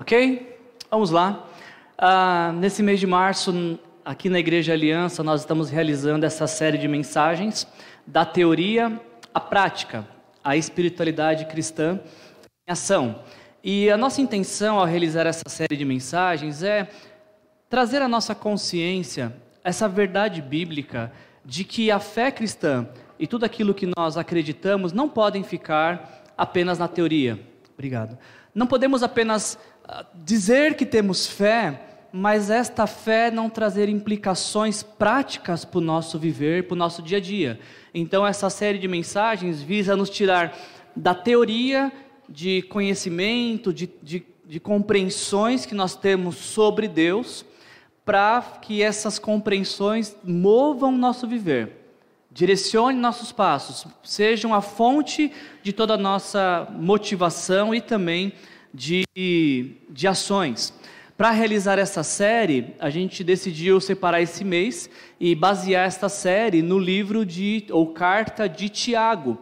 Ok? 0.00 0.56
Vamos 0.88 1.10
lá. 1.10 1.44
Ah, 1.98 2.52
nesse 2.54 2.84
mês 2.84 3.00
de 3.00 3.06
março, 3.06 3.78
aqui 4.04 4.28
na 4.28 4.38
Igreja 4.38 4.72
Aliança, 4.72 5.24
nós 5.24 5.40
estamos 5.40 5.70
realizando 5.70 6.24
essa 6.24 6.46
série 6.46 6.78
de 6.78 6.86
mensagens 6.86 7.66
da 8.06 8.24
teoria 8.24 9.00
à 9.34 9.40
prática, 9.40 10.06
a 10.42 10.56
espiritualidade 10.56 11.46
cristã 11.46 11.98
em 12.66 12.70
ação. 12.70 13.24
E 13.62 13.90
a 13.90 13.96
nossa 13.96 14.20
intenção 14.20 14.78
ao 14.78 14.86
realizar 14.86 15.26
essa 15.26 15.48
série 15.48 15.76
de 15.76 15.84
mensagens 15.84 16.62
é 16.62 16.88
trazer 17.68 18.00
à 18.00 18.06
nossa 18.06 18.36
consciência 18.36 19.34
essa 19.64 19.88
verdade 19.88 20.40
bíblica 20.40 21.12
de 21.44 21.64
que 21.64 21.90
a 21.90 21.98
fé 21.98 22.30
cristã 22.30 22.88
e 23.18 23.26
tudo 23.26 23.44
aquilo 23.44 23.74
que 23.74 23.90
nós 23.96 24.16
acreditamos 24.16 24.92
não 24.92 25.08
podem 25.08 25.42
ficar 25.42 26.24
apenas 26.36 26.78
na 26.78 26.86
teoria. 26.86 27.36
Obrigado. 27.74 28.16
Não 28.54 28.66
podemos 28.66 29.02
apenas 29.02 29.58
dizer 30.14 30.76
que 30.76 30.84
temos 30.84 31.26
fé, 31.26 31.80
mas 32.12 32.50
esta 32.50 32.86
fé 32.86 33.30
não 33.30 33.50
trazer 33.50 33.88
implicações 33.88 34.82
práticas 34.82 35.64
para 35.64 35.78
o 35.78 35.82
nosso 35.82 36.18
viver, 36.18 36.66
para 36.66 36.74
o 36.74 36.78
nosso 36.78 37.02
dia 37.02 37.18
a 37.18 37.20
dia. 37.20 37.60
Então, 37.94 38.26
essa 38.26 38.50
série 38.50 38.78
de 38.78 38.88
mensagens 38.88 39.62
visa 39.62 39.96
nos 39.96 40.10
tirar 40.10 40.56
da 40.94 41.14
teoria 41.14 41.92
de 42.28 42.62
conhecimento, 42.62 43.72
de, 43.72 43.90
de, 44.02 44.24
de 44.44 44.60
compreensões 44.60 45.64
que 45.64 45.74
nós 45.74 45.96
temos 45.96 46.36
sobre 46.36 46.88
Deus, 46.88 47.44
para 48.04 48.40
que 48.62 48.82
essas 48.82 49.18
compreensões 49.18 50.16
movam 50.24 50.92
nosso 50.92 51.26
viver 51.26 51.78
direcione 52.30 52.96
nossos 52.96 53.32
passos, 53.32 53.84
sejam 54.04 54.54
a 54.54 54.60
fonte 54.60 55.32
de 55.60 55.72
toda 55.72 55.94
a 55.94 55.98
nossa 55.98 56.68
motivação 56.70 57.74
e 57.74 57.80
também 57.80 58.32
de, 58.72 59.04
de 59.90 60.06
ações. 60.06 60.72
Para 61.18 61.32
realizar 61.32 61.80
essa 61.80 62.04
série, 62.04 62.74
a 62.78 62.90
gente 62.90 63.24
decidiu 63.24 63.80
separar 63.80 64.22
esse 64.22 64.44
mês 64.44 64.88
e 65.18 65.34
basear 65.34 65.86
esta 65.86 66.08
série 66.08 66.62
no 66.62 66.78
livro 66.78 67.26
de 67.26 67.66
ou 67.70 67.88
carta 67.88 68.48
de 68.48 68.68
Tiago, 68.68 69.36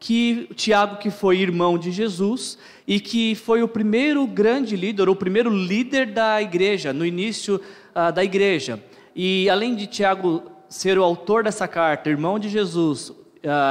que 0.00 0.48
Tiago 0.54 0.96
que 0.96 1.10
foi 1.10 1.38
irmão 1.38 1.76
de 1.76 1.90
Jesus 1.90 2.56
e 2.86 2.98
que 2.98 3.34
foi 3.34 3.62
o 3.62 3.68
primeiro 3.68 4.26
grande 4.26 4.74
líder, 4.74 5.08
o 5.10 5.14
primeiro 5.14 5.50
líder 5.50 6.06
da 6.06 6.40
igreja 6.40 6.94
no 6.94 7.04
início 7.04 7.60
uh, 7.94 8.10
da 8.10 8.24
igreja. 8.24 8.82
E 9.14 9.50
além 9.50 9.74
de 9.74 9.86
Tiago 9.86 10.44
ser 10.68 10.98
o 10.98 11.04
autor 11.04 11.44
dessa 11.44 11.68
carta, 11.68 12.08
irmão 12.08 12.38
de 12.38 12.48
Jesus, 12.48 13.10
uh, 13.10 13.16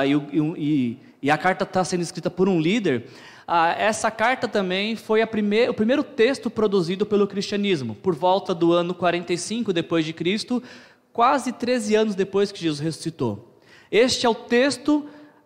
e, 0.06 0.58
e, 0.58 0.98
e, 1.24 1.32
a 1.32 1.38
carta 1.38 1.64
está 1.64 1.84
sendo 1.84 2.02
escrita 2.02 2.30
por 2.30 2.48
um 2.48 2.60
líder, 2.60 3.06
uh, 3.48 3.74
essa 3.78 4.12
carta 4.12 4.48
também 4.48 4.96
foi 4.96 5.24
o 5.24 5.74
primeiro 5.74 6.04
texto 6.04 6.50
produzido 6.50 7.06
pelo 7.06 7.28
cristianismo, 7.28 7.96
por 7.96 8.14
volta 8.14 8.54
do 8.54 8.74
ano 8.74 8.94
45 8.94 9.72
depois 9.72 10.06
de 10.06 10.14
Cristo, 10.14 10.62
quase 11.14 11.52
13 11.52 11.96
anos 11.96 12.16
depois 12.16 12.52
que 12.52 12.60
Jesus 12.60 12.80
ressuscitou. 12.80 13.60
Este 13.92 14.26
é 14.26 14.30
o 14.30 14.36
texto 14.36 14.98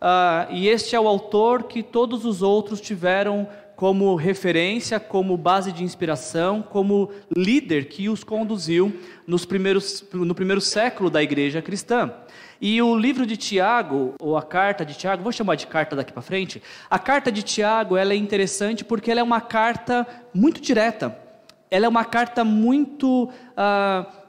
uh, 0.02 0.52
e 0.52 0.68
este 0.68 0.96
é 0.96 1.00
o 1.00 1.08
autor 1.08 1.64
que 1.64 1.84
todos 1.84 2.26
os 2.26 2.42
outros 2.42 2.82
tiveram 2.82 3.48
como 3.82 4.14
referência, 4.14 5.00
como 5.00 5.36
base 5.36 5.72
de 5.72 5.84
inspiração, 5.84 6.62
como 6.62 7.10
líder 7.36 7.86
que 7.86 8.10
os 8.10 8.24
conduziu 8.24 8.96
nos 9.26 9.44
primeiros, 9.44 10.06
no 10.14 10.36
primeiro 10.36 10.62
século 10.62 11.10
da 11.10 11.24
igreja 11.24 11.64
cristã. 11.64 12.14
E 12.62 12.80
o 12.80 12.96
livro 12.96 13.26
de 13.26 13.36
Tiago, 13.36 14.14
ou 14.22 14.38
a 14.38 14.44
carta 14.44 14.86
de 14.86 14.94
Tiago, 14.94 15.24
vou 15.24 15.32
chamar 15.32 15.56
de 15.56 15.66
carta 15.66 15.96
daqui 15.96 16.14
para 16.14 16.22
frente, 16.22 16.62
a 16.92 17.00
carta 17.00 17.32
de 17.32 17.42
Tiago 17.42 17.98
ela 17.98 18.14
é 18.14 18.16
interessante 18.16 18.86
porque 18.86 19.10
ela 19.10 19.22
é 19.22 19.24
uma 19.24 19.42
carta 19.42 20.06
muito 20.32 20.62
direta, 20.62 21.18
ela 21.72 21.88
é 21.88 21.90
uma 21.90 22.06
carta 22.06 22.44
muito. 22.44 23.32
Uh, 23.58 24.21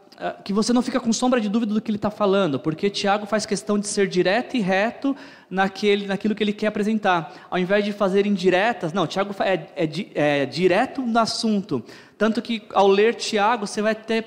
que 0.45 0.53
você 0.53 0.73
não 0.73 0.83
fica 0.83 1.01
com 1.01 1.13
sombra 1.13 1.41
de 1.41 1.49
dúvida 1.49 1.75
do 1.75 1.81
que 1.81 1.91
ele 1.91 1.97
está 1.97 2.11
falando, 2.11 2.59
porque 2.59 2.89
Tiago 2.89 3.27
faz 3.27 3.45
questão 3.45 3.79
de 3.79 3.87
ser 3.87 4.07
direto 4.09 4.57
e 4.57 4.61
reto 4.61 5.17
naquele, 5.51 6.07
naquilo 6.07 6.35
que 6.35 6.43
ele 6.43 6.53
quer 6.53 6.69
apresentar, 6.69 7.47
ao 7.51 7.59
invés 7.59 7.85
de 7.85 7.93
fazer 7.93 8.27
indiretas, 8.27 8.93
não, 8.93 9.07
Tiago 9.07 9.35
é, 9.41 9.67
é, 9.77 9.89
é 10.15 10.47
direto 10.47 11.03
no 11.03 11.19
assunto, 11.19 11.85
tanto 12.17 12.41
que 12.41 12.63
ao 12.73 12.87
ler 12.87 13.15
Tiago 13.15 13.67
você 13.67 13.83
vai 13.83 13.95
ter, 13.95 14.27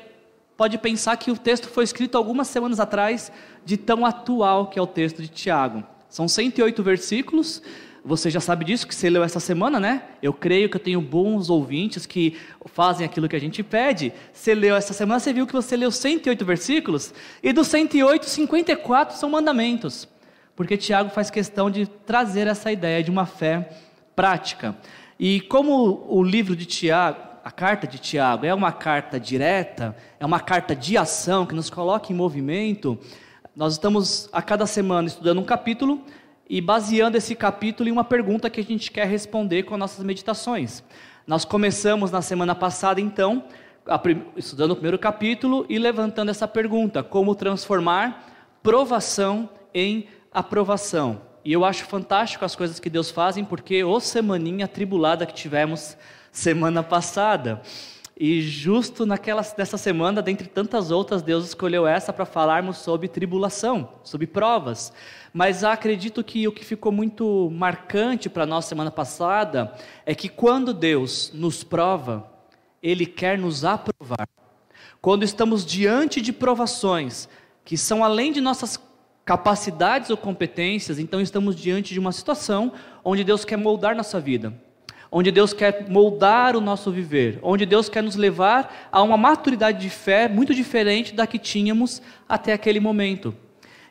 pode 0.57 0.77
pensar 0.77 1.15
que 1.17 1.31
o 1.31 1.37
texto 1.37 1.67
foi 1.67 1.83
escrito 1.83 2.17
algumas 2.17 2.47
semanas 2.47 2.79
atrás, 2.79 3.31
de 3.63 3.77
tão 3.77 4.05
atual 4.05 4.67
que 4.67 4.77
é 4.77 4.81
o 4.81 4.87
texto 4.87 5.21
de 5.21 5.27
Tiago. 5.27 5.83
São 6.09 6.27
108 6.27 6.83
versículos, 6.83 7.61
você 8.05 8.29
já 8.29 8.39
sabe 8.39 8.63
disso, 8.63 8.87
que 8.87 8.93
você 8.93 9.09
leu 9.09 9.23
essa 9.23 9.39
semana, 9.39 9.79
né? 9.79 10.03
Eu 10.21 10.31
creio 10.31 10.69
que 10.69 10.77
eu 10.77 10.79
tenho 10.79 11.01
bons 11.01 11.49
ouvintes 11.49 12.05
que 12.05 12.37
fazem 12.67 13.03
aquilo 13.03 13.27
que 13.27 13.35
a 13.35 13.39
gente 13.39 13.63
pede. 13.63 14.13
Você 14.31 14.53
leu 14.53 14.75
essa 14.75 14.93
semana, 14.93 15.19
você 15.19 15.33
viu 15.33 15.47
que 15.47 15.53
você 15.53 15.75
leu 15.75 15.89
108 15.89 16.45
versículos, 16.45 17.11
e 17.41 17.51
dos 17.51 17.65
108, 17.67 18.27
54 18.27 19.17
são 19.17 19.27
mandamentos. 19.27 20.07
Porque 20.55 20.77
Tiago 20.77 21.09
faz 21.09 21.31
questão 21.31 21.71
de 21.71 21.87
trazer 21.87 22.45
essa 22.45 22.71
ideia 22.71 23.03
de 23.03 23.09
uma 23.09 23.25
fé 23.25 23.69
prática. 24.15 24.77
E 25.19 25.41
como 25.41 26.05
o 26.07 26.21
livro 26.21 26.55
de 26.55 26.67
Tiago, 26.67 27.17
a 27.43 27.49
carta 27.49 27.87
de 27.87 27.97
Tiago 27.97 28.45
é 28.45 28.53
uma 28.53 28.71
carta 28.71 29.19
direta, 29.19 29.95
é 30.19 30.25
uma 30.25 30.39
carta 30.39 30.75
de 30.75 30.95
ação 30.95 31.43
que 31.43 31.55
nos 31.55 31.71
coloca 31.71 32.13
em 32.13 32.15
movimento, 32.15 32.99
nós 33.55 33.73
estamos 33.73 34.29
a 34.31 34.43
cada 34.43 34.67
semana 34.67 35.07
estudando 35.07 35.39
um 35.39 35.43
capítulo 35.43 36.03
e 36.49 36.61
baseando 36.61 37.17
esse 37.17 37.35
capítulo 37.35 37.89
em 37.89 37.91
uma 37.91 38.03
pergunta 38.03 38.49
que 38.49 38.59
a 38.59 38.63
gente 38.63 38.91
quer 38.91 39.07
responder 39.07 39.63
com 39.63 39.77
nossas 39.77 40.03
meditações. 40.03 40.83
Nós 41.25 41.43
começamos 41.43 42.11
na 42.11 42.21
semana 42.21 42.53
passada, 42.53 43.01
então, 43.01 43.43
estudando 44.35 44.71
o 44.71 44.75
primeiro 44.75 44.99
capítulo 44.99 45.65
e 45.67 45.79
levantando 45.79 46.29
essa 46.29 46.47
pergunta: 46.47 47.01
como 47.01 47.35
transformar 47.35 48.57
provação 48.61 49.49
em 49.73 50.07
aprovação. 50.31 51.21
E 51.43 51.53
eu 51.53 51.63
acho 51.63 51.85
fantástico 51.85 52.43
as 52.43 52.55
coisas 52.55 52.79
que 52.79 52.89
Deus 52.89 53.11
fazem, 53.11 53.45
porque 53.45 53.83
o 53.83 53.99
semaninha 53.99 54.67
tribulada 54.67 55.25
que 55.25 55.33
tivemos 55.33 55.95
semana 56.31 56.81
passada. 56.81 57.61
E 58.17 58.41
justo 58.41 59.05
naquela, 59.05 59.45
nessa 59.57 59.77
semana, 59.77 60.21
dentre 60.21 60.47
tantas 60.47 60.89
outras, 60.89 61.21
Deus 61.21 61.45
escolheu 61.45 61.85
essa 61.85 62.13
para 62.13 62.25
falarmos 62.25 62.77
sobre 62.77 63.09
tribulação, 63.09 63.89
sobre 64.03 64.25
provas. 64.25 64.93
Mas 65.37 65.65
acredito 65.65 66.23
que 66.23 66.47
o 66.47 66.51
que 66.53 66.63
ficou 66.63 66.93
muito 66.93 67.51
marcante 67.51 68.29
para 68.29 68.45
nós 68.45 68.63
semana 68.63 68.89
passada 68.89 69.75
é 70.05 70.15
que 70.15 70.29
quando 70.29 70.73
Deus 70.73 71.29
nos 71.33 71.61
prova, 71.61 72.31
Ele 72.81 73.05
quer 73.05 73.37
nos 73.37 73.65
aprovar. 73.65 74.29
Quando 75.01 75.23
estamos 75.23 75.65
diante 75.65 76.21
de 76.21 76.31
provações 76.31 77.27
que 77.65 77.75
são 77.75 78.01
além 78.01 78.31
de 78.31 78.39
nossas 78.39 78.79
capacidades 79.25 80.09
ou 80.09 80.15
competências, 80.15 80.99
então 80.99 81.19
estamos 81.19 81.53
diante 81.53 81.93
de 81.93 81.99
uma 81.99 82.13
situação 82.13 82.71
onde 83.03 83.21
Deus 83.25 83.43
quer 83.43 83.57
moldar 83.57 83.93
nossa 83.93 84.21
vida, 84.21 84.53
onde 85.11 85.31
Deus 85.31 85.51
quer 85.51 85.89
moldar 85.89 86.55
o 86.55 86.61
nosso 86.61 86.89
viver, 86.93 87.39
onde 87.41 87.65
Deus 87.65 87.89
quer 87.89 88.01
nos 88.01 88.15
levar 88.15 88.87
a 88.89 89.03
uma 89.03 89.17
maturidade 89.17 89.81
de 89.81 89.89
fé 89.89 90.29
muito 90.29 90.55
diferente 90.55 91.13
da 91.13 91.27
que 91.27 91.37
tínhamos 91.37 92.01
até 92.25 92.53
aquele 92.53 92.79
momento. 92.79 93.35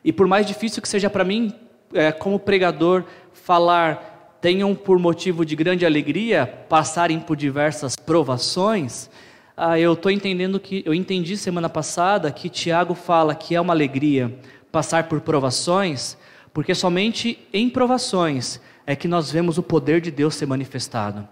E 0.05 0.13
por 0.13 0.27
mais 0.27 0.45
difícil 0.45 0.83
que 0.83 0.87
seja 0.87 1.09
para 1.09 1.23
mim, 1.23 1.51
é, 1.91 2.11
como 2.11 2.37
pregador, 2.37 3.03
falar, 3.33 4.37
tenham 4.39 4.75
por 4.75 4.99
motivo 4.99 5.43
de 5.43 5.55
grande 5.55 5.83
alegria 5.83 6.45
passarem 6.69 7.19
por 7.19 7.35
diversas 7.35 7.95
provações, 7.95 9.09
ah, 9.57 9.79
eu 9.79 9.93
estou 9.93 10.11
entendendo 10.11 10.59
que, 10.59 10.83
eu 10.85 10.93
entendi 10.93 11.35
semana 11.35 11.67
passada 11.67 12.31
que 12.31 12.49
Tiago 12.49 12.93
fala 12.93 13.33
que 13.33 13.55
é 13.55 13.59
uma 13.59 13.73
alegria 13.73 14.37
passar 14.71 15.05
por 15.05 15.21
provações, 15.21 16.15
porque 16.53 16.75
somente 16.75 17.39
em 17.51 17.67
provações 17.67 18.61
é 18.85 18.95
que 18.95 19.07
nós 19.07 19.31
vemos 19.31 19.57
o 19.57 19.63
poder 19.63 20.01
de 20.01 20.11
Deus 20.11 20.35
ser 20.35 20.45
manifestado. 20.45 21.27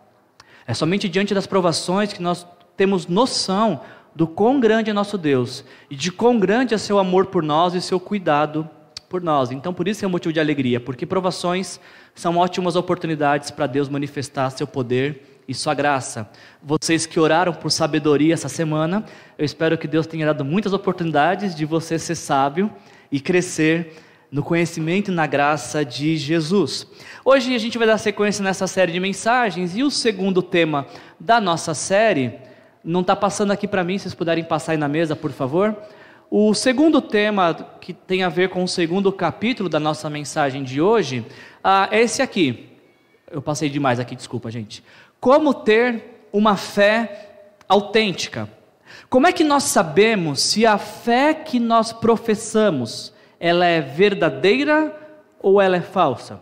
É 0.66 0.74
somente 0.74 1.08
diante 1.08 1.36
das 1.36 1.46
provações 1.46 2.12
que 2.12 2.24
nós 2.24 2.48
temos 2.76 3.06
noção 3.06 3.82
do 4.16 4.28
quão 4.28 4.60
grande 4.60 4.90
é 4.90 4.94
nosso 4.94 5.18
Deus 5.18 5.64
e 5.90 5.96
de 5.96 6.12
quão 6.12 6.40
grande 6.40 6.74
é 6.74 6.78
seu 6.78 7.00
amor 7.00 7.28
por 7.28 7.44
nós 7.44 7.74
e 7.74 7.82
seu 7.82 8.00
cuidado 8.00 8.70
por 9.10 9.22
nós. 9.22 9.52
Então, 9.52 9.74
por 9.74 9.88
isso 9.88 10.04
é 10.04 10.08
um 10.08 10.12
motivo 10.12 10.34
de 10.34 10.40
alegria, 10.40 10.80
porque 10.80 11.06
provações 11.06 11.80
são 12.16 12.38
ótimas 12.38 12.76
oportunidades 12.76 13.52
para 13.52 13.68
Deus 13.68 13.90
manifestar 13.90 14.50
seu 14.50 14.66
poder 14.66 15.42
e 15.48 15.54
sua 15.54 15.74
graça. 15.74 16.30
Vocês 16.62 17.06
que 17.06 17.20
oraram 17.20 17.54
por 17.54 17.70
sabedoria 17.70 18.34
essa 18.34 18.50
semana, 18.50 19.06
eu 19.38 19.46
espero 19.46 19.78
que 19.78 19.88
Deus 19.88 20.08
tenha 20.08 20.26
dado 20.26 20.46
muitas 20.46 20.74
oportunidades 20.74 21.54
de 21.54 21.66
você 21.66 22.00
ser 22.00 22.16
sábio 22.16 22.72
e 23.12 23.20
crescer 23.20 23.94
no 24.32 24.42
conhecimento 24.42 25.12
e 25.12 25.14
na 25.14 25.28
graça 25.28 25.86
de 25.86 26.18
Jesus. 26.18 26.88
Hoje 27.24 27.54
a 27.54 27.60
gente 27.60 27.78
vai 27.78 27.86
dar 27.86 28.00
sequência 28.00 28.44
nessa 28.44 28.66
série 28.66 28.92
de 28.92 29.00
mensagens 29.00 29.76
e 29.76 29.84
o 29.84 29.92
segundo 29.92 30.42
tema 30.42 30.88
da 31.20 31.40
nossa 31.40 31.76
série 31.76 32.34
não 32.84 33.02
está 33.02 33.16
passando 33.16 33.52
aqui 33.52 33.68
para 33.68 33.84
mim, 33.84 33.98
se 33.98 34.04
vocês 34.04 34.14
puderem 34.14 34.44
passar 34.44 34.74
aí 34.74 34.78
na 34.78 34.88
mesa, 34.88 35.16
por 35.16 35.32
favor. 35.32 35.76
O 36.30 36.54
segundo 36.54 37.02
tema, 37.02 37.54
que 37.80 37.94
tem 37.94 38.24
a 38.24 38.30
ver 38.30 38.50
com 38.50 38.64
o 38.64 38.68
segundo 38.68 39.12
capítulo 39.12 39.70
da 39.70 39.80
nossa 39.80 40.10
mensagem 40.10 40.64
de 40.64 40.82
hoje, 40.82 41.26
ah, 41.64 41.88
é 41.92 42.02
esse 42.02 42.22
aqui. 42.22 42.70
Eu 43.32 43.42
passei 43.42 43.70
demais 43.70 44.00
aqui, 44.00 44.16
desculpa, 44.16 44.50
gente. 44.52 44.84
Como 45.20 45.54
ter 45.54 46.28
uma 46.34 46.58
fé 46.58 47.52
autêntica? 47.70 48.50
Como 49.10 49.28
é 49.28 49.32
que 49.32 49.44
nós 49.44 49.64
sabemos 49.64 50.42
se 50.42 50.66
a 50.66 50.78
fé 50.78 51.34
que 51.34 51.60
nós 51.60 51.94
professamos, 51.94 53.14
ela 53.40 53.66
é 53.66 53.80
verdadeira 53.80 54.96
ou 55.40 55.62
ela 55.62 55.78
é 55.78 55.82
falsa? 55.82 56.42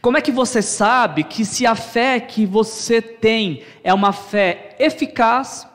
Como 0.00 0.16
é 0.16 0.20
que 0.20 0.32
você 0.32 0.62
sabe 0.62 1.24
que 1.24 1.44
se 1.44 1.66
a 1.66 1.74
fé 1.74 2.20
que 2.20 2.46
você 2.46 3.00
tem 3.02 3.62
é 3.82 3.92
uma 3.92 4.12
fé 4.12 4.76
eficaz 4.78 5.66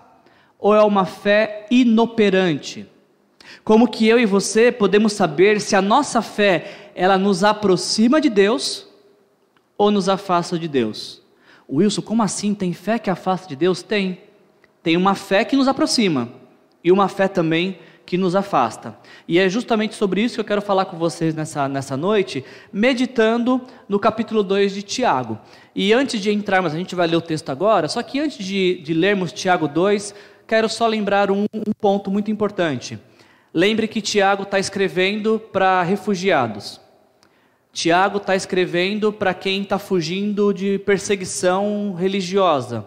ou 0.59 0.75
é 0.75 0.83
uma 0.83 1.05
fé 1.05 1.65
inoperante? 1.69 2.87
Como 3.63 3.87
que 3.87 4.07
eu 4.07 4.19
e 4.19 4.25
você 4.25 4.71
podemos 4.71 5.13
saber 5.13 5.59
se 5.59 5.75
a 5.75 5.81
nossa 5.81 6.21
fé 6.21 6.91
ela 6.95 7.17
nos 7.17 7.43
aproxima 7.43 8.19
de 8.19 8.29
Deus 8.29 8.87
ou 9.77 9.91
nos 9.91 10.09
afasta 10.09 10.57
de 10.57 10.67
Deus? 10.67 11.21
Wilson, 11.69 12.01
como 12.01 12.23
assim 12.23 12.53
tem 12.53 12.73
fé 12.73 12.97
que 12.97 13.09
afasta 13.09 13.47
de 13.47 13.55
Deus? 13.55 13.83
Tem. 13.83 14.21
Tem 14.81 14.95
uma 14.95 15.15
fé 15.15 15.43
que 15.43 15.57
nos 15.57 15.67
aproxima 15.67 16.29
e 16.81 16.91
uma 16.91 17.09
fé 17.09 17.27
também 17.27 17.79
que 18.07 18.17
nos 18.17 18.37
afasta. 18.37 18.97
E 19.27 19.37
é 19.37 19.49
justamente 19.49 19.93
sobre 19.93 20.21
isso 20.21 20.35
que 20.35 20.39
eu 20.39 20.45
quero 20.45 20.61
falar 20.61 20.85
com 20.85 20.97
vocês 20.97 21.35
nessa, 21.35 21.67
nessa 21.67 21.97
noite, 21.97 22.43
meditando 22.71 23.61
no 23.87 23.99
capítulo 23.99 24.41
2 24.41 24.73
de 24.73 24.81
Tiago. 24.81 25.37
E 25.75 25.91
antes 25.91 26.21
de 26.21 26.31
entrarmos, 26.31 26.73
a 26.73 26.77
gente 26.77 26.95
vai 26.95 27.05
ler 27.05 27.17
o 27.17 27.21
texto 27.21 27.49
agora, 27.49 27.89
só 27.89 28.01
que 28.01 28.17
antes 28.17 28.43
de, 28.43 28.81
de 28.81 28.93
lermos 28.93 29.33
Tiago 29.33 29.67
2, 29.67 30.15
quero 30.47 30.69
só 30.69 30.87
lembrar 30.87 31.29
um, 31.29 31.45
um 31.53 31.73
ponto 31.81 32.09
muito 32.09 32.31
importante. 32.31 32.97
Lembre 33.53 33.89
que 33.89 34.01
Tiago 34.01 34.43
está 34.43 34.57
escrevendo 34.57 35.37
para 35.51 35.83
refugiados. 35.83 36.79
Tiago 37.73 38.19
está 38.19 38.37
escrevendo 38.37 39.11
para 39.11 39.33
quem 39.33 39.63
está 39.63 39.77
fugindo 39.77 40.53
de 40.53 40.79
perseguição 40.79 41.93
religiosa. 41.93 42.85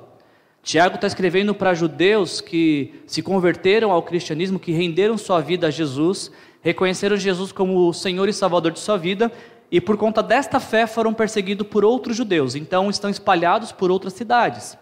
Tiago 0.62 0.96
está 0.96 1.06
escrevendo 1.06 1.54
para 1.54 1.74
judeus 1.74 2.40
que 2.40 3.02
se 3.06 3.22
converteram 3.22 3.90
ao 3.90 4.02
cristianismo, 4.02 4.58
que 4.58 4.72
renderam 4.72 5.16
sua 5.16 5.40
vida 5.40 5.68
a 5.68 5.70
Jesus, 5.70 6.30
reconheceram 6.60 7.16
Jesus 7.16 7.50
como 7.50 7.88
o 7.88 7.94
Senhor 7.94 8.28
e 8.28 8.32
Salvador 8.32 8.72
de 8.72 8.78
sua 8.78 8.98
vida, 8.98 9.32
e 9.70 9.80
por 9.80 9.96
conta 9.96 10.22
desta 10.22 10.60
fé 10.60 10.86
foram 10.86 11.14
perseguidos 11.14 11.66
por 11.66 11.84
outros 11.84 12.16
judeus, 12.16 12.54
então 12.54 12.90
estão 12.90 13.08
espalhados 13.08 13.72
por 13.72 13.90
outras 13.90 14.12
cidades. 14.12 14.76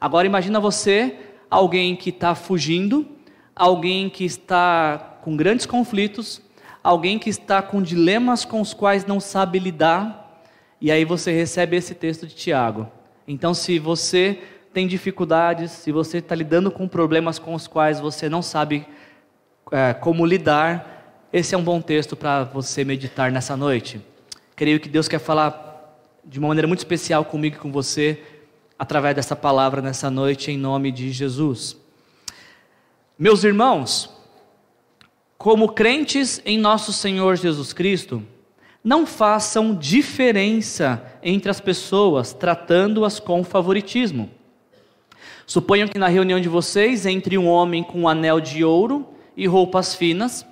Agora 0.00 0.26
imagina 0.26 0.60
você, 0.60 1.16
alguém 1.50 1.96
que 1.96 2.10
está 2.10 2.34
fugindo, 2.34 3.06
alguém 3.54 4.08
que 4.08 4.24
está 4.24 5.18
com 5.22 5.36
grandes 5.36 5.66
conflitos, 5.66 6.40
alguém 6.84 7.18
que 7.18 7.30
está 7.30 7.60
com 7.62 7.82
dilemas 7.82 8.44
com 8.44 8.60
os 8.60 8.72
quais 8.72 9.04
não 9.06 9.18
sabe 9.18 9.58
lidar, 9.58 10.40
e 10.80 10.92
aí 10.92 11.04
você 11.04 11.32
recebe 11.32 11.76
esse 11.76 11.94
texto 11.94 12.26
de 12.26 12.34
Tiago. 12.34 12.86
Então, 13.26 13.52
se 13.54 13.78
você 13.78 14.38
tem 14.76 14.86
dificuldades, 14.86 15.70
se 15.70 15.90
você 15.90 16.18
está 16.18 16.34
lidando 16.34 16.70
com 16.70 16.86
problemas 16.86 17.38
com 17.38 17.54
os 17.54 17.66
quais 17.66 17.98
você 17.98 18.28
não 18.28 18.42
sabe 18.42 18.86
é, 19.72 19.94
como 19.94 20.26
lidar, 20.26 21.24
esse 21.32 21.54
é 21.54 21.58
um 21.58 21.64
bom 21.64 21.80
texto 21.80 22.14
para 22.14 22.44
você 22.44 22.84
meditar 22.84 23.32
nessa 23.32 23.56
noite. 23.56 23.98
Creio 24.54 24.78
que 24.78 24.90
Deus 24.90 25.08
quer 25.08 25.18
falar 25.18 25.98
de 26.22 26.38
uma 26.38 26.48
maneira 26.48 26.68
muito 26.68 26.80
especial 26.80 27.24
comigo 27.24 27.56
e 27.56 27.58
com 27.58 27.72
você, 27.72 28.22
através 28.78 29.16
dessa 29.16 29.34
palavra 29.34 29.80
nessa 29.80 30.10
noite, 30.10 30.50
em 30.50 30.58
nome 30.58 30.92
de 30.92 31.10
Jesus. 31.10 31.74
Meus 33.18 33.44
irmãos, 33.44 34.10
como 35.38 35.70
crentes 35.72 36.42
em 36.44 36.58
nosso 36.58 36.92
Senhor 36.92 37.34
Jesus 37.36 37.72
Cristo, 37.72 38.22
não 38.84 39.06
façam 39.06 39.74
diferença 39.74 41.02
entre 41.22 41.50
as 41.50 41.62
pessoas, 41.62 42.34
tratando-as 42.34 43.18
com 43.18 43.42
favoritismo. 43.42 44.36
Suponham 45.46 45.86
que 45.86 45.98
na 45.98 46.08
reunião 46.08 46.40
de 46.40 46.48
vocês 46.48 47.06
entre 47.06 47.38
um 47.38 47.46
homem 47.46 47.84
com 47.84 48.00
um 48.00 48.08
anel 48.08 48.40
de 48.40 48.64
ouro 48.64 49.06
e 49.36 49.46
roupas 49.46 49.94
finas, 49.94 50.44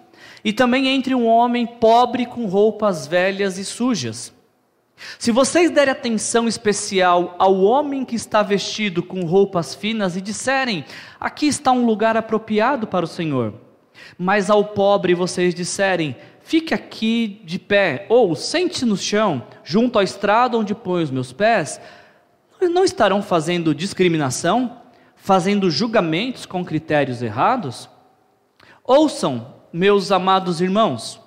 e 0.45 0.53
também 0.53 0.87
entre 0.87 1.15
um 1.15 1.27
homem 1.27 1.67
pobre 1.67 2.25
com 2.25 2.47
roupas 2.47 3.07
velhas 3.07 3.59
e 3.59 3.65
sujas. 3.65 4.33
Se 5.19 5.33
vocês 5.33 5.71
derem 5.71 5.91
atenção 5.91 6.47
especial 6.47 7.35
ao 7.39 7.61
homem 7.63 8.05
que 8.05 8.15
está 8.15 8.43
vestido 8.43 9.03
com 9.03 9.25
roupas 9.25 9.75
finas 9.75 10.17
e 10.17 10.21
disserem: 10.21 10.85
Aqui 11.19 11.47
está 11.47 11.73
um 11.73 11.85
lugar 11.85 12.17
apropriado 12.17 12.87
para 12.87 13.05
o 13.05 13.09
Senhor, 13.09 13.55
mas 14.17 14.49
ao 14.49 14.65
pobre 14.67 15.13
vocês 15.13 15.53
disserem: 15.53 16.15
Fique 16.41 16.73
aqui 16.73 17.41
de 17.45 17.59
pé, 17.59 18.07
ou 18.09 18.37
sente-se 18.37 18.85
no 18.85 18.97
chão, 18.97 19.43
junto 19.65 19.99
à 19.99 20.05
estrada 20.05 20.57
onde 20.57 20.75
põe 20.75 21.03
os 21.03 21.11
meus 21.11 21.33
pés, 21.33 21.81
não 22.61 22.85
estarão 22.85 23.21
fazendo 23.21 23.75
discriminação? 23.75 24.84
Fazendo 25.25 25.71
julgamentos 25.71 26.45
com 26.45 26.63
critérios 26.63 27.23
errados? 27.23 27.89
Ouçam, 28.85 29.55
meus 29.73 30.13
amados 30.13 30.61
irmãos, 30.61 31.19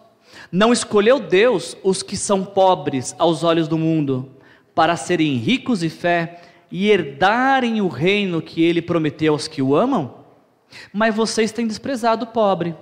não 0.51 0.71
escolheu 0.71 1.19
Deus 1.19 1.75
os 1.83 2.03
que 2.03 2.15
são 2.15 2.45
pobres 2.45 3.15
aos 3.17 3.43
olhos 3.43 3.67
do 3.67 3.75
mundo, 3.75 4.33
para 4.75 4.95
serem 4.95 5.37
ricos 5.37 5.79
de 5.79 5.89
fé 5.89 6.41
e 6.69 6.91
herdarem 6.91 7.81
o 7.81 7.87
reino 7.87 8.39
que 8.39 8.61
ele 8.61 8.83
prometeu 8.83 9.33
aos 9.33 9.47
que 9.47 9.63
o 9.63 9.75
amam? 9.75 10.17
Mas 10.93 11.15
vocês 11.15 11.51
têm 11.51 11.65
desprezado 11.65 12.25
o 12.25 12.27
pobre. 12.27 12.75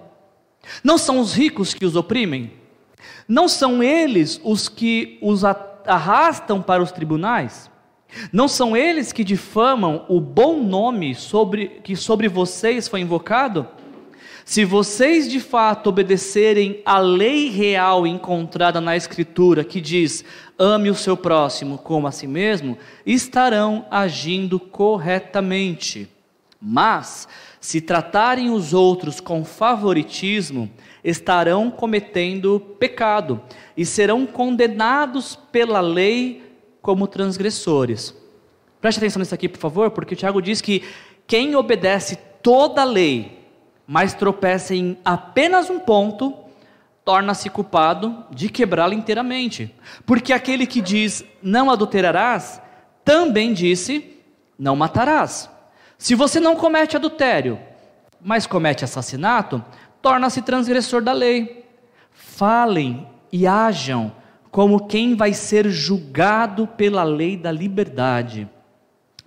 Não 0.84 0.98
são 0.98 1.20
os 1.20 1.34
ricos 1.34 1.74
que 1.74 1.86
os 1.86 1.96
oprimem? 1.96 2.52
Não 3.26 3.48
são 3.48 3.82
eles 3.82 4.42
os 4.44 4.68
que 4.68 5.18
os 5.22 5.46
arrastam 5.46 6.62
para 6.62 6.84
os 6.84 6.92
tribunais? 6.92 7.72
Não 8.32 8.48
são 8.48 8.76
eles 8.76 9.12
que 9.12 9.24
difamam 9.24 10.06
o 10.08 10.20
bom 10.20 10.62
nome 10.64 11.16
sobre, 11.16 11.80
que 11.84 11.96
sobre 11.96 12.28
vocês 12.28 12.88
foi 12.88 13.02
invocado? 13.02 13.68
Se 14.46 14.64
vocês 14.64 15.28
de 15.28 15.40
fato 15.40 15.88
obedecerem 15.88 16.80
à 16.86 17.00
lei 17.00 17.50
real 17.50 18.06
encontrada 18.06 18.80
na 18.80 18.96
Escritura, 18.96 19.64
que 19.64 19.82
diz: 19.82 20.24
ame 20.58 20.92
o 20.92 20.96
seu 20.96 21.18
próximo 21.18 21.80
como 21.80 22.06
a 22.06 22.12
si 22.12 22.28
mesmo, 22.28 22.78
estarão 23.04 23.88
agindo 23.90 24.60
corretamente. 24.60 26.08
Mas, 26.62 27.28
se 27.60 27.82
tratarem 27.82 28.52
os 28.52 28.72
outros 28.72 29.20
com 29.20 29.44
favoritismo, 29.44 30.70
estarão 31.04 31.72
cometendo 31.72 32.60
pecado 32.80 33.42
e 33.76 33.84
serão 33.84 34.28
condenados 34.28 35.36
pela 35.52 35.82
lei 35.82 36.45
como 36.86 37.08
transgressores. 37.08 38.14
Preste 38.80 39.00
atenção 39.00 39.20
nisso 39.20 39.34
aqui, 39.34 39.50
por 39.50 39.58
favor, 39.58 39.90
porque 39.90 40.14
o 40.14 40.16
Tiago 40.16 40.40
diz 40.40 40.62
que 40.62 40.84
quem 41.26 41.56
obedece 41.56 42.16
toda 42.44 42.84
a 42.84 42.86
lei, 42.86 43.44
mas 43.88 44.14
tropeça 44.14 44.76
em 44.76 44.96
apenas 45.04 45.68
um 45.68 45.80
ponto, 45.80 46.36
torna-se 47.04 47.50
culpado 47.50 48.24
de 48.30 48.50
quebrá-la 48.50 48.94
inteiramente. 48.94 49.74
Porque 50.06 50.32
aquele 50.32 50.68
que 50.68 50.80
diz 50.80 51.26
não 51.42 51.72
adulterarás, 51.72 52.62
também 53.04 53.52
disse 53.52 54.22
não 54.58 54.76
matarás. 54.76 55.50
Se 55.98 56.14
você 56.14 56.40
não 56.40 56.56
comete 56.56 56.96
adultério, 56.96 57.60
mas 58.22 58.46
comete 58.46 58.86
assassinato, 58.86 59.60
torna-se 60.04 60.40
transgressor 60.44 61.02
da 61.02 61.14
lei. 61.14 61.66
Falem 62.12 63.08
e 63.32 63.48
hajam 63.48 64.12
como 64.56 64.88
quem 64.88 65.18
vai 65.18 65.34
ser 65.34 65.70
julgado 65.70 66.66
pela 66.66 67.04
lei 67.04 67.36
da 67.36 67.52
liberdade, 67.52 68.48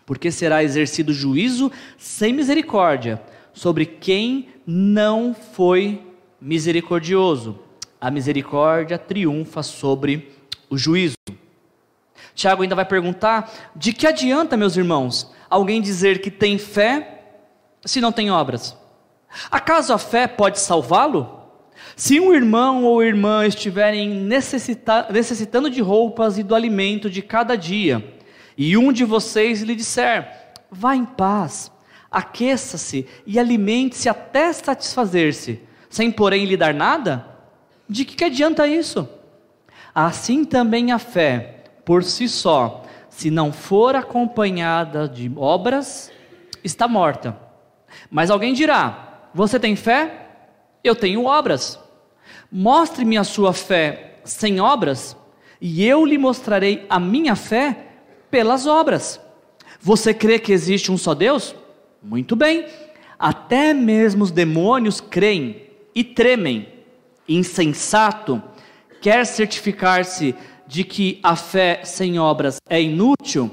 porque 0.07 0.33
será 0.33 0.65
exercido 0.65 1.13
juízo 1.13 1.71
sem 1.99 2.33
misericórdia 2.33 3.21
sobre 3.53 3.85
quem 3.85 4.49
não 4.67 5.35
foi 5.35 6.03
misericordioso. 6.41 7.59
A 8.01 8.11
misericórdia 8.11 8.97
triunfa 8.97 9.63
sobre 9.63 10.33
o 10.71 10.79
juízo. 10.79 11.19
Tiago 12.35 12.63
ainda 12.63 12.75
vai 12.75 12.87
perguntar: 12.87 13.53
de 13.77 13.93
que 13.93 14.07
adianta, 14.07 14.57
meus 14.57 14.79
irmãos, 14.79 15.31
alguém 15.51 15.83
dizer 15.83 16.23
que 16.23 16.31
tem 16.31 16.57
fé 16.57 17.35
se 17.85 18.01
não 18.01 18.13
tem 18.13 18.31
obras? 18.31 18.75
Acaso 19.51 19.93
a 19.93 19.99
fé 19.99 20.27
pode 20.27 20.59
salvá-lo? 20.59 21.38
Se 21.99 22.21
um 22.21 22.33
irmão 22.33 22.85
ou 22.85 23.03
irmã 23.03 23.45
estiverem 23.45 24.09
necessitando 24.09 25.69
de 25.69 25.81
roupas 25.81 26.39
e 26.39 26.45
do 26.45 26.55
alimento 26.55 27.11
de 27.11 27.21
cada 27.21 27.57
dia, 27.57 28.15
e 28.57 28.77
um 28.77 28.93
de 28.93 29.05
vocês 29.05 29.63
lhe 29.63 29.75
disser: 29.75 30.53
vá 30.71 30.95
em 30.95 31.05
paz, 31.05 31.73
aqueça-se 32.09 33.05
e 33.27 33.37
alimente-se 33.37 34.09
até 34.09 34.53
satisfazer-se, 34.53 35.61
sem 35.91 36.09
porém 36.09 36.45
lhe 36.45 36.57
dar 36.57 36.73
nada, 36.73 37.27
de 37.89 38.05
que, 38.05 38.15
que 38.15 38.25
adianta 38.25 38.69
isso? 38.69 39.09
Assim 39.93 40.45
também 40.45 40.93
a 40.93 41.01
fé, 41.01 41.65
por 41.85 42.05
si 42.05 42.29
só, 42.29 42.85
se 43.11 43.29
não 43.29 43.53
for 43.53 43.97
acompanhada 43.97 45.09
de 45.09 45.29
obras, 45.35 46.13
está 46.63 46.87
morta. 46.87 47.37
Mas 48.09 48.31
alguém 48.31 48.55
dirá: 48.55 49.31
Você 49.35 49.59
tem 49.59 49.75
fé? 49.75 50.27
Eu 50.85 50.95
tenho 50.95 51.25
obras. 51.25 51.88
Mostre-me 52.51 53.19
a 53.19 53.25
sua 53.25 53.53
fé 53.53 54.21
sem 54.25 54.61
obras, 54.61 55.17
e 55.61 55.85
eu 55.85 56.05
lhe 56.05 56.17
mostrarei 56.17 56.87
a 56.89 56.99
minha 56.99 57.37
fé 57.37 57.87
pelas 58.31 58.67
obras. 58.67 59.21
Você 59.81 60.15
crê 60.15 60.39
que 60.39 60.53
existe 60.53 60.91
um 60.91 60.97
só 60.97 61.15
Deus? 61.15 61.55
Muito 62.03 62.35
bem. 62.35 62.67
Até 63.19 63.75
mesmo 63.75 64.25
os 64.25 64.31
demônios 64.31 65.01
creem 65.01 65.63
e 65.95 66.03
tremem. 66.03 66.69
Insensato, 67.29 68.43
quer 69.01 69.27
certificar-se 69.27 70.35
de 70.67 70.85
que 70.85 71.19
a 71.23 71.37
fé 71.37 71.81
sem 71.85 72.19
obras 72.19 72.57
é 72.69 72.81
inútil? 72.81 73.51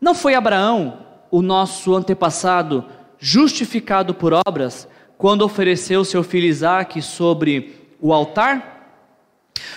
Não 0.00 0.14
foi 0.14 0.34
Abraão, 0.34 1.04
o 1.30 1.42
nosso 1.42 1.94
antepassado, 1.94 2.84
justificado 3.18 4.14
por 4.14 4.32
obras, 4.32 4.88
quando 5.18 5.42
ofereceu 5.42 6.04
seu 6.04 6.22
filho 6.22 6.46
Isaque 6.46 7.02
sobre 7.02 7.87
o 8.00 8.12
altar? 8.12 9.04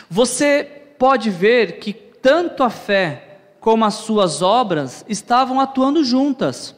Você 0.10 0.64
pode 0.98 1.30
ver 1.30 1.80
que 1.80 1.94
tanto 1.94 2.64
a 2.64 2.70
fé 2.70 3.40
como 3.60 3.86
as 3.86 3.96
suas 3.96 4.42
obras 4.42 5.06
estavam 5.08 5.60
atuando 5.60 6.04
juntas. 6.04 6.76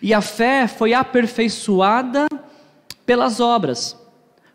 E 0.00 0.14
a 0.14 0.20
fé 0.20 0.66
foi 0.66 0.94
aperfeiçoada 0.94 2.26
pelas 3.04 3.40
obras. 3.40 3.96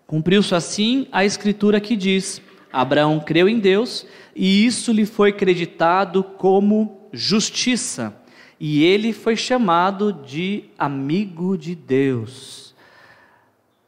Cumpriu-se 0.08 0.56
assim 0.56 1.08
a 1.12 1.24
escritura 1.24 1.80
que 1.80 1.96
diz: 1.96 2.42
Abraão 2.72 3.20
creu 3.20 3.48
em 3.48 3.60
Deus 3.60 4.06
e 4.36 4.66
isso 4.66 4.92
lhe 4.94 5.06
foi 5.06 5.34
creditado 5.34 6.24
como 6.24 7.10
justiça, 7.12 8.16
e 8.60 8.86
ele 8.86 9.12
foi 9.12 9.36
chamado 9.36 10.14
de 10.14 10.66
amigo 10.78 11.58
de 11.58 11.76
Deus. 11.76 12.74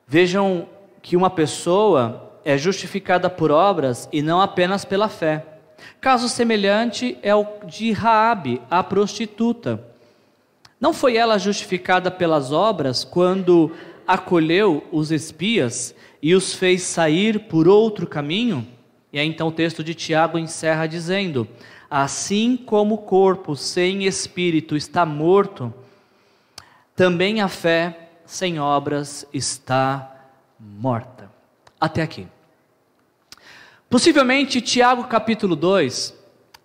Vejam 0.05 0.67
que 1.01 1.15
uma 1.15 1.29
pessoa 1.29 2.31
é 2.43 2.57
justificada 2.57 3.29
por 3.29 3.51
obras 3.51 4.07
e 4.11 4.21
não 4.21 4.41
apenas 4.41 4.85
pela 4.85 5.09
fé. 5.09 5.45
Caso 5.99 6.29
semelhante 6.29 7.17
é 7.21 7.33
o 7.35 7.45
de 7.65 7.91
Raabe, 7.91 8.61
a 8.69 8.83
prostituta. 8.83 9.83
Não 10.79 10.93
foi 10.93 11.15
ela 11.15 11.37
justificada 11.37 12.09
pelas 12.09 12.51
obras 12.51 13.03
quando 13.03 13.71
acolheu 14.07 14.83
os 14.91 15.11
espias 15.11 15.93
e 16.21 16.33
os 16.33 16.53
fez 16.53 16.83
sair 16.83 17.41
por 17.41 17.67
outro 17.67 18.07
caminho? 18.07 18.67
E 19.13 19.19
aí 19.19 19.27
então 19.27 19.49
o 19.49 19.51
texto 19.51 19.83
de 19.83 19.93
Tiago 19.93 20.37
encerra 20.37 20.87
dizendo: 20.87 21.47
Assim 21.89 22.57
como 22.57 22.95
o 22.95 22.99
corpo 22.99 23.55
sem 23.55 24.05
espírito 24.05 24.75
está 24.75 25.05
morto, 25.05 25.73
também 26.95 27.41
a 27.41 27.47
fé 27.47 28.09
sem 28.25 28.59
obras 28.59 29.27
está 29.33 30.10
morta. 30.61 31.31
Até 31.79 32.03
aqui. 32.03 32.27
Possivelmente, 33.89 34.61
Tiago 34.61 35.05
capítulo 35.05 35.55
2 35.55 36.13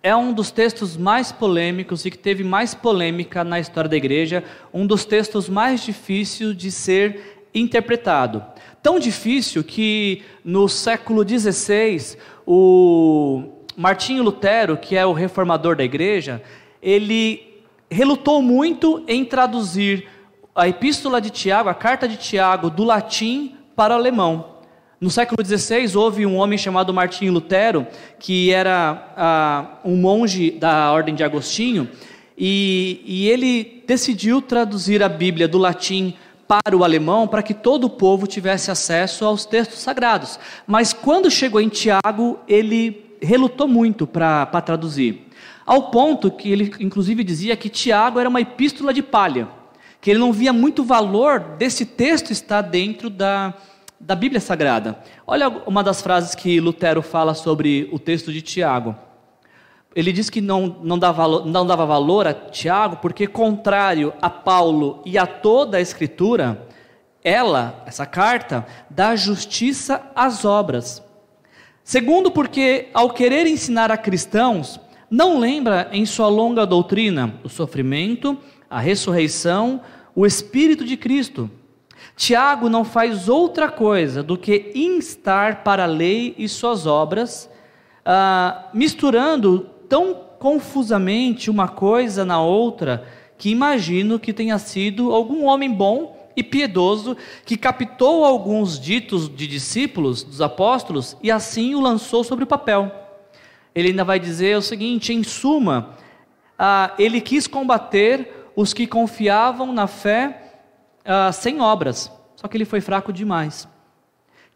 é 0.03 0.15
um 0.15 0.31
dos 0.31 0.51
textos 0.51 0.95
mais 0.95 1.31
polêmicos 1.31 2.05
e 2.05 2.11
que 2.11 2.17
teve 2.17 2.43
mais 2.43 2.75
polêmica 2.75 3.43
na 3.43 3.59
história 3.59 3.89
da 3.89 3.97
igreja, 3.97 4.43
um 4.71 4.85
dos 4.85 5.03
textos 5.03 5.49
mais 5.49 5.83
difíceis 5.83 6.55
de 6.55 6.71
ser 6.71 7.47
interpretado. 7.53 8.45
Tão 8.83 8.99
difícil 8.99 9.63
que 9.63 10.21
no 10.45 10.69
século 10.69 11.27
XVI, 11.27 12.17
o 12.45 13.49
Martinho 13.75 14.21
Lutero, 14.23 14.77
que 14.77 14.95
é 14.95 15.05
o 15.05 15.11
reformador 15.11 15.75
da 15.75 15.83
igreja, 15.83 16.41
ele 16.81 17.63
relutou 17.89 18.41
muito 18.43 19.03
em 19.07 19.25
traduzir 19.25 20.07
a 20.55 20.67
epístola 20.67 21.19
de 21.19 21.31
Tiago, 21.31 21.69
a 21.69 21.73
carta 21.73 22.07
de 22.07 22.15
Tiago, 22.15 22.69
do 22.69 22.83
latim 22.83 23.56
para 23.77 23.93
o 23.93 23.97
alemão. 23.97 24.57
No 24.99 25.11
século 25.11 25.45
XVI, 25.45 25.95
houve 25.95 26.25
um 26.25 26.37
homem 26.37 26.57
chamado 26.57 26.91
Martinho 26.91 27.31
Lutero, 27.31 27.85
que 28.17 28.49
era 28.49 29.13
ah, 29.15 29.77
um 29.85 29.95
monge 29.95 30.49
da 30.49 30.91
ordem 30.91 31.13
de 31.13 31.23
Agostinho, 31.23 31.87
e, 32.35 32.99
e 33.05 33.29
ele 33.29 33.83
decidiu 33.85 34.41
traduzir 34.41 35.03
a 35.03 35.07
Bíblia 35.07 35.47
do 35.47 35.59
latim 35.59 36.15
para 36.47 36.75
o 36.75 36.83
alemão 36.83 37.27
para 37.27 37.43
que 37.43 37.53
todo 37.53 37.83
o 37.83 37.89
povo 37.89 38.25
tivesse 38.25 38.71
acesso 38.71 39.23
aos 39.23 39.45
textos 39.45 39.77
sagrados. 39.77 40.39
Mas 40.65 40.91
quando 40.91 41.29
chegou 41.29 41.61
em 41.61 41.69
Tiago, 41.69 42.39
ele 42.47 43.15
relutou 43.21 43.67
muito 43.67 44.07
para 44.07 44.47
traduzir. 44.61 45.27
Ao 45.63 45.91
ponto 45.91 46.31
que 46.31 46.51
ele, 46.51 46.73
inclusive, 46.79 47.23
dizia 47.23 47.55
que 47.55 47.69
Tiago 47.69 48.19
era 48.19 48.27
uma 48.27 48.41
epístola 48.41 48.91
de 48.91 49.03
palha 49.03 49.47
que 49.99 50.11
ele 50.11 50.19
não 50.19 50.31
via 50.31 50.53
muito 50.53 50.83
valor 50.83 51.39
desse 51.39 51.85
texto 51.85 52.31
estar 52.31 52.61
dentro 52.61 53.09
da, 53.09 53.53
da 53.99 54.15
Bíblia 54.15 54.39
Sagrada. 54.39 54.97
Olha 55.25 55.49
uma 55.49 55.83
das 55.83 56.01
frases 56.01 56.35
que 56.35 56.59
Lutero 56.59 57.01
fala 57.01 57.33
sobre 57.33 57.89
o 57.91 57.99
texto 57.99 58.31
de 58.31 58.41
Tiago. 58.41 58.95
Ele 59.95 60.11
diz 60.11 60.29
que 60.29 60.41
não, 60.41 60.77
não, 60.83 60.99
dava 60.99 61.43
não 61.43 61.65
dava 61.65 61.85
valor 61.85 62.27
a 62.27 62.33
Tiago 62.33 62.97
porque, 62.97 63.25
contrário 63.25 64.13
a 64.21 64.29
Paulo 64.29 65.01
e 65.03 65.17
a 65.17 65.25
toda 65.25 65.77
a 65.77 65.81
Escritura, 65.81 66.67
ela, 67.23 67.83
essa 67.85 68.05
carta, 68.05 68.65
dá 68.89 69.15
justiça 69.15 70.01
às 70.15 70.45
obras. 70.45 71.03
Segundo, 71.83 72.29
porque, 72.29 72.89
ao 72.93 73.09
querer 73.09 73.47
ensinar 73.47 73.91
a 73.91 73.97
cristãos, 73.97 74.79
não 75.09 75.39
lembra 75.39 75.89
em 75.91 76.05
sua 76.05 76.27
longa 76.27 76.65
doutrina 76.65 77.33
o 77.43 77.49
sofrimento, 77.49 78.37
a 78.69 78.79
ressurreição, 78.79 79.81
o 80.15 80.25
Espírito 80.25 80.83
de 80.83 80.97
Cristo. 80.97 81.49
Tiago 82.15 82.67
não 82.69 82.83
faz 82.83 83.29
outra 83.29 83.69
coisa 83.69 84.21
do 84.21 84.37
que 84.37 84.71
instar 84.75 85.63
para 85.63 85.83
a 85.83 85.87
lei 85.87 86.35
e 86.37 86.47
suas 86.49 86.85
obras, 86.85 87.49
ah, 88.05 88.69
misturando 88.73 89.69
tão 89.87 90.15
confusamente 90.39 91.49
uma 91.49 91.67
coisa 91.67 92.25
na 92.25 92.41
outra, 92.41 93.05
que 93.37 93.49
imagino 93.49 94.19
que 94.19 94.33
tenha 94.33 94.57
sido 94.57 95.11
algum 95.11 95.45
homem 95.45 95.71
bom 95.71 96.17
e 96.35 96.43
piedoso 96.43 97.15
que 97.45 97.57
captou 97.57 98.25
alguns 98.25 98.79
ditos 98.79 99.33
de 99.33 99.47
discípulos, 99.47 100.23
dos 100.23 100.41
apóstolos, 100.41 101.15
e 101.21 101.31
assim 101.31 101.75
o 101.75 101.81
lançou 101.81 102.23
sobre 102.23 102.43
o 102.43 102.47
papel. 102.47 103.06
Ele 103.77 103.89
ainda 103.89 104.03
vai 104.03 104.19
dizer 104.19 104.57
o 104.57 104.61
seguinte: 104.61 105.13
em 105.13 105.23
suma, 105.23 105.95
ah, 106.57 106.95
ele 106.97 107.21
quis 107.21 107.45
combater 107.45 108.49
os 108.55 108.73
que 108.73 108.87
confiavam 108.87 109.71
na 109.71 109.85
fé 109.85 110.63
uh, 111.05 111.31
sem 111.31 111.61
obras, 111.61 112.11
só 112.35 112.47
que 112.47 112.57
ele 112.57 112.65
foi 112.65 112.81
fraco 112.81 113.13
demais. 113.13 113.67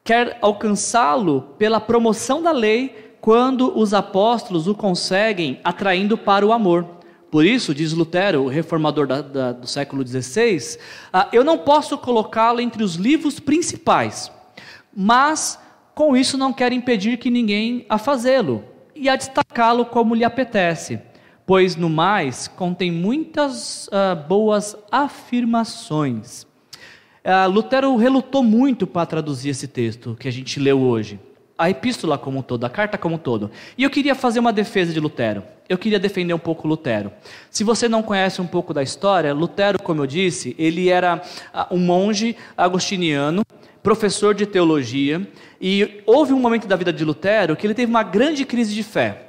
Quer 0.03 0.39
alcançá-lo 0.41 1.53
pela 1.59 1.79
promoção 1.79 2.41
da 2.41 2.51
lei, 2.51 3.15
quando 3.21 3.77
os 3.77 3.93
apóstolos 3.93 4.67
o 4.67 4.73
conseguem 4.73 5.59
atraindo 5.63 6.17
para 6.17 6.43
o 6.43 6.51
amor. 6.51 6.83
Por 7.29 7.45
isso, 7.45 7.75
diz 7.75 7.93
Lutero, 7.93 8.45
o 8.45 8.47
reformador 8.47 9.05
da, 9.05 9.21
da, 9.21 9.51
do 9.51 9.67
século 9.67 10.03
XVI, 10.03 10.79
uh, 11.13 11.27
eu 11.31 11.43
não 11.43 11.59
posso 11.59 11.95
colocá-lo 11.95 12.59
entre 12.59 12.83
os 12.83 12.95
livros 12.95 13.39
principais, 13.39 14.31
mas 14.91 15.59
com 15.93 16.17
isso 16.17 16.39
não 16.39 16.51
quero 16.51 16.73
impedir 16.73 17.17
que 17.17 17.29
ninguém 17.29 17.85
a 17.87 17.99
fazê-lo 17.99 18.70
e 19.01 19.09
a 19.09 19.17
destacá-lo 19.17 19.83
como 19.83 20.15
lhe 20.15 20.23
apetece 20.23 21.01
pois 21.51 21.75
no 21.75 21.89
mais 21.89 22.47
contém 22.47 22.89
muitas 22.89 23.87
uh, 23.87 24.15
boas 24.27 24.77
afirmações. 24.89 26.43
Uh, 26.43 27.49
Lutero 27.49 27.93
relutou 27.97 28.41
muito 28.41 28.87
para 28.87 29.05
traduzir 29.05 29.49
esse 29.49 29.67
texto 29.67 30.15
que 30.17 30.29
a 30.29 30.31
gente 30.31 30.61
leu 30.61 30.79
hoje, 30.79 31.19
a 31.57 31.69
epístola 31.69 32.17
como 32.17 32.39
um 32.39 32.41
todo, 32.41 32.63
a 32.63 32.69
carta 32.69 32.97
como 32.97 33.15
um 33.15 33.17
todo. 33.17 33.51
E 33.77 33.83
eu 33.83 33.89
queria 33.89 34.15
fazer 34.15 34.39
uma 34.39 34.53
defesa 34.53 34.93
de 34.93 34.99
Lutero. 35.01 35.43
Eu 35.67 35.77
queria 35.77 35.99
defender 35.99 36.33
um 36.33 36.39
pouco 36.39 36.67
Lutero. 36.67 37.11
Se 37.49 37.65
você 37.65 37.89
não 37.89 38.01
conhece 38.01 38.41
um 38.41 38.47
pouco 38.47 38.73
da 38.73 38.81
história, 38.81 39.33
Lutero, 39.33 39.77
como 39.83 40.01
eu 40.01 40.07
disse, 40.07 40.55
ele 40.57 40.87
era 40.87 41.21
uh, 41.53 41.75
um 41.75 41.79
monge 41.79 42.33
agostiniano, 42.55 43.43
professor 43.83 44.33
de 44.33 44.45
teologia, 44.45 45.27
e 45.61 46.01
houve 46.07 46.33
um 46.33 46.39
momento 46.39 46.67
da 46.67 46.75
vida 46.75 46.91
de 46.91 47.05
Lutero 47.05 47.55
que 47.55 47.67
ele 47.67 47.75
teve 47.75 47.89
uma 47.89 48.01
grande 48.01 48.43
crise 48.43 48.73
de 48.73 48.81
fé. 48.81 49.27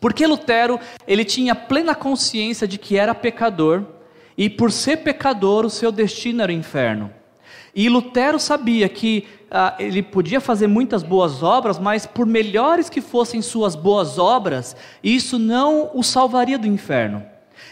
Porque 0.00 0.26
Lutero, 0.26 0.80
ele 1.06 1.24
tinha 1.24 1.54
plena 1.54 1.94
consciência 1.94 2.66
de 2.66 2.76
que 2.76 2.98
era 2.98 3.14
pecador 3.14 3.84
e 4.36 4.50
por 4.50 4.72
ser 4.72 4.98
pecador 4.98 5.64
o 5.64 5.70
seu 5.70 5.92
destino 5.92 6.42
era 6.42 6.50
o 6.50 6.54
inferno. 6.54 7.12
E 7.72 7.88
Lutero 7.88 8.40
sabia 8.40 8.88
que 8.88 9.24
ah, 9.48 9.76
ele 9.78 10.02
podia 10.02 10.40
fazer 10.40 10.66
muitas 10.66 11.04
boas 11.04 11.42
obras, 11.42 11.78
mas 11.78 12.06
por 12.06 12.26
melhores 12.26 12.90
que 12.90 13.00
fossem 13.00 13.40
suas 13.40 13.76
boas 13.76 14.18
obras, 14.18 14.74
isso 15.02 15.38
não 15.38 15.90
o 15.94 16.02
salvaria 16.02 16.58
do 16.58 16.66
inferno. 16.66 17.22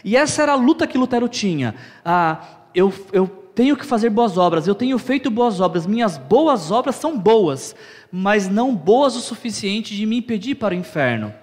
E 0.04 0.16
essa 0.16 0.42
era 0.42 0.52
a 0.52 0.56
luta 0.56 0.86
que 0.86 0.96
Lutero 0.96 1.28
tinha. 1.28 1.74
Ah, 2.04 2.40
eu, 2.72 2.92
eu 3.12 3.39
tenho 3.60 3.76
que 3.76 3.84
fazer 3.84 4.08
boas 4.08 4.38
obras, 4.38 4.66
eu 4.66 4.74
tenho 4.74 4.98
feito 4.98 5.30
boas 5.30 5.60
obras, 5.60 5.86
minhas 5.86 6.16
boas 6.16 6.70
obras 6.70 6.96
são 6.96 7.18
boas, 7.18 7.76
mas 8.10 8.48
não 8.48 8.74
boas 8.74 9.14
o 9.14 9.20
suficiente 9.20 9.94
de 9.94 10.06
me 10.06 10.16
impedir 10.16 10.54
para 10.54 10.74
o 10.74 10.78
inferno. 10.78 11.34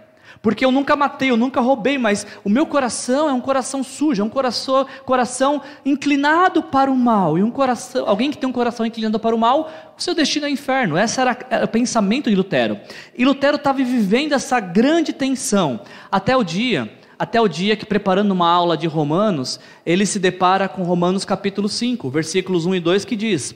Porque 0.41 0.65
eu 0.65 0.71
nunca 0.71 0.95
matei, 0.95 1.29
eu 1.29 1.37
nunca 1.37 1.61
roubei, 1.61 1.95
mas 1.95 2.25
o 2.43 2.49
meu 2.49 2.65
coração 2.65 3.29
é 3.29 3.33
um 3.33 3.39
coração 3.39 3.83
sujo, 3.83 4.19
é 4.19 4.25
um 4.25 4.29
coração, 4.29 4.87
coração 5.05 5.61
inclinado 5.85 6.63
para 6.63 6.89
o 6.89 6.95
mal. 6.95 7.37
E 7.37 7.43
um 7.43 7.51
coração, 7.51 8.09
alguém 8.09 8.31
que 8.31 8.37
tem 8.39 8.49
um 8.49 8.53
coração 8.53 8.83
inclinado 8.83 9.19
para 9.19 9.35
o 9.35 9.37
mal, 9.37 9.69
o 9.95 10.01
seu 10.01 10.15
destino 10.15 10.47
é 10.47 10.49
o 10.49 10.51
inferno. 10.51 10.97
Esse 10.97 11.21
era, 11.21 11.37
era 11.51 11.65
o 11.65 11.67
pensamento 11.67 12.31
de 12.31 12.35
Lutero. 12.35 12.79
E 13.15 13.23
Lutero 13.25 13.57
estava 13.57 13.77
vivendo 13.77 14.33
essa 14.33 14.59
grande 14.59 15.13
tensão 15.13 15.81
até 16.11 16.35
o 16.35 16.43
dia 16.43 16.91
até 17.19 17.41
o 17.41 17.47
dia 17.47 17.75
que, 17.75 17.85
preparando 17.85 18.31
uma 18.31 18.49
aula 18.49 18.77
de 18.77 18.87
Romanos, 18.87 19.59
ele 19.85 20.05
se 20.05 20.19
depara 20.19 20.69
com 20.69 20.83
Romanos 20.83 21.25
capítulo 21.25 21.67
5, 21.67 22.09
versículos 22.09 22.65
1 22.65 22.75
e 22.75 22.79
2, 22.79 23.05
que 23.05 23.15
diz: 23.15 23.55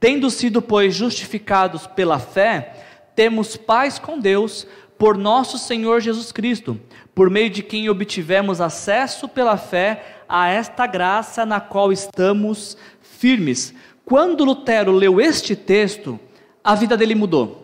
Tendo 0.00 0.30
sido, 0.30 0.62
pois, 0.62 0.94
justificados 0.94 1.86
pela 1.86 2.18
fé, 2.18 2.74
temos 3.14 3.56
paz 3.56 3.98
com 3.98 4.18
Deus 4.18 4.66
por 4.98 5.18
nosso 5.18 5.58
Senhor 5.58 6.00
Jesus 6.00 6.32
Cristo, 6.32 6.80
por 7.14 7.28
meio 7.28 7.50
de 7.50 7.62
quem 7.62 7.88
obtivemos 7.88 8.60
acesso 8.60 9.28
pela 9.28 9.56
fé 9.56 10.22
a 10.28 10.48
esta 10.48 10.86
graça 10.86 11.44
na 11.44 11.60
qual 11.60 11.92
estamos 11.92 12.76
firmes. 13.00 13.74
Quando 14.04 14.44
Lutero 14.44 14.92
leu 14.92 15.20
este 15.20 15.54
texto, 15.54 16.18
a 16.64 16.74
vida 16.74 16.96
dele 16.96 17.14
mudou. 17.14 17.62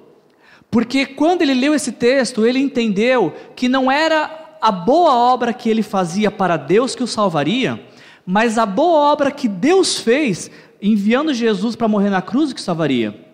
Porque 0.71 1.07
quando 1.07 1.43
ele 1.43 1.55
leu 1.55 1.75
esse 1.75 1.93
texto, 1.93 2.47
ele 2.47 2.59
entendeu 2.59 3.33
que 3.57 3.69
não 3.69 3.91
era 3.91 4.48
a 4.61 4.71
boa 4.71 5.15
obra 5.15 5.53
que 5.53 5.69
ele 5.69 5.83
fazia 5.83 6.31
para 6.31 6.57
Deus 6.57 6.95
que 6.95 7.03
o 7.03 7.07
salvaria, 7.07 7.81
mas 8.27 8.59
a 8.59 8.67
boa 8.67 9.13
obra 9.13 9.31
que 9.31 9.49
Deus 9.49 9.99
fez 9.99 10.51
enviando 10.81 11.33
Jesus 11.33 11.75
para 11.75 11.89
morrer 11.89 12.11
na 12.11 12.23
cruz 12.23 12.53
que 12.53 12.61
o 12.61 12.63
salvaria. 12.63 13.27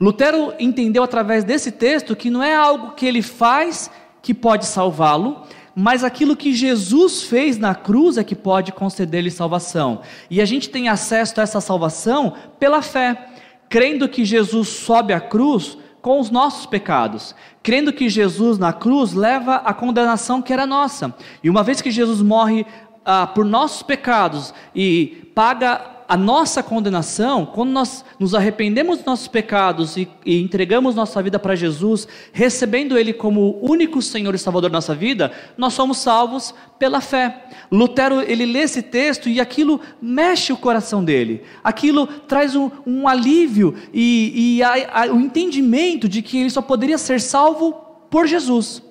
Lutero 0.00 0.52
entendeu 0.58 1.02
através 1.02 1.44
desse 1.44 1.70
texto 1.70 2.16
que 2.16 2.30
não 2.30 2.42
é 2.42 2.54
algo 2.54 2.92
que 2.92 3.06
ele 3.06 3.22
faz 3.22 3.90
que 4.20 4.34
pode 4.34 4.66
salvá-lo, 4.66 5.42
mas 5.74 6.04
aquilo 6.04 6.36
que 6.36 6.52
Jesus 6.52 7.22
fez 7.22 7.56
na 7.56 7.74
cruz 7.74 8.18
é 8.18 8.24
que 8.24 8.34
pode 8.34 8.72
conceder-lhe 8.72 9.30
salvação. 9.30 10.02
E 10.28 10.40
a 10.40 10.44
gente 10.44 10.68
tem 10.68 10.88
acesso 10.88 11.40
a 11.40 11.42
essa 11.42 11.60
salvação 11.60 12.34
pela 12.58 12.82
fé, 12.82 13.28
crendo 13.68 14.08
que 14.08 14.24
Jesus 14.24 14.68
sobe 14.68 15.12
à 15.12 15.20
cruz 15.20 15.78
com 16.02 16.18
os 16.18 16.30
nossos 16.30 16.66
pecados, 16.66 17.34
crendo 17.62 17.92
que 17.92 18.08
Jesus 18.08 18.58
na 18.58 18.72
cruz 18.72 19.12
leva 19.12 19.56
a 19.56 19.72
condenação 19.72 20.42
que 20.42 20.52
era 20.52 20.66
nossa. 20.66 21.14
E 21.42 21.48
uma 21.48 21.62
vez 21.62 21.80
que 21.80 21.90
Jesus 21.90 22.20
morre 22.20 22.66
ah, 23.04 23.26
por 23.26 23.44
nossos 23.44 23.82
pecados 23.82 24.52
e 24.74 25.30
paga 25.34 25.91
a 26.12 26.16
nossa 26.18 26.62
condenação, 26.62 27.46
quando 27.46 27.70
nós 27.70 28.04
nos 28.20 28.34
arrependemos 28.34 28.98
dos 28.98 29.06
nossos 29.06 29.28
pecados 29.28 29.96
e, 29.96 30.06
e 30.26 30.42
entregamos 30.42 30.94
nossa 30.94 31.22
vida 31.22 31.38
para 31.38 31.54
Jesus, 31.54 32.06
recebendo 32.34 32.98
Ele 32.98 33.14
como 33.14 33.58
único 33.62 34.02
Senhor 34.02 34.34
e 34.34 34.38
Salvador 34.38 34.68
da 34.68 34.76
nossa 34.76 34.94
vida, 34.94 35.32
nós 35.56 35.72
somos 35.72 35.96
salvos 35.96 36.54
pela 36.78 37.00
fé. 37.00 37.46
Lutero, 37.70 38.20
ele 38.20 38.44
lê 38.44 38.58
esse 38.58 38.82
texto 38.82 39.26
e 39.26 39.40
aquilo 39.40 39.80
mexe 40.02 40.52
o 40.52 40.56
coração 40.58 41.02
dele, 41.02 41.44
aquilo 41.64 42.06
traz 42.06 42.54
um, 42.54 42.70
um 42.86 43.08
alívio 43.08 43.74
e, 43.90 44.58
e 44.58 44.62
a, 44.62 45.04
a, 45.04 45.06
o 45.06 45.18
entendimento 45.18 46.10
de 46.10 46.20
que 46.20 46.36
ele 46.36 46.50
só 46.50 46.60
poderia 46.60 46.98
ser 46.98 47.22
salvo 47.22 47.72
por 48.10 48.26
Jesus 48.26 48.82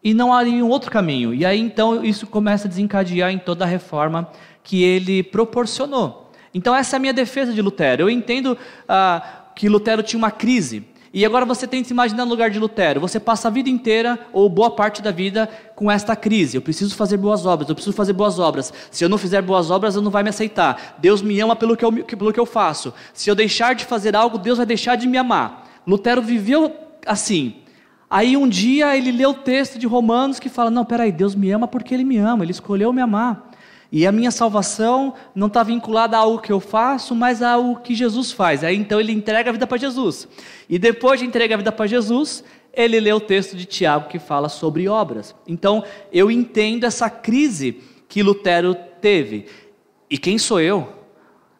e 0.00 0.14
não 0.14 0.32
há 0.32 0.44
nenhum 0.44 0.68
outro 0.68 0.92
caminho. 0.92 1.34
E 1.34 1.44
aí 1.44 1.58
então 1.58 2.04
isso 2.04 2.24
começa 2.24 2.68
a 2.68 2.70
desencadear 2.70 3.32
em 3.32 3.38
toda 3.40 3.64
a 3.64 3.68
reforma 3.68 4.30
que 4.62 4.84
ele 4.84 5.24
proporcionou. 5.24 6.27
Então, 6.52 6.74
essa 6.74 6.96
é 6.96 6.98
a 6.98 7.00
minha 7.00 7.12
defesa 7.12 7.52
de 7.52 7.60
Lutero. 7.62 8.02
Eu 8.02 8.10
entendo 8.10 8.56
ah, 8.88 9.50
que 9.54 9.68
Lutero 9.68 10.02
tinha 10.02 10.18
uma 10.18 10.30
crise. 10.30 10.84
E 11.12 11.24
agora 11.24 11.44
você 11.44 11.66
tem 11.66 11.80
que 11.80 11.88
se 11.88 11.94
imaginar 11.94 12.24
no 12.24 12.30
lugar 12.30 12.50
de 12.50 12.58
Lutero. 12.58 13.00
Você 13.00 13.18
passa 13.18 13.48
a 13.48 13.50
vida 13.50 13.68
inteira, 13.68 14.18
ou 14.32 14.48
boa 14.48 14.70
parte 14.70 15.00
da 15.00 15.10
vida, 15.10 15.48
com 15.74 15.90
esta 15.90 16.14
crise. 16.14 16.56
Eu 16.56 16.62
preciso 16.62 16.94
fazer 16.94 17.16
boas 17.16 17.46
obras, 17.46 17.68
eu 17.68 17.74
preciso 17.74 17.96
fazer 17.96 18.12
boas 18.12 18.38
obras. 18.38 18.72
Se 18.90 19.04
eu 19.04 19.08
não 19.08 19.16
fizer 19.16 19.40
boas 19.40 19.70
obras, 19.70 19.94
eu 19.94 20.02
não 20.02 20.10
vai 20.10 20.22
me 20.22 20.28
aceitar. 20.28 20.96
Deus 20.98 21.22
me 21.22 21.40
ama 21.40 21.56
pelo 21.56 21.76
que 21.76 21.84
eu, 21.84 21.92
pelo 21.92 22.32
que 22.32 22.40
eu 22.40 22.46
faço. 22.46 22.92
Se 23.14 23.30
eu 23.30 23.34
deixar 23.34 23.74
de 23.74 23.84
fazer 23.84 24.14
algo, 24.14 24.36
Deus 24.36 24.58
vai 24.58 24.66
deixar 24.66 24.96
de 24.96 25.08
me 25.08 25.16
amar. 25.16 25.66
Lutero 25.86 26.20
viveu 26.20 26.74
assim. 27.06 27.56
Aí 28.10 28.36
um 28.36 28.48
dia 28.48 28.96
ele 28.96 29.12
lê 29.12 29.26
o 29.26 29.34
texto 29.34 29.78
de 29.78 29.86
Romanos 29.86 30.38
que 30.38 30.48
fala: 30.48 30.70
Não, 30.70 30.84
peraí, 30.84 31.10
Deus 31.12 31.34
me 31.34 31.50
ama 31.50 31.66
porque 31.66 31.94
Ele 31.94 32.04
me 32.04 32.18
ama, 32.18 32.44
Ele 32.44 32.52
escolheu 32.52 32.92
me 32.92 33.00
amar. 33.00 33.47
E 33.90 34.06
a 34.06 34.12
minha 34.12 34.30
salvação 34.30 35.14
não 35.34 35.46
está 35.46 35.62
vinculada 35.62 36.16
a 36.16 36.20
algo 36.20 36.42
que 36.42 36.52
eu 36.52 36.60
faço, 36.60 37.14
mas 37.14 37.42
a 37.42 37.52
algo 37.52 37.80
que 37.80 37.94
Jesus 37.94 38.30
faz. 38.30 38.62
Aí 38.62 38.76
então 38.76 39.00
ele 39.00 39.12
entrega 39.12 39.48
a 39.48 39.52
vida 39.52 39.66
para 39.66 39.78
Jesus. 39.78 40.28
E 40.68 40.78
depois 40.78 41.20
de 41.20 41.26
entregar 41.26 41.54
a 41.54 41.58
vida 41.58 41.72
para 41.72 41.86
Jesus, 41.86 42.44
ele 42.72 43.00
lê 43.00 43.12
o 43.12 43.20
texto 43.20 43.56
de 43.56 43.64
Tiago 43.64 44.08
que 44.08 44.18
fala 44.18 44.50
sobre 44.50 44.88
obras. 44.88 45.34
Então 45.46 45.82
eu 46.12 46.30
entendo 46.30 46.84
essa 46.84 47.08
crise 47.08 47.80
que 48.08 48.22
Lutero 48.22 48.74
teve. 49.00 49.46
E 50.10 50.18
quem 50.18 50.36
sou 50.36 50.60
eu 50.60 50.92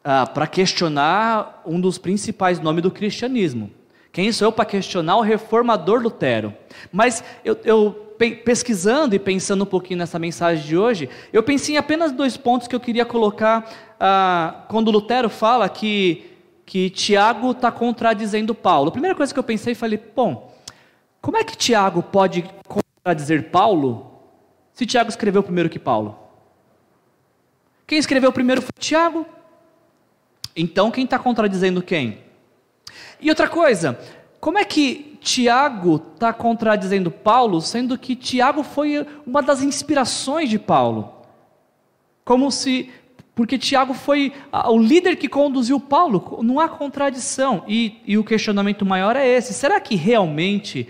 ah, 0.04 0.26
para 0.26 0.46
questionar 0.46 1.62
um 1.64 1.80
dos 1.80 1.96
principais 1.96 2.60
nomes 2.60 2.82
do 2.82 2.90
cristianismo? 2.90 3.70
Quem 4.12 4.32
sou 4.32 4.48
eu 4.48 4.52
para 4.52 4.64
questionar 4.64 5.16
o 5.16 5.22
reformador 5.22 6.02
Lutero? 6.02 6.54
Mas 6.92 7.22
eu, 7.44 7.58
eu 7.64 8.07
pesquisando 8.18 9.14
e 9.14 9.18
pensando 9.18 9.62
um 9.62 9.66
pouquinho 9.66 9.98
nessa 9.98 10.18
mensagem 10.18 10.66
de 10.66 10.76
hoje, 10.76 11.08
eu 11.32 11.42
pensei 11.42 11.76
em 11.76 11.78
apenas 11.78 12.10
dois 12.10 12.36
pontos 12.36 12.66
que 12.66 12.74
eu 12.74 12.80
queria 12.80 13.04
colocar 13.04 13.70
ah, 13.98 14.64
quando 14.68 14.90
Lutero 14.90 15.28
fala 15.28 15.68
que, 15.68 16.24
que 16.66 16.90
Tiago 16.90 17.52
está 17.52 17.70
contradizendo 17.70 18.54
Paulo. 18.54 18.88
A 18.88 18.92
primeira 18.92 19.14
coisa 19.14 19.32
que 19.32 19.38
eu 19.38 19.44
pensei, 19.44 19.74
falei, 19.74 20.02
bom, 20.14 20.52
como 21.20 21.36
é 21.36 21.44
que 21.44 21.56
Tiago 21.56 22.02
pode 22.02 22.44
contradizer 22.66 23.50
Paulo 23.50 24.20
se 24.72 24.84
Tiago 24.84 25.08
escreveu 25.08 25.42
primeiro 25.42 25.70
que 25.70 25.78
Paulo? 25.78 26.18
Quem 27.86 27.98
escreveu 27.98 28.32
primeiro 28.32 28.60
foi 28.60 28.72
Tiago. 28.78 29.24
Então 30.54 30.90
quem 30.90 31.04
está 31.04 31.18
contradizendo 31.18 31.80
quem? 31.80 32.18
E 33.20 33.28
outra 33.30 33.48
coisa, 33.48 33.98
como 34.40 34.58
é 34.58 34.64
que 34.64 35.07
Tiago 35.20 36.02
está 36.14 36.32
contradizendo 36.32 37.10
Paulo, 37.10 37.60
sendo 37.60 37.98
que 37.98 38.16
Tiago 38.16 38.62
foi 38.62 39.06
uma 39.26 39.42
das 39.42 39.62
inspirações 39.62 40.48
de 40.48 40.58
Paulo. 40.58 41.12
Como 42.24 42.50
se. 42.50 42.90
Porque 43.34 43.56
Tiago 43.56 43.94
foi 43.94 44.32
o 44.66 44.78
líder 44.78 45.16
que 45.16 45.28
conduziu 45.28 45.78
Paulo, 45.78 46.40
não 46.42 46.58
há 46.58 46.68
contradição. 46.68 47.62
E, 47.68 48.00
e 48.04 48.18
o 48.18 48.24
questionamento 48.24 48.84
maior 48.84 49.16
é 49.16 49.26
esse: 49.26 49.54
será 49.54 49.80
que 49.80 49.94
realmente 49.94 50.88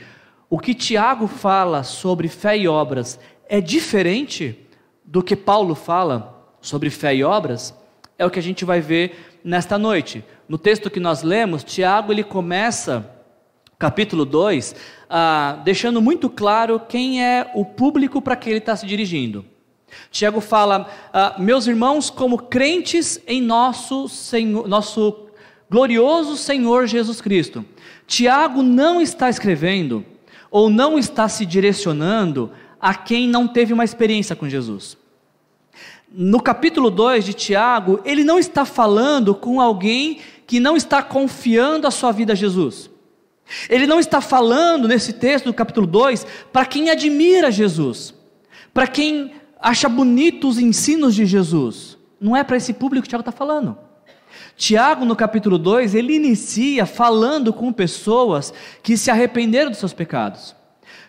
o 0.49 0.59
que 0.59 0.75
Tiago 0.75 1.27
fala 1.27 1.83
sobre 1.83 2.29
fé 2.29 2.57
e 2.57 2.67
obras 2.67 3.21
é 3.49 3.61
diferente 3.61 4.59
do 5.05 5.23
que 5.23 5.37
Paulo 5.37 5.75
fala 5.75 6.43
sobre 6.61 6.91
fé 6.91 7.15
e 7.15 7.23
obras? 7.23 7.75
É 8.19 8.25
o 8.25 8.31
que 8.31 8.39
a 8.39 8.43
gente 8.43 8.65
vai 8.65 8.81
ver 8.81 9.39
nesta 9.45 9.79
noite. 9.79 10.25
No 10.49 10.59
texto 10.59 10.91
que 10.91 10.99
nós 10.99 11.23
lemos, 11.23 11.63
Tiago 11.63 12.13
ele 12.13 12.25
começa 12.25 13.18
capítulo 13.79 14.25
2, 14.25 14.75
ah, 15.09 15.61
deixando 15.65 16.03
muito 16.03 16.29
claro 16.29 16.81
quem 16.81 17.23
é 17.23 17.51
o 17.55 17.65
público 17.65 18.21
para 18.21 18.35
que 18.35 18.51
ele 18.51 18.59
está 18.59 18.75
se 18.75 18.85
dirigindo. 18.85 19.45
Tiago 20.11 20.41
fala: 20.41 20.89
ah, 21.13 21.37
Meus 21.39 21.67
irmãos, 21.67 22.11
como 22.11 22.39
crentes 22.39 23.21
em 23.27 23.41
nosso, 23.41 24.09
Senhor, 24.09 24.67
nosso 24.67 25.29
glorioso 25.71 26.37
Senhor 26.37 26.87
Jesus 26.87 27.21
Cristo. 27.21 27.65
Tiago 28.07 28.63
não 28.63 29.01
está 29.01 29.31
escrevendo 29.31 30.05
ou 30.51 30.69
não 30.69 30.99
está 30.99 31.29
se 31.29 31.47
direcionando 31.47 32.51
a 32.81 32.95
quem 32.95 33.29
não 33.29 33.47
teve 33.47 33.73
uma 33.73 33.85
experiência 33.85 34.35
com 34.35 34.49
Jesus. 34.49 34.97
No 36.11 36.41
capítulo 36.41 36.91
2 36.91 37.25
de 37.25 37.35
Tiago, 37.35 38.01
ele 38.03 38.25
não 38.25 38.39
está 38.39 38.65
falando 38.65 39.35
com 39.35 39.61
alguém 39.61 40.21
que 40.47 40.59
não 40.59 40.75
está 40.75 41.03
confiando 41.03 41.87
a 41.87 41.91
sua 41.91 42.13
vida 42.13 42.33
a 42.33 42.37
Jesus. 42.37 42.91
Ele 43.69 43.87
não 43.87 43.99
está 43.99 44.21
falando 44.21 44.87
nesse 44.87 45.13
texto 45.13 45.47
do 45.47 45.55
capítulo 45.55 45.87
2 45.87 46.27
para 46.53 46.67
quem 46.67 46.91
admira 46.91 47.51
Jesus, 47.51 48.15
para 48.73 48.87
quem 48.87 49.33
acha 49.61 49.89
bonitos 49.89 50.57
os 50.57 50.63
ensinos 50.63 51.15
de 51.15 51.27
Jesus. 51.27 51.97
Não 52.21 52.37
é 52.37 52.45
para 52.45 52.57
esse 52.57 52.73
público 52.73 53.05
que 53.05 53.09
Tiago 53.09 53.23
está 53.23 53.33
falando. 53.33 53.77
Tiago, 54.57 55.05
no 55.05 55.17
capítulo 55.17 55.57
2, 55.57 55.95
ele 55.95 56.15
inicia 56.15 56.85
falando 56.85 57.53
com 57.53 57.73
pessoas 57.73 58.53
que 58.83 58.97
se 58.97 59.11
arrependeram 59.11 59.71
dos 59.71 59.79
seus 59.79 59.93
pecados. 59.93 60.55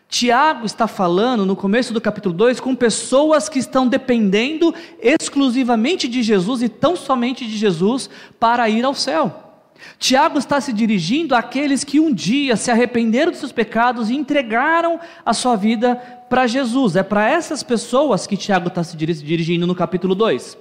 Tiago 0.08 0.66
está 0.66 0.88
falando 0.88 1.46
no 1.46 1.56
começo 1.56 1.94
do 1.94 2.02
capítulo 2.02 2.34
2 2.34 2.60
com 2.60 2.76
pessoas 2.76 3.48
que 3.48 3.60
estão 3.60 3.88
dependendo 3.88 4.74
exclusivamente 5.00 6.08
de 6.08 6.24
Jesus 6.24 6.64
e 6.64 6.70
tão 6.70 6.96
somente 6.96 7.46
de 7.46 7.56
Jesus 7.56 8.10
para 8.40 8.68
ir 8.70 8.84
ao 8.84 8.96
céu. 8.96 9.49
Tiago 9.98 10.38
está 10.38 10.60
se 10.62 10.72
dirigindo 10.72 11.36
àqueles 11.36 11.84
que 11.84 12.00
um 12.00 12.14
dia 12.14 12.56
se 12.56 12.72
arrependeram 12.72 13.32
dos 13.32 13.40
seus 13.40 13.52
pecados 13.52 14.10
e 14.10 14.16
entregaram 14.16 15.00
a 15.26 15.34
sua 15.34 15.56
vida 15.56 15.96
para 16.30 16.48
Jesus. 16.48 16.96
É 16.96 17.04
para 17.04 17.30
essas 17.30 17.64
pessoas 17.64 18.28
que 18.28 18.38
Tiago 18.38 18.68
está 18.68 18.84
se 18.84 18.96
dirigindo 18.96 19.66
no 19.66 19.76
capítulo 19.76 20.16
2. 20.16 20.58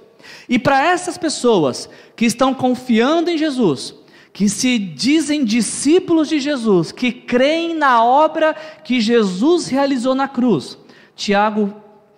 E 0.47 0.59
para 0.59 0.85
essas 0.85 1.17
pessoas 1.17 1.89
que 2.15 2.25
estão 2.25 2.53
confiando 2.53 3.29
em 3.29 3.37
Jesus, 3.37 3.95
que 4.33 4.49
se 4.49 4.77
dizem 4.77 5.45
discípulos 5.45 6.27
de 6.27 6.39
Jesus, 6.39 6.91
que 6.91 7.11
creem 7.11 7.73
na 7.73 8.03
obra 8.03 8.55
que 8.83 8.99
Jesus 8.99 9.67
realizou 9.67 10.13
na 10.13 10.27
cruz, 10.27 10.77
Tiago 11.15 11.73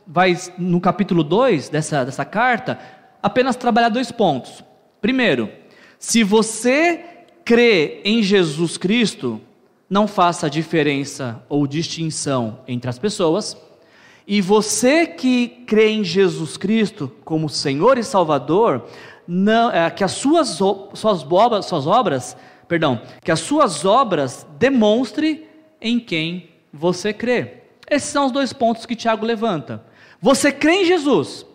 vai, 0.06 0.38
no 0.58 0.82
capítulo 0.82 1.24
2 1.24 1.70
dessa, 1.70 2.04
dessa 2.04 2.26
carta, 2.26 2.80
apenas 3.22 3.56
trabalhar 3.56 3.90
dois 3.90 4.12
pontos. 4.12 4.64
Primeiro, 5.00 5.61
se 6.02 6.24
você 6.24 7.00
crê 7.46 8.02
em 8.04 8.24
Jesus 8.24 8.76
Cristo, 8.76 9.40
não 9.88 10.08
faça 10.08 10.50
diferença 10.50 11.44
ou 11.48 11.68
distinção 11.68 12.62
entre 12.68 12.90
as 12.90 12.98
pessoas. 12.98 13.56
E 14.26 14.42
você 14.42 15.06
que 15.06 15.64
crê 15.68 15.90
em 15.90 16.04
Jesus 16.04 16.58
Cristo 16.58 17.12
como 17.24 17.48
Senhor 17.48 18.00
e 18.00 18.04
Salvador, 18.04 18.88
não, 19.28 19.70
é, 19.70 19.92
que 19.92 20.04
as 20.04 20.14
suas, 20.14 20.50
suas, 20.50 21.24
obras, 21.32 21.68
suas 21.68 21.86
obras, 21.86 22.36
perdão, 22.68 23.00
que 23.24 23.32
as 23.32 23.42
suas 23.42 23.86
obras 23.86 24.48
demonstre 24.58 25.48
em 25.80 26.00
quem 26.00 26.50
você 26.74 27.14
crê. 27.14 27.58
Esses 27.88 28.10
são 28.10 28.26
os 28.26 28.32
dois 28.32 28.52
pontos 28.52 28.88
que 28.88 28.96
Tiago 28.96 29.24
levanta. 29.24 29.86
Você 30.20 30.52
crê 30.52 30.82
em 30.82 30.86
Jesus, 30.86 31.46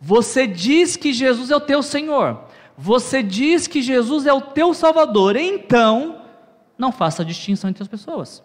você 0.00 0.44
diz 0.44 0.96
que 0.96 1.12
Jesus 1.12 1.52
é 1.52 1.56
o 1.56 1.60
teu 1.60 1.84
Senhor, 1.84 2.50
você 2.76 3.22
diz 3.22 3.66
que 3.66 3.82
Jesus 3.82 4.26
é 4.26 4.32
o 4.32 4.40
teu 4.40 4.72
Salvador, 4.74 5.36
então 5.36 6.22
não 6.78 6.90
faça 6.90 7.24
distinção 7.24 7.70
entre 7.70 7.82
as 7.82 7.88
pessoas. 7.88 8.42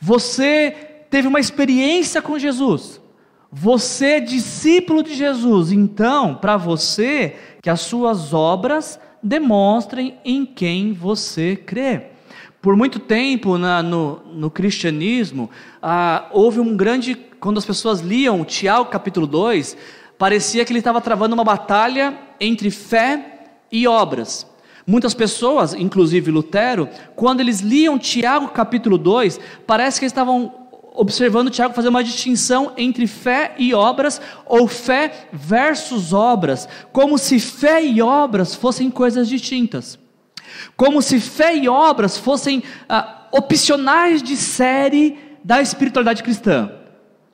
Você 0.00 1.04
teve 1.10 1.28
uma 1.28 1.40
experiência 1.40 2.22
com 2.22 2.38
Jesus, 2.38 3.00
você 3.50 4.06
é 4.06 4.20
discípulo 4.20 5.02
de 5.02 5.14
Jesus, 5.14 5.72
então, 5.72 6.34
para 6.34 6.56
você, 6.56 7.36
que 7.60 7.68
as 7.68 7.82
suas 7.82 8.32
obras 8.32 8.98
demonstrem 9.22 10.18
em 10.24 10.44
quem 10.44 10.92
você 10.92 11.54
crê. 11.54 12.06
Por 12.62 12.76
muito 12.76 12.98
tempo 12.98 13.58
na, 13.58 13.82
no, 13.82 14.20
no, 14.32 14.50
cristianismo, 14.50 15.50
ah, 15.82 16.28
houve 16.30 16.60
um 16.60 16.76
grande. 16.76 17.14
Quando 17.38 17.58
as 17.58 17.64
pessoas 17.64 18.00
liam 18.00 18.44
Tiago 18.44 18.86
capítulo 18.86 19.26
2, 19.26 19.76
parecia 20.16 20.64
que 20.64 20.72
ele 20.72 20.78
estava 20.78 21.00
travando 21.00 21.34
uma 21.34 21.44
batalha 21.44 22.16
entre 22.40 22.70
fé 22.70 23.50
e 23.70 23.86
obras. 23.86 24.46
Muitas 24.86 25.14
pessoas, 25.14 25.74
inclusive 25.74 26.30
Lutero, 26.30 26.88
quando 27.14 27.40
eles 27.40 27.60
liam 27.60 27.98
Tiago 27.98 28.48
capítulo 28.48 28.98
2, 28.98 29.38
parece 29.66 30.00
que 30.00 30.04
eles 30.04 30.12
estavam 30.12 30.62
observando 30.94 31.50
Tiago 31.50 31.74
fazer 31.74 31.88
uma 31.88 32.04
distinção 32.04 32.72
entre 32.76 33.06
fé 33.06 33.54
e 33.58 33.72
obras, 33.72 34.20
ou 34.44 34.66
fé 34.68 35.28
versus 35.32 36.12
obras, 36.12 36.68
como 36.92 37.16
se 37.16 37.38
fé 37.40 37.82
e 37.82 38.02
obras 38.02 38.54
fossem 38.54 38.90
coisas 38.90 39.28
distintas, 39.28 39.98
como 40.76 41.00
se 41.00 41.18
fé 41.18 41.56
e 41.56 41.68
obras 41.68 42.18
fossem 42.18 42.62
ah, 42.88 43.28
opcionais 43.32 44.22
de 44.22 44.36
série 44.36 45.18
da 45.42 45.62
espiritualidade 45.62 46.22
cristã. 46.22 46.70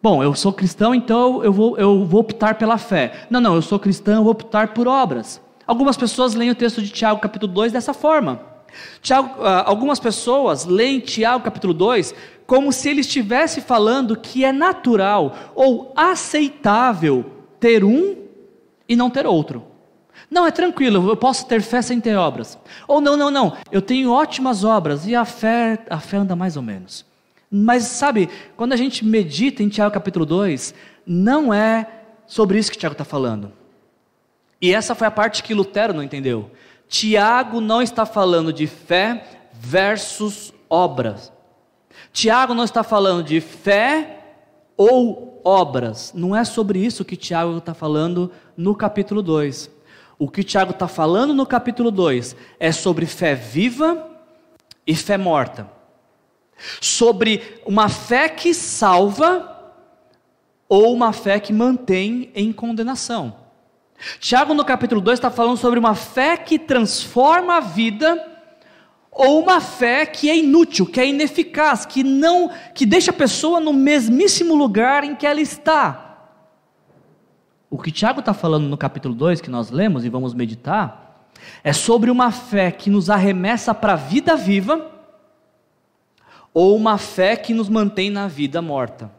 Bom, 0.00 0.22
eu 0.22 0.32
sou 0.34 0.52
cristão, 0.52 0.94
então 0.94 1.42
eu 1.42 1.52
vou, 1.52 1.76
eu 1.76 2.04
vou 2.04 2.20
optar 2.20 2.54
pela 2.54 2.78
fé. 2.78 3.26
Não, 3.28 3.40
não, 3.40 3.56
eu 3.56 3.62
sou 3.62 3.78
cristão, 3.78 4.16
eu 4.16 4.22
vou 4.22 4.32
optar 4.32 4.68
por 4.68 4.86
obras. 4.86 5.40
Algumas 5.66 5.96
pessoas 5.96 6.34
leem 6.34 6.50
o 6.50 6.54
texto 6.54 6.80
de 6.80 6.88
Tiago, 6.88 7.20
capítulo 7.20 7.52
2, 7.52 7.72
dessa 7.72 7.92
forma. 7.92 8.40
Tiago, 9.02 9.42
ah, 9.42 9.64
algumas 9.66 9.98
pessoas 9.98 10.64
leem 10.64 11.00
Tiago, 11.00 11.42
capítulo 11.42 11.74
2, 11.74 12.14
como 12.46 12.72
se 12.72 12.88
ele 12.88 13.00
estivesse 13.00 13.60
falando 13.60 14.16
que 14.16 14.44
é 14.44 14.52
natural 14.52 15.34
ou 15.54 15.92
aceitável 15.96 17.24
ter 17.58 17.82
um 17.82 18.16
e 18.88 18.94
não 18.94 19.10
ter 19.10 19.26
outro. 19.26 19.64
Não, 20.30 20.46
é 20.46 20.50
tranquilo, 20.50 21.08
eu 21.08 21.16
posso 21.16 21.46
ter 21.46 21.60
fé 21.60 21.82
sem 21.82 22.00
ter 22.00 22.16
obras. 22.16 22.58
Ou 22.86 23.00
não, 23.00 23.16
não, 23.16 23.30
não, 23.30 23.56
eu 23.72 23.82
tenho 23.82 24.12
ótimas 24.12 24.62
obras 24.62 25.06
e 25.06 25.14
a 25.14 25.24
fé, 25.24 25.84
a 25.90 25.98
fé 25.98 26.18
anda 26.18 26.36
mais 26.36 26.56
ou 26.56 26.62
menos. 26.62 27.07
Mas 27.50 27.84
sabe, 27.84 28.28
quando 28.56 28.72
a 28.72 28.76
gente 28.76 29.04
medita 29.04 29.62
em 29.62 29.68
Tiago 29.68 29.94
capítulo 29.94 30.26
2, 30.26 30.74
não 31.06 31.52
é 31.52 31.86
sobre 32.26 32.58
isso 32.58 32.70
que 32.70 32.78
Tiago 32.78 32.92
está 32.92 33.04
falando. 33.04 33.52
E 34.60 34.74
essa 34.74 34.94
foi 34.94 35.06
a 35.06 35.10
parte 35.10 35.42
que 35.42 35.54
Lutero 35.54 35.94
não 35.94 36.02
entendeu. 36.02 36.50
Tiago 36.88 37.60
não 37.60 37.80
está 37.80 38.04
falando 38.04 38.52
de 38.52 38.66
fé 38.66 39.24
versus 39.52 40.52
obras. 40.68 41.32
Tiago 42.12 42.54
não 42.54 42.64
está 42.64 42.82
falando 42.82 43.22
de 43.22 43.40
fé 43.40 44.20
ou 44.76 45.40
obras. 45.44 46.12
Não 46.14 46.34
é 46.34 46.44
sobre 46.44 46.78
isso 46.78 47.04
que 47.04 47.16
Tiago 47.16 47.56
está 47.58 47.74
falando 47.74 48.30
no 48.56 48.74
capítulo 48.74 49.22
2. 49.22 49.70
O 50.18 50.28
que 50.28 50.42
Tiago 50.42 50.72
está 50.72 50.88
falando 50.88 51.32
no 51.32 51.46
capítulo 51.46 51.90
2 51.90 52.36
é 52.58 52.72
sobre 52.72 53.06
fé 53.06 53.34
viva 53.34 54.08
e 54.86 54.94
fé 54.94 55.16
morta. 55.16 55.77
Sobre 56.80 57.60
uma 57.64 57.88
fé 57.88 58.28
que 58.28 58.52
salva 58.52 59.56
ou 60.68 60.92
uma 60.92 61.12
fé 61.12 61.40
que 61.40 61.52
mantém 61.52 62.30
em 62.34 62.52
condenação. 62.52 63.34
Tiago, 64.20 64.54
no 64.54 64.64
capítulo 64.64 65.00
2, 65.00 65.18
está 65.18 65.30
falando 65.30 65.56
sobre 65.56 65.78
uma 65.78 65.94
fé 65.94 66.36
que 66.36 66.58
transforma 66.58 67.56
a 67.56 67.60
vida 67.60 68.24
ou 69.10 69.42
uma 69.42 69.60
fé 69.60 70.06
que 70.06 70.30
é 70.30 70.36
inútil, 70.36 70.86
que 70.86 71.00
é 71.00 71.08
ineficaz, 71.08 71.84
que 71.84 72.04
não, 72.04 72.50
que 72.74 72.86
deixa 72.86 73.10
a 73.10 73.14
pessoa 73.14 73.58
no 73.58 73.72
mesmíssimo 73.72 74.54
lugar 74.54 75.02
em 75.02 75.16
que 75.16 75.26
ela 75.26 75.40
está. 75.40 76.04
O 77.68 77.76
que 77.76 77.90
Tiago 77.90 78.20
está 78.20 78.32
falando 78.32 78.68
no 78.68 78.78
capítulo 78.78 79.14
2, 79.14 79.40
que 79.40 79.50
nós 79.50 79.70
lemos 79.70 80.04
e 80.04 80.08
vamos 80.08 80.34
meditar, 80.34 81.28
é 81.64 81.72
sobre 81.72 82.10
uma 82.10 82.30
fé 82.30 82.70
que 82.70 82.88
nos 82.88 83.10
arremessa 83.10 83.74
para 83.74 83.94
a 83.94 83.96
vida 83.96 84.36
viva, 84.36 84.97
ou 86.52 86.76
uma 86.76 86.98
fé 86.98 87.36
que 87.36 87.54
nos 87.54 87.68
mantém 87.68 88.10
na 88.10 88.26
vida 88.26 88.60
morta. 88.60 89.10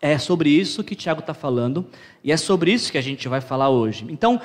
É 0.00 0.16
sobre 0.16 0.50
isso 0.50 0.84
que 0.84 0.94
Tiago 0.94 1.20
está 1.20 1.34
falando, 1.34 1.86
e 2.22 2.30
é 2.30 2.36
sobre 2.36 2.72
isso 2.72 2.92
que 2.92 2.98
a 2.98 3.02
gente 3.02 3.26
vai 3.28 3.40
falar 3.40 3.68
hoje. 3.68 4.06
Então, 4.08 4.40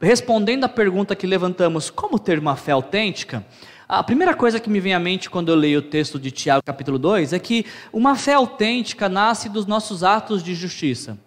respondendo 0.00 0.64
à 0.64 0.68
pergunta 0.68 1.16
que 1.16 1.26
levantamos, 1.26 1.88
como 1.90 2.18
ter 2.18 2.38
uma 2.38 2.56
fé 2.56 2.72
autêntica? 2.72 3.44
A 3.88 4.02
primeira 4.02 4.34
coisa 4.34 4.60
que 4.60 4.68
me 4.68 4.80
vem 4.80 4.92
à 4.92 4.98
mente 4.98 5.30
quando 5.30 5.48
eu 5.48 5.56
leio 5.56 5.78
o 5.78 5.82
texto 5.82 6.18
de 6.18 6.30
Tiago, 6.30 6.62
capítulo 6.62 6.98
2, 6.98 7.32
é 7.32 7.38
que 7.38 7.64
uma 7.90 8.14
fé 8.14 8.34
autêntica 8.34 9.08
nasce 9.08 9.48
dos 9.48 9.64
nossos 9.64 10.04
atos 10.04 10.42
de 10.42 10.54
justiça. 10.54 11.18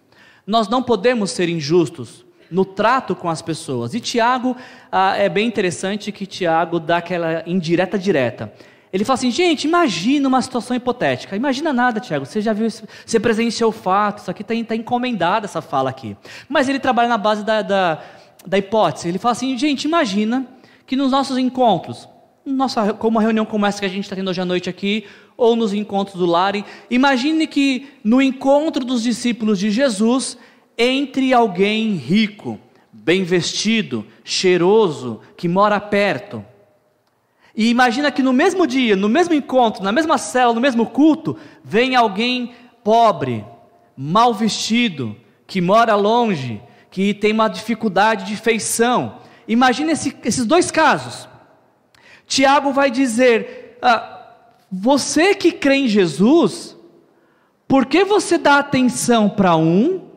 Nós 0.46 0.68
não 0.68 0.80
podemos 0.80 1.32
ser 1.32 1.48
injustos 1.48 2.24
no 2.48 2.64
trato 2.64 3.16
com 3.16 3.28
as 3.28 3.42
pessoas. 3.42 3.94
E 3.94 4.00
Tiago, 4.00 4.56
ah, 4.92 5.16
é 5.16 5.28
bem 5.28 5.48
interessante 5.48 6.12
que 6.12 6.26
Tiago 6.26 6.78
dá 6.78 6.98
aquela 6.98 7.42
indireta 7.46 7.98
direta. 7.98 8.52
Ele 8.92 9.04
fala 9.04 9.14
assim, 9.14 9.30
gente, 9.30 9.64
imagina 9.64 10.28
uma 10.28 10.42
situação 10.42 10.76
hipotética. 10.76 11.34
Imagina 11.34 11.72
nada, 11.72 11.98
Tiago, 11.98 12.26
você 12.26 12.42
já 12.42 12.52
viu, 12.52 12.68
você 12.68 13.18
presenciou 13.18 13.70
o 13.70 13.72
fato, 13.72 14.18
isso 14.18 14.30
aqui 14.30 14.42
está 14.42 14.54
tá 14.66 14.76
encomendada 14.76 15.46
essa 15.46 15.62
fala 15.62 15.88
aqui. 15.88 16.14
Mas 16.48 16.68
ele 16.68 16.78
trabalha 16.78 17.08
na 17.08 17.16
base 17.16 17.42
da, 17.42 17.62
da, 17.62 18.02
da 18.46 18.58
hipótese. 18.58 19.08
Ele 19.08 19.18
fala 19.18 19.32
assim, 19.32 19.56
gente, 19.56 19.84
imagina 19.84 20.46
que 20.86 20.94
nos 20.94 21.10
nossos 21.10 21.38
encontros, 21.38 22.06
nossa, 22.44 22.92
como 22.92 23.18
a 23.18 23.22
reunião 23.22 23.46
como 23.46 23.64
essa 23.64 23.80
que 23.80 23.86
a 23.86 23.88
gente 23.88 24.04
está 24.04 24.14
tendo 24.14 24.28
hoje 24.28 24.42
à 24.42 24.44
noite 24.44 24.68
aqui, 24.68 25.06
ou 25.38 25.56
nos 25.56 25.72
encontros 25.72 26.18
do 26.18 26.26
Lare. 26.26 26.64
Imagine 26.90 27.46
que 27.46 27.88
no 28.04 28.20
encontro 28.20 28.84
dos 28.84 29.02
discípulos 29.02 29.58
de 29.58 29.70
Jesus, 29.70 30.36
entre 30.76 31.32
alguém 31.32 31.94
rico, 31.94 32.58
bem 32.92 33.24
vestido, 33.24 34.06
cheiroso, 34.22 35.20
que 35.36 35.48
mora 35.48 35.80
perto. 35.80 36.44
E 37.54 37.68
imagina 37.68 38.10
que 38.10 38.22
no 38.22 38.32
mesmo 38.32 38.66
dia, 38.66 38.96
no 38.96 39.08
mesmo 39.08 39.34
encontro, 39.34 39.82
na 39.82 39.92
mesma 39.92 40.16
cela, 40.16 40.54
no 40.54 40.60
mesmo 40.60 40.86
culto, 40.86 41.36
vem 41.62 41.94
alguém 41.94 42.54
pobre, 42.82 43.44
mal 43.96 44.32
vestido, 44.32 45.16
que 45.46 45.60
mora 45.60 45.94
longe, 45.94 46.62
que 46.90 47.12
tem 47.12 47.32
uma 47.32 47.48
dificuldade 47.48 48.24
de 48.24 48.36
feição. 48.36 49.18
Imagina 49.46 49.92
esse, 49.92 50.16
esses 50.24 50.46
dois 50.46 50.70
casos. 50.70 51.28
Tiago 52.26 52.72
vai 52.72 52.90
dizer: 52.90 53.78
ah, 53.82 54.28
você 54.70 55.34
que 55.34 55.52
crê 55.52 55.76
em 55.76 55.88
Jesus, 55.88 56.76
por 57.68 57.86
que 57.86 58.04
você 58.04 58.38
dá 58.38 58.58
atenção 58.58 59.28
para 59.28 59.56
um, 59.56 60.08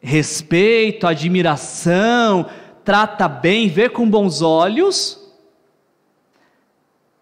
respeito, 0.00 1.06
admiração, 1.06 2.46
trata 2.84 3.28
bem, 3.28 3.68
vê 3.68 3.88
com 3.88 4.08
bons 4.08 4.42
olhos, 4.42 5.21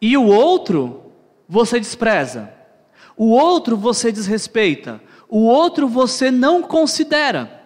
e 0.00 0.16
o 0.16 0.24
outro 0.24 1.12
você 1.48 1.78
despreza, 1.78 2.52
o 3.16 3.30
outro 3.30 3.76
você 3.76 4.10
desrespeita, 4.10 5.00
o 5.28 5.44
outro 5.44 5.86
você 5.86 6.30
não 6.30 6.62
considera? 6.62 7.60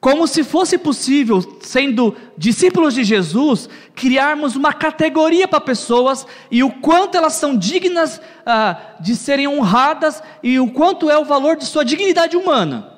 Como 0.00 0.26
se 0.26 0.42
fosse 0.42 0.78
possível, 0.78 1.58
sendo 1.60 2.16
discípulos 2.36 2.94
de 2.94 3.04
Jesus, 3.04 3.68
criarmos 3.94 4.56
uma 4.56 4.72
categoria 4.72 5.46
para 5.46 5.60
pessoas 5.60 6.26
e 6.50 6.64
o 6.64 6.70
quanto 6.70 7.18
elas 7.18 7.34
são 7.34 7.54
dignas 7.54 8.18
ah, 8.46 8.94
de 8.98 9.14
serem 9.14 9.46
honradas 9.46 10.22
e 10.42 10.58
o 10.58 10.70
quanto 10.70 11.10
é 11.10 11.18
o 11.18 11.24
valor 11.24 11.54
de 11.56 11.66
sua 11.66 11.84
dignidade 11.84 12.34
humana. 12.34 12.94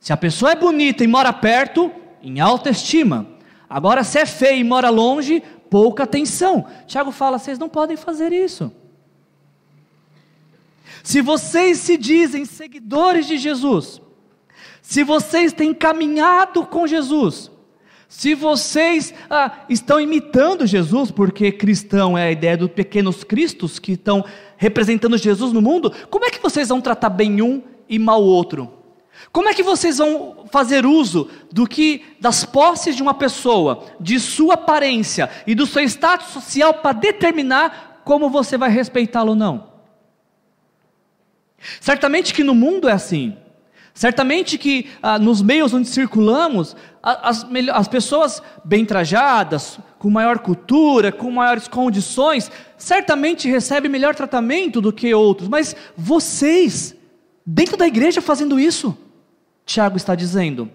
Se 0.00 0.10
a 0.10 0.16
pessoa 0.16 0.52
é 0.52 0.56
bonita 0.56 1.04
e 1.04 1.06
mora 1.06 1.34
perto, 1.34 1.92
em 2.22 2.40
alta 2.40 2.70
estima. 2.70 3.26
Agora, 3.68 4.02
se 4.02 4.18
é 4.18 4.24
feia 4.24 4.56
e 4.56 4.64
mora 4.64 4.88
longe, 4.88 5.42
pouca 5.72 6.02
atenção. 6.02 6.66
Tiago 6.86 7.10
fala: 7.10 7.38
vocês 7.38 7.58
não 7.58 7.66
podem 7.66 7.96
fazer 7.96 8.30
isso. 8.30 8.70
Se 11.02 11.22
vocês 11.22 11.78
se 11.78 11.96
dizem 11.96 12.44
seguidores 12.44 13.26
de 13.26 13.38
Jesus, 13.38 13.98
se 14.82 15.02
vocês 15.02 15.50
têm 15.54 15.72
caminhado 15.72 16.66
com 16.66 16.86
Jesus, 16.86 17.50
se 18.06 18.34
vocês 18.34 19.14
ah, 19.30 19.64
estão 19.66 19.98
imitando 19.98 20.66
Jesus, 20.66 21.10
porque 21.10 21.50
cristão 21.50 22.18
é 22.18 22.24
a 22.24 22.30
ideia 22.30 22.58
dos 22.58 22.70
pequenos 22.70 23.24
cristos 23.24 23.78
que 23.78 23.92
estão 23.92 24.22
representando 24.58 25.16
Jesus 25.16 25.54
no 25.54 25.62
mundo, 25.62 25.90
como 26.10 26.26
é 26.26 26.30
que 26.30 26.42
vocês 26.42 26.68
vão 26.68 26.82
tratar 26.82 27.08
bem 27.08 27.40
um 27.40 27.62
e 27.88 27.98
mal 27.98 28.22
o 28.22 28.26
outro? 28.26 28.81
Como 29.32 29.48
é 29.48 29.54
que 29.54 29.62
vocês 29.62 29.96
vão 29.96 30.44
fazer 30.50 30.84
uso 30.84 31.30
do 31.50 31.66
que 31.66 32.04
das 32.20 32.44
posses 32.44 32.94
de 32.94 33.02
uma 33.02 33.14
pessoa, 33.14 33.86
de 33.98 34.20
sua 34.20 34.54
aparência 34.54 35.30
e 35.46 35.54
do 35.54 35.66
seu 35.66 35.82
status 35.84 36.28
social 36.28 36.74
para 36.74 36.92
determinar 36.92 38.02
como 38.04 38.28
você 38.28 38.58
vai 38.58 38.68
respeitá-lo 38.68 39.30
ou 39.30 39.34
não? 39.34 39.72
Certamente 41.80 42.34
que 42.34 42.44
no 42.44 42.54
mundo 42.54 42.88
é 42.88 42.92
assim. 42.92 43.34
Certamente 43.94 44.58
que 44.58 44.90
ah, 45.02 45.18
nos 45.18 45.40
meios 45.40 45.72
onde 45.72 45.88
circulamos, 45.88 46.76
as, 47.02 47.46
as 47.72 47.88
pessoas 47.88 48.42
bem 48.64 48.84
trajadas, 48.84 49.78
com 49.98 50.10
maior 50.10 50.40
cultura, 50.40 51.10
com 51.10 51.30
maiores 51.30 51.68
condições, 51.68 52.50
certamente 52.76 53.48
recebem 53.48 53.90
melhor 53.90 54.14
tratamento 54.14 54.80
do 54.80 54.92
que 54.92 55.14
outros, 55.14 55.48
mas 55.48 55.76
vocês, 55.96 56.94
dentro 57.46 57.76
da 57.76 57.86
igreja, 57.86 58.20
fazendo 58.20 58.58
isso, 58.58 58.96
Tiago 59.64 59.96
está 59.96 60.14
dizendo, 60.14 60.70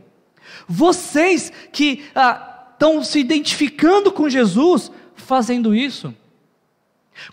vocês 0.68 1.52
que 1.72 2.06
ah, 2.16 2.68
estão 2.74 3.04
se 3.04 3.20
identificando 3.20 4.12
com 4.12 4.30
Jesus, 4.30 4.92
fazendo 5.16 5.76
isso, 5.76 6.14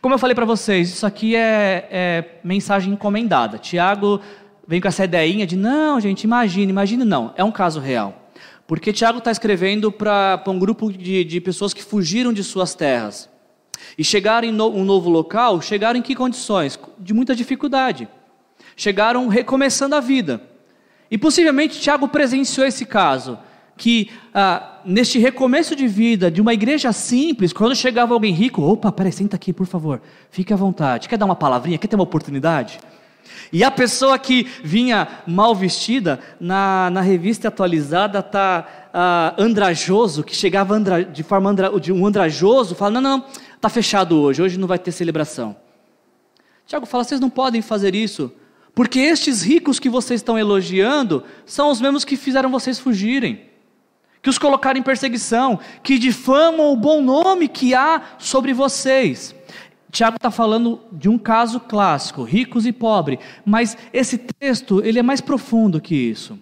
como 0.00 0.14
eu 0.14 0.18
falei 0.18 0.34
para 0.34 0.44
vocês, 0.44 0.88
isso 0.88 1.06
aqui 1.06 1.36
é, 1.36 1.88
é, 1.90 2.24
mensagem 2.42 2.92
encomendada. 2.92 3.58
Tiago 3.58 4.20
vem 4.66 4.80
com 4.80 4.88
essa 4.88 5.04
ideinha 5.04 5.46
de 5.46 5.56
não, 5.56 6.00
gente, 6.00 6.24
imagine, 6.24 6.70
imagine 6.70 7.04
não, 7.04 7.32
é 7.36 7.44
um 7.44 7.52
caso 7.52 7.80
real. 7.80 8.30
Porque 8.66 8.92
Tiago 8.92 9.18
está 9.18 9.30
escrevendo 9.30 9.92
para 9.92 10.42
um 10.46 10.58
grupo 10.58 10.90
de, 10.90 11.22
de, 11.22 11.40
pessoas 11.40 11.74
que 11.74 11.82
fugiram 11.82 12.32
de 12.32 12.42
suas 12.42 12.74
terras 12.74 13.28
e 13.98 14.02
chegaram 14.02 14.48
em 14.48 14.52
no, 14.52 14.68
um 14.68 14.84
novo 14.84 15.10
local, 15.10 15.60
chegaram 15.60 15.98
em 15.98 16.02
que 16.02 16.14
condições? 16.14 16.78
De 16.98 17.12
muita 17.12 17.34
dificuldade. 17.34 18.08
Chegaram 18.74 19.28
recomeçando 19.28 19.94
a 19.94 20.00
vida. 20.00 20.40
E 21.10 21.18
possivelmente 21.18 21.80
Tiago 21.80 22.08
presenciou 22.08 22.66
esse 22.66 22.84
caso 22.84 23.38
que 23.76 24.10
ah, 24.32 24.80
neste 24.84 25.18
recomeço 25.18 25.74
de 25.74 25.86
vida 25.86 26.30
de 26.30 26.40
uma 26.40 26.54
igreja 26.54 26.92
simples, 26.92 27.52
quando 27.52 27.74
chegava 27.74 28.14
alguém 28.14 28.32
rico, 28.32 28.62
opa, 28.62 28.92
peraí, 28.92 29.12
senta 29.12 29.36
aqui, 29.36 29.52
por 29.52 29.66
favor, 29.66 30.00
fique 30.30 30.52
à 30.52 30.56
vontade. 30.56 31.08
Quer 31.08 31.18
dar 31.18 31.24
uma 31.24 31.36
palavrinha? 31.36 31.78
Quer 31.78 31.88
ter 31.88 31.96
uma 31.96 32.04
oportunidade? 32.04 32.78
E 33.52 33.64
a 33.64 33.70
pessoa 33.70 34.18
que 34.18 34.44
vinha 34.62 35.08
mal 35.26 35.54
vestida, 35.54 36.20
na, 36.40 36.90
na 36.90 37.00
revista 37.00 37.48
atualizada 37.48 38.18
está 38.18 38.66
ah, 38.92 39.34
andrajoso, 39.38 40.22
que 40.22 40.34
chegava 40.34 40.74
andra, 40.74 41.04
de 41.04 41.22
forma 41.22 41.50
andra, 41.50 41.80
de 41.80 41.92
um 41.92 42.06
andrajoso, 42.06 42.74
fala: 42.74 43.00
não, 43.00 43.00
não, 43.00 43.24
está 43.54 43.68
fechado 43.68 44.16
hoje, 44.16 44.42
hoje 44.42 44.58
não 44.58 44.68
vai 44.68 44.78
ter 44.78 44.92
celebração. 44.92 45.56
Tiago 46.66 46.86
fala: 46.86 47.04
vocês 47.04 47.20
não 47.20 47.30
podem 47.30 47.62
fazer 47.62 47.94
isso, 47.94 48.32
porque 48.74 48.98
estes 48.98 49.42
ricos 49.42 49.78
que 49.78 49.88
vocês 49.88 50.20
estão 50.20 50.38
elogiando 50.38 51.22
são 51.46 51.70
os 51.70 51.80
mesmos 51.80 52.04
que 52.04 52.16
fizeram 52.16 52.50
vocês 52.50 52.78
fugirem 52.78 53.54
que 54.24 54.30
os 54.30 54.38
colocaram 54.38 54.80
em 54.80 54.82
perseguição, 54.82 55.60
que 55.82 55.98
difamam 55.98 56.72
o 56.72 56.76
bom 56.76 57.02
nome 57.02 57.46
que 57.46 57.74
há 57.74 58.00
sobre 58.18 58.54
vocês. 58.54 59.34
Tiago 59.92 60.16
está 60.16 60.30
falando 60.30 60.80
de 60.90 61.10
um 61.10 61.18
caso 61.18 61.60
clássico, 61.60 62.22
ricos 62.22 62.64
e 62.64 62.72
pobres, 62.72 63.18
mas 63.44 63.76
esse 63.92 64.16
texto 64.16 64.82
ele 64.82 64.98
é 64.98 65.02
mais 65.02 65.20
profundo 65.20 65.78
que 65.78 65.94
isso. 65.94 66.38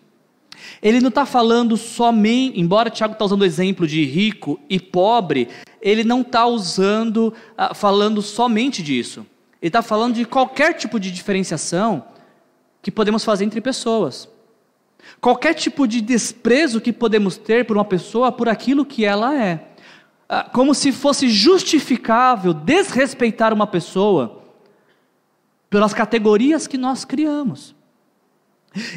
Ele 0.81 1.01
não 1.01 1.09
está 1.09 1.27
falando 1.27 1.77
somente, 1.77 2.61
embora 2.61 2.89
Tiago 2.89 3.15
está 3.15 3.25
usando 3.25 3.43
o 3.43 3.45
exemplo 3.45 3.85
de 3.85 4.05
rico 4.05 4.61
e 4.71 4.79
pobre, 4.79 5.49
ele 5.81 6.05
não 6.05 6.21
está 6.21 6.47
usando, 6.47 7.35
ah, 7.59 7.75
falando 7.75 8.23
somente 8.23 8.81
disso. 8.81 9.27
Ele 9.61 9.69
está 9.69 9.83
falando 9.83 10.15
de 10.15 10.25
qualquer 10.25 10.75
tipo 10.75 11.01
de 11.01 11.11
diferenciação 11.11 12.12
que 12.83 12.91
podemos 12.91 13.25
fazer 13.25 13.45
entre 13.45 13.61
pessoas. 13.61 14.29
Qualquer 15.21 15.55
tipo 15.55 15.87
de 15.87 16.01
desprezo 16.01 16.81
que 16.81 16.93
podemos 16.93 17.37
ter 17.37 17.65
por 17.65 17.77
uma 17.77 17.85
pessoa 17.85 18.33
por 18.33 18.49
aquilo 18.49 18.85
que 18.85 19.05
ela 19.05 19.35
é. 19.35 19.69
Ah, 20.29 20.49
como 20.53 20.75
se 20.75 20.91
fosse 20.91 21.29
justificável 21.29 22.53
desrespeitar 22.53 23.53
uma 23.53 23.67
pessoa 23.67 24.43
pelas 25.71 25.95
categorias 25.95 26.67
que 26.67 26.77
nós 26.77 27.05
criamos. 27.05 27.75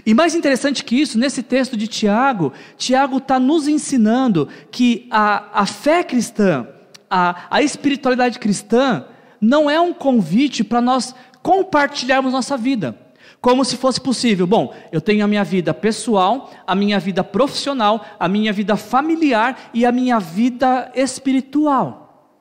E 0.05 0.13
mais 0.13 0.33
interessante 0.33 0.83
que 0.83 0.99
isso, 0.99 1.17
nesse 1.19 1.43
texto 1.43 1.75
de 1.75 1.87
Tiago, 1.87 2.53
Tiago 2.77 3.17
está 3.17 3.39
nos 3.39 3.67
ensinando 3.67 4.47
que 4.71 5.07
a, 5.11 5.61
a 5.61 5.65
fé 5.65 6.03
cristã, 6.03 6.67
a, 7.09 7.47
a 7.49 7.61
espiritualidade 7.61 8.39
cristã, 8.39 9.05
não 9.39 9.69
é 9.69 9.79
um 9.79 9.93
convite 9.93 10.63
para 10.63 10.79
nós 10.79 11.13
compartilharmos 11.43 12.31
nossa 12.31 12.55
vida 12.55 13.04
como 13.45 13.63
se 13.63 13.77
fosse 13.77 14.01
possível. 14.01 14.47
Bom, 14.47 14.73
eu 14.91 14.99
tenho 14.99 15.23
a 15.23 15.27
minha 15.27 15.43
vida 15.43 15.71
pessoal, 15.71 16.51
a 16.65 16.73
minha 16.73 16.99
vida 16.99 17.23
profissional, 17.23 18.03
a 18.19 18.27
minha 18.27 18.51
vida 18.51 18.75
familiar 18.75 19.69
e 19.71 19.85
a 19.85 19.91
minha 19.91 20.19
vida 20.19 20.91
espiritual. 20.95 22.33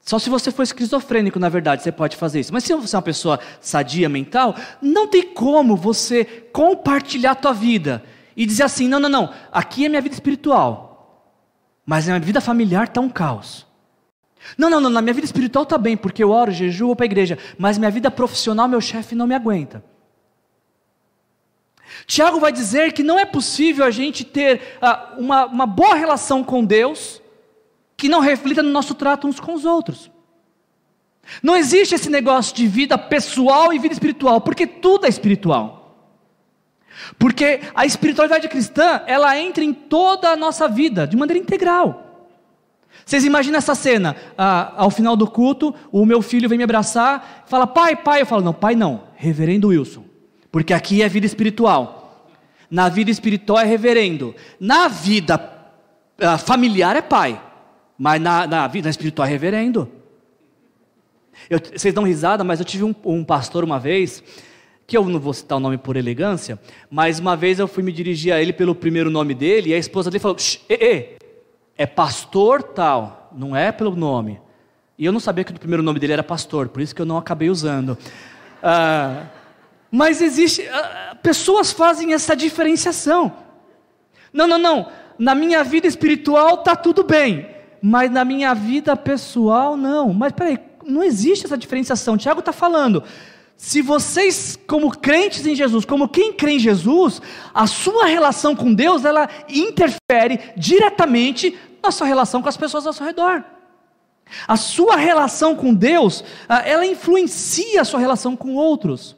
Só 0.00 0.18
se 0.18 0.28
você 0.28 0.50
for 0.50 0.64
esquizofrênico, 0.64 1.38
na 1.38 1.48
verdade, 1.48 1.84
você 1.84 1.92
pode 1.92 2.16
fazer 2.16 2.40
isso. 2.40 2.52
Mas 2.52 2.64
se 2.64 2.74
você 2.74 2.96
é 2.96 2.98
uma 2.98 3.02
pessoa 3.02 3.38
sadia 3.60 4.08
mental, 4.08 4.56
não 4.82 5.06
tem 5.06 5.22
como 5.32 5.76
você 5.76 6.24
compartilhar 6.52 7.30
a 7.30 7.36
tua 7.36 7.52
vida 7.52 8.02
e 8.36 8.44
dizer 8.44 8.64
assim: 8.64 8.88
não, 8.88 8.98
não, 8.98 9.08
não, 9.08 9.30
aqui 9.52 9.86
é 9.86 9.88
minha 9.88 10.02
vida 10.02 10.16
espiritual, 10.16 11.30
mas 11.86 12.08
a 12.08 12.14
minha 12.14 12.26
vida 12.26 12.40
familiar 12.40 12.88
está 12.88 13.00
um 13.00 13.08
caos. 13.08 13.64
Não, 14.58 14.68
não, 14.68 14.80
não, 14.80 14.90
na 14.90 15.00
minha 15.00 15.14
vida 15.14 15.24
espiritual 15.24 15.62
está 15.62 15.78
bem, 15.78 15.96
porque 15.96 16.22
eu 16.22 16.30
oro, 16.30 16.52
jejuo, 16.52 16.88
vou 16.88 16.96
para 16.96 17.04
a 17.04 17.06
igreja, 17.06 17.38
mas 17.58 17.78
minha 17.78 17.90
vida 17.90 18.10
profissional, 18.10 18.68
meu 18.68 18.80
chefe 18.80 19.14
não 19.14 19.26
me 19.26 19.34
aguenta. 19.34 19.82
Tiago 22.06 22.38
vai 22.38 22.52
dizer 22.52 22.92
que 22.92 23.02
não 23.02 23.18
é 23.18 23.24
possível 23.24 23.84
a 23.84 23.90
gente 23.90 24.24
ter 24.24 24.60
uh, 24.82 25.20
uma, 25.20 25.46
uma 25.46 25.66
boa 25.66 25.94
relação 25.94 26.44
com 26.44 26.64
Deus 26.64 27.22
que 27.96 28.08
não 28.08 28.20
reflita 28.20 28.62
no 28.62 28.70
nosso 28.70 28.94
trato 28.94 29.26
uns 29.26 29.40
com 29.40 29.54
os 29.54 29.64
outros. 29.64 30.10
Não 31.42 31.56
existe 31.56 31.94
esse 31.94 32.10
negócio 32.10 32.54
de 32.54 32.66
vida 32.66 32.98
pessoal 32.98 33.72
e 33.72 33.78
vida 33.78 33.94
espiritual, 33.94 34.40
porque 34.40 34.66
tudo 34.66 35.06
é 35.06 35.08
espiritual. 35.08 35.96
Porque 37.18 37.60
a 37.74 37.86
espiritualidade 37.86 38.48
cristã, 38.48 39.02
ela 39.06 39.38
entra 39.38 39.64
em 39.64 39.72
toda 39.72 40.30
a 40.30 40.36
nossa 40.36 40.68
vida, 40.68 41.06
de 41.06 41.16
maneira 41.16 41.42
integral. 41.42 42.03
Vocês 43.04 43.24
imaginam 43.24 43.58
essa 43.58 43.74
cena? 43.74 44.16
Ah, 44.36 44.72
ao 44.76 44.90
final 44.90 45.16
do 45.16 45.26
culto, 45.26 45.74
o 45.92 46.06
meu 46.06 46.22
filho 46.22 46.48
vem 46.48 46.58
me 46.58 46.64
abraçar, 46.64 47.44
fala, 47.46 47.66
pai, 47.66 47.96
pai. 47.96 48.22
Eu 48.22 48.26
falo, 48.26 48.42
não, 48.42 48.54
pai 48.54 48.74
não, 48.74 49.02
reverendo 49.14 49.68
Wilson. 49.68 50.04
Porque 50.50 50.72
aqui 50.72 51.02
é 51.02 51.08
vida 51.08 51.26
espiritual. 51.26 52.28
Na 52.70 52.88
vida 52.88 53.10
espiritual 53.10 53.60
é 53.60 53.64
reverendo. 53.64 54.34
Na 54.58 54.88
vida 54.88 55.52
ah, 56.18 56.38
familiar 56.38 56.96
é 56.96 57.02
pai. 57.02 57.40
Mas 57.98 58.20
na, 58.20 58.46
na 58.46 58.66
vida 58.66 58.88
espiritual 58.88 59.26
é 59.28 59.30
reverendo. 59.30 59.88
Eu, 61.50 61.60
vocês 61.60 61.92
dão 61.92 62.04
risada, 62.04 62.42
mas 62.42 62.58
eu 62.58 62.64
tive 62.64 62.84
um, 62.84 62.94
um 63.04 63.24
pastor 63.24 63.64
uma 63.64 63.78
vez 63.78 64.22
que 64.86 64.96
eu 64.96 65.04
não 65.04 65.18
vou 65.18 65.32
citar 65.32 65.56
o 65.56 65.60
nome 65.60 65.78
por 65.78 65.96
elegância, 65.96 66.58
mas 66.90 67.18
uma 67.18 67.34
vez 67.36 67.58
eu 67.58 67.66
fui 67.66 67.82
me 67.82 67.90
dirigir 67.90 68.32
a 68.32 68.40
ele 68.40 68.52
pelo 68.52 68.74
primeiro 68.74 69.10
nome 69.10 69.34
dele, 69.34 69.70
e 69.70 69.74
a 69.74 69.78
esposa 69.78 70.10
dele 70.10 70.20
falou: 70.20 70.36
Ê, 70.68 71.16
é 71.76 71.86
pastor 71.86 72.62
tal, 72.62 73.30
não 73.34 73.56
é 73.56 73.72
pelo 73.72 73.96
nome. 73.96 74.40
E 74.96 75.04
eu 75.04 75.12
não 75.12 75.20
sabia 75.20 75.44
que 75.44 75.52
o 75.52 75.58
primeiro 75.58 75.82
nome 75.82 75.98
dele 75.98 76.12
era 76.12 76.22
pastor, 76.22 76.68
por 76.68 76.80
isso 76.80 76.94
que 76.94 77.02
eu 77.02 77.06
não 77.06 77.16
acabei 77.16 77.50
usando. 77.50 77.98
Ah, 78.62 79.24
mas 79.90 80.20
existe, 80.20 80.66
ah, 80.68 81.16
pessoas 81.22 81.72
fazem 81.72 82.12
essa 82.12 82.34
diferenciação. 82.34 83.32
Não, 84.32 84.46
não, 84.46 84.58
não. 84.58 84.88
Na 85.18 85.34
minha 85.34 85.62
vida 85.62 85.86
espiritual 85.86 86.54
está 86.54 86.74
tudo 86.74 87.04
bem, 87.04 87.48
mas 87.82 88.10
na 88.10 88.24
minha 88.24 88.54
vida 88.54 88.96
pessoal 88.96 89.76
não. 89.76 90.12
Mas 90.12 90.32
peraí, 90.32 90.58
não 90.84 91.02
existe 91.02 91.46
essa 91.46 91.56
diferenciação. 91.56 92.16
Tiago 92.16 92.40
está 92.40 92.52
falando. 92.52 93.02
Se 93.56 93.80
vocês, 93.80 94.58
como 94.66 94.90
crentes 94.90 95.46
em 95.46 95.54
Jesus, 95.54 95.84
como 95.84 96.08
quem 96.08 96.32
crê 96.32 96.52
em 96.52 96.58
Jesus, 96.58 97.22
a 97.52 97.66
sua 97.66 98.06
relação 98.06 98.54
com 98.54 98.74
Deus, 98.74 99.04
ela 99.04 99.28
interfere 99.48 100.40
diretamente 100.56 101.56
na 101.82 101.90
sua 101.90 102.06
relação 102.06 102.42
com 102.42 102.48
as 102.48 102.56
pessoas 102.56 102.86
ao 102.86 102.92
seu 102.92 103.06
redor. 103.06 103.44
A 104.48 104.56
sua 104.56 104.96
relação 104.96 105.54
com 105.54 105.72
Deus, 105.72 106.24
ah, 106.48 106.60
ela 106.60 106.84
influencia 106.86 107.82
a 107.82 107.84
sua 107.84 108.00
relação 108.00 108.36
com 108.36 108.54
outros. 108.54 109.16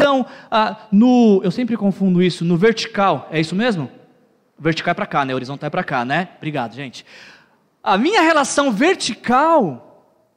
Então, 0.00 0.26
ah, 0.50 0.86
no, 0.90 1.40
eu 1.44 1.50
sempre 1.50 1.76
confundo 1.76 2.22
isso, 2.22 2.44
no 2.44 2.56
vertical, 2.56 3.28
é 3.30 3.40
isso 3.40 3.54
mesmo? 3.54 3.90
Vertical 4.58 4.92
é 4.92 4.94
para 4.94 5.06
cá, 5.06 5.24
né? 5.24 5.34
Horizontal 5.34 5.66
é 5.66 5.70
para 5.70 5.84
cá, 5.84 6.04
né? 6.04 6.30
Obrigado, 6.36 6.74
gente. 6.74 7.04
A 7.82 7.98
minha 7.98 8.22
relação 8.22 8.72
vertical 8.72 9.83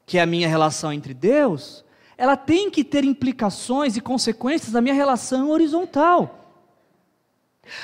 que 0.07 0.17
é 0.17 0.21
a 0.21 0.25
minha 0.25 0.47
relação 0.47 0.91
entre 0.91 1.13
Deus, 1.13 1.83
ela 2.17 2.37
tem 2.37 2.71
que 2.71 2.83
ter 2.83 3.03
implicações 3.03 3.97
e 3.97 4.01
consequências 4.01 4.71
na 4.71 4.81
minha 4.81 4.95
relação 4.95 5.49
horizontal. 5.49 6.55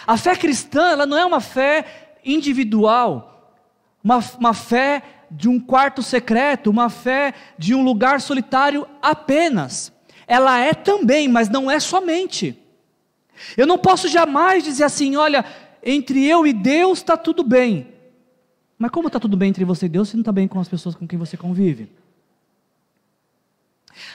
A 0.08 0.16
fé 0.16 0.34
cristã, 0.34 0.92
ela 0.92 1.06
não 1.06 1.18
é 1.18 1.26
uma 1.26 1.42
fé 1.42 2.16
individual, 2.24 3.60
uma, 4.02 4.24
uma 4.40 4.54
fé 4.54 5.04
de 5.30 5.50
um 5.50 5.60
quarto 5.60 6.02
secreto, 6.02 6.70
uma 6.70 6.90
fé 6.90 7.34
de 7.58 7.76
um 7.76 7.84
lugar 7.84 8.22
solitário 8.22 8.88
apenas. 9.02 9.92
Ela 10.26 10.58
é 10.60 10.74
também, 10.74 11.28
mas 11.28 11.50
não 11.50 11.70
é 11.70 11.78
somente. 11.78 12.58
Eu 13.58 13.68
não 13.68 13.78
posso 13.78 14.08
jamais 14.08 14.64
dizer 14.64 14.86
assim, 14.86 15.18
olha, 15.18 15.44
entre 15.84 16.26
eu 16.26 16.48
e 16.48 16.54
Deus 16.54 17.00
está 17.00 17.18
tudo 17.18 17.44
bem. 17.44 17.90
Mas 18.78 18.92
como 18.92 19.08
está 19.08 19.20
tudo 19.20 19.36
bem 19.36 19.50
entre 19.50 19.66
você 19.66 19.88
e 19.88 19.90
Deus 19.90 20.08
se 20.08 20.16
não 20.16 20.22
está 20.22 20.32
bem 20.32 20.48
com 20.48 20.62
as 20.62 20.70
pessoas 20.70 20.96
com 20.96 21.06
quem 21.06 21.20
você 21.20 21.36
convive? 21.36 21.90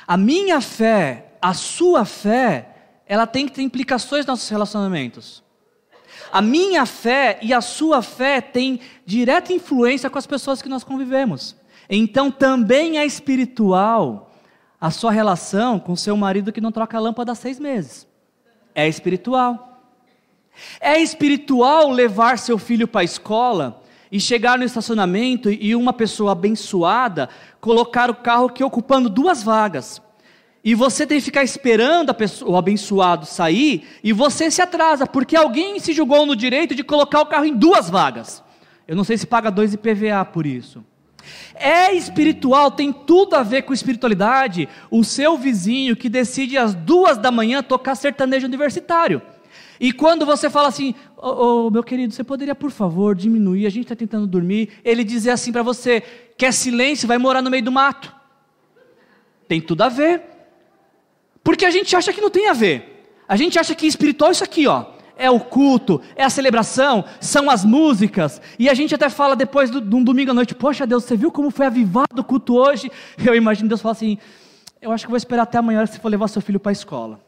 A 0.06 0.16
minha 0.16 0.60
fé, 0.60 1.32
a 1.40 1.54
sua 1.54 2.04
fé, 2.04 2.68
ela 3.06 3.26
tem 3.26 3.46
que 3.46 3.52
ter 3.52 3.62
implicações 3.62 4.20
nos 4.20 4.34
nossos 4.34 4.48
relacionamentos. 4.48 5.42
A 6.32 6.42
minha 6.42 6.84
fé 6.84 7.38
e 7.40 7.54
a 7.54 7.60
sua 7.60 8.02
fé 8.02 8.40
têm 8.40 8.80
direta 9.06 9.52
influência 9.52 10.10
com 10.10 10.18
as 10.18 10.26
pessoas 10.26 10.60
que 10.60 10.68
nós 10.68 10.84
convivemos. 10.84 11.56
Então 11.88 12.30
também 12.30 12.98
é 12.98 13.06
espiritual 13.06 14.30
a 14.80 14.90
sua 14.90 15.10
relação 15.10 15.78
com 15.78 15.96
seu 15.96 16.16
marido 16.16 16.52
que 16.52 16.60
não 16.60 16.70
troca 16.70 16.96
a 16.96 17.00
lâmpada 17.00 17.32
há 17.32 17.34
seis 17.34 17.58
meses. 17.58 18.06
É 18.74 18.86
espiritual. 18.86 19.82
É 20.80 21.00
espiritual 21.00 21.90
levar 21.90 22.38
seu 22.38 22.58
filho 22.58 22.86
para 22.86 23.00
a 23.00 23.04
escola 23.04 23.82
e 24.10 24.20
chegar 24.20 24.58
no 24.58 24.64
estacionamento 24.64 25.50
e 25.50 25.74
uma 25.74 25.92
pessoa 25.92 26.32
abençoada 26.32 27.28
colocar 27.60 28.10
o 28.10 28.14
carro 28.14 28.48
que 28.48 28.64
ocupando 28.64 29.08
duas 29.08 29.42
vagas. 29.42 30.02
E 30.64 30.74
você 30.74 31.06
tem 31.06 31.18
que 31.18 31.24
ficar 31.24 31.42
esperando 31.42 32.12
pessoa, 32.12 32.50
o 32.50 32.56
abençoado 32.56 33.24
sair 33.24 33.86
e 34.02 34.12
você 34.12 34.50
se 34.50 34.60
atrasa, 34.60 35.06
porque 35.06 35.36
alguém 35.36 35.78
se 35.78 35.92
julgou 35.92 36.26
no 36.26 36.34
direito 36.34 36.74
de 36.74 36.82
colocar 36.82 37.20
o 37.20 37.26
carro 37.26 37.44
em 37.44 37.54
duas 37.54 37.88
vagas. 37.88 38.42
Eu 38.86 38.96
não 38.96 39.04
sei 39.04 39.16
se 39.16 39.26
paga 39.26 39.50
dois 39.50 39.74
IPVA 39.74 40.24
por 40.24 40.46
isso. 40.46 40.84
É 41.54 41.92
espiritual, 41.92 42.70
tem 42.70 42.92
tudo 42.92 43.36
a 43.36 43.42
ver 43.42 43.62
com 43.62 43.72
espiritualidade. 43.72 44.68
O 44.90 45.04
seu 45.04 45.36
vizinho 45.36 45.96
que 45.96 46.08
decide 46.08 46.56
às 46.56 46.74
duas 46.74 47.18
da 47.18 47.30
manhã 47.30 47.62
tocar 47.62 47.94
sertanejo 47.94 48.46
universitário. 48.46 49.20
E 49.80 49.92
quando 49.92 50.26
você 50.26 50.50
fala 50.50 50.68
assim, 50.68 50.94
oh, 51.16 51.66
oh, 51.66 51.70
meu 51.70 51.82
querido, 51.82 52.12
você 52.12 52.24
poderia 52.24 52.54
por 52.54 52.70
favor 52.70 53.14
diminuir, 53.14 53.66
a 53.66 53.70
gente 53.70 53.84
está 53.84 53.96
tentando 53.96 54.26
dormir. 54.26 54.70
Ele 54.84 55.04
dizer 55.04 55.30
assim 55.30 55.52
para 55.52 55.62
você: 55.62 56.02
quer 56.36 56.52
silêncio, 56.52 57.08
vai 57.08 57.18
morar 57.18 57.42
no 57.42 57.50
meio 57.50 57.62
do 57.62 57.72
mato. 57.72 58.14
Tem 59.46 59.60
tudo 59.60 59.82
a 59.82 59.88
ver. 59.88 60.22
Porque 61.42 61.64
a 61.64 61.70
gente 61.70 61.94
acha 61.94 62.12
que 62.12 62.20
não 62.20 62.30
tem 62.30 62.48
a 62.48 62.52
ver. 62.52 63.12
A 63.28 63.36
gente 63.36 63.58
acha 63.58 63.74
que 63.74 63.86
espiritual 63.86 64.30
é 64.30 64.32
isso 64.32 64.44
aqui, 64.44 64.66
ó. 64.66 64.86
É 65.16 65.30
o 65.30 65.40
culto, 65.40 66.00
é 66.14 66.22
a 66.22 66.30
celebração, 66.30 67.04
são 67.20 67.50
as 67.50 67.64
músicas. 67.64 68.40
E 68.56 68.68
a 68.68 68.74
gente 68.74 68.94
até 68.94 69.08
fala 69.08 69.34
depois 69.34 69.68
de 69.70 69.78
um 69.78 70.02
domingo 70.02 70.30
à 70.30 70.34
noite: 70.34 70.54
Poxa 70.54 70.86
Deus, 70.86 71.04
você 71.04 71.16
viu 71.16 71.30
como 71.30 71.50
foi 71.50 71.66
avivado 71.66 72.20
o 72.20 72.24
culto 72.24 72.56
hoje? 72.56 72.90
Eu 73.24 73.34
imagino 73.34 73.68
Deus 73.68 73.80
falar 73.80 73.92
assim: 73.92 74.18
Eu 74.80 74.92
acho 74.92 75.04
que 75.04 75.10
vou 75.10 75.16
esperar 75.16 75.42
até 75.42 75.58
amanhã 75.58 75.84
se 75.86 75.98
for 75.98 76.08
levar 76.08 76.28
seu 76.28 76.42
filho 76.42 76.60
para 76.60 76.70
a 76.70 76.72
escola 76.72 77.27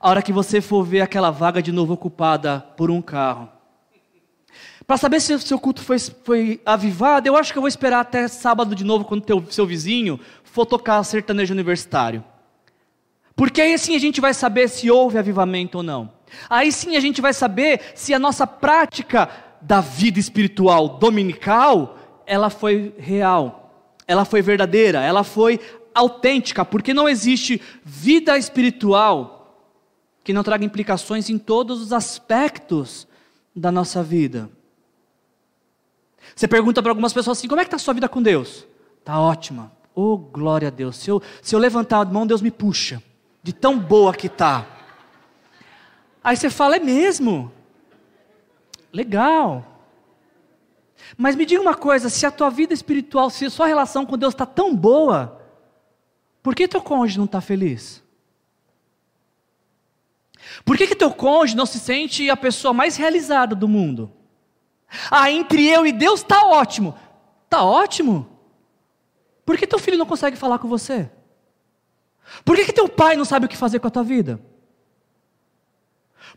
a 0.00 0.08
hora 0.08 0.22
que 0.22 0.32
você 0.32 0.60
for 0.60 0.84
ver 0.84 1.00
aquela 1.00 1.30
vaga 1.30 1.62
de 1.62 1.72
novo 1.72 1.94
ocupada 1.94 2.60
por 2.76 2.90
um 2.90 3.00
carro. 3.00 3.48
Para 4.86 4.96
saber 4.96 5.20
se 5.20 5.34
o 5.34 5.38
seu 5.38 5.58
culto 5.58 5.82
foi, 5.82 5.98
foi 5.98 6.60
avivado, 6.64 7.26
eu 7.26 7.36
acho 7.36 7.52
que 7.52 7.58
eu 7.58 7.62
vou 7.62 7.68
esperar 7.68 8.00
até 8.00 8.28
sábado 8.28 8.74
de 8.74 8.84
novo, 8.84 9.04
quando 9.04 9.24
o 9.28 9.52
seu 9.52 9.66
vizinho 9.66 10.20
for 10.44 10.64
tocar 10.64 11.02
sertanejo 11.02 11.52
universitário. 11.52 12.22
Porque 13.34 13.60
aí 13.60 13.76
sim 13.78 13.96
a 13.96 13.98
gente 13.98 14.20
vai 14.20 14.32
saber 14.32 14.68
se 14.68 14.90
houve 14.90 15.18
avivamento 15.18 15.78
ou 15.78 15.82
não. 15.82 16.12
Aí 16.48 16.70
sim 16.70 16.96
a 16.96 17.00
gente 17.00 17.20
vai 17.20 17.34
saber 17.34 17.80
se 17.94 18.14
a 18.14 18.18
nossa 18.18 18.46
prática 18.46 19.28
da 19.60 19.80
vida 19.80 20.20
espiritual 20.20 20.88
dominical, 20.88 21.98
ela 22.24 22.48
foi 22.48 22.94
real, 22.96 23.94
ela 24.06 24.24
foi 24.24 24.40
verdadeira, 24.40 25.02
ela 25.02 25.24
foi 25.24 25.60
autêntica, 25.92 26.64
porque 26.64 26.94
não 26.94 27.08
existe 27.08 27.60
vida 27.84 28.38
espiritual 28.38 29.35
que 30.26 30.32
não 30.32 30.42
traga 30.42 30.64
implicações 30.64 31.30
em 31.30 31.38
todos 31.38 31.80
os 31.80 31.92
aspectos 31.92 33.06
da 33.54 33.70
nossa 33.70 34.02
vida. 34.02 34.50
Você 36.34 36.48
pergunta 36.48 36.82
para 36.82 36.90
algumas 36.90 37.12
pessoas 37.12 37.38
assim: 37.38 37.46
como 37.46 37.60
é 37.60 37.64
que 37.64 37.68
está 37.68 37.76
a 37.76 37.78
sua 37.78 37.94
vida 37.94 38.08
com 38.08 38.20
Deus? 38.20 38.66
Está 38.98 39.20
ótima. 39.20 39.70
Oh, 39.94 40.18
glória 40.18 40.66
a 40.66 40.70
Deus. 40.72 40.96
Se 40.96 41.08
eu, 41.08 41.22
se 41.40 41.54
eu 41.54 41.60
levantar 41.60 42.00
a 42.00 42.04
mão, 42.04 42.26
Deus 42.26 42.42
me 42.42 42.50
puxa. 42.50 43.00
De 43.40 43.52
tão 43.52 43.78
boa 43.78 44.12
que 44.12 44.26
está. 44.26 44.66
Aí 46.24 46.36
você 46.36 46.50
fala: 46.50 46.74
é 46.74 46.80
mesmo? 46.80 47.52
Legal. 48.92 49.64
Mas 51.16 51.36
me 51.36 51.46
diga 51.46 51.62
uma 51.62 51.76
coisa: 51.76 52.08
se 52.08 52.26
a 52.26 52.32
tua 52.32 52.50
vida 52.50 52.74
espiritual, 52.74 53.30
se 53.30 53.44
a 53.44 53.50
sua 53.50 53.68
relação 53.68 54.04
com 54.04 54.18
Deus 54.18 54.34
está 54.34 54.44
tão 54.44 54.74
boa, 54.74 55.40
por 56.42 56.52
que 56.52 56.66
teu 56.66 56.82
cônjuge 56.82 57.16
não 57.16 57.26
está 57.26 57.40
feliz? 57.40 58.04
Por 60.64 60.76
que, 60.76 60.86
que 60.86 60.94
teu 60.94 61.10
cônjuge 61.10 61.56
não 61.56 61.66
se 61.66 61.78
sente 61.78 62.28
a 62.30 62.36
pessoa 62.36 62.72
mais 62.72 62.96
realizada 62.96 63.54
do 63.54 63.68
mundo? 63.68 64.12
Ah, 65.10 65.30
entre 65.30 65.66
eu 65.66 65.86
e 65.86 65.92
Deus 65.92 66.20
está 66.20 66.46
ótimo. 66.46 66.96
Está 67.44 67.62
ótimo? 67.62 68.28
Por 69.44 69.56
que 69.56 69.66
teu 69.66 69.78
filho 69.78 69.98
não 69.98 70.06
consegue 70.06 70.36
falar 70.36 70.58
com 70.58 70.68
você? 70.68 71.10
Por 72.44 72.56
que, 72.56 72.64
que 72.64 72.72
teu 72.72 72.88
pai 72.88 73.16
não 73.16 73.24
sabe 73.24 73.46
o 73.46 73.48
que 73.48 73.56
fazer 73.56 73.78
com 73.78 73.86
a 73.86 73.90
tua 73.90 74.02
vida? 74.02 74.40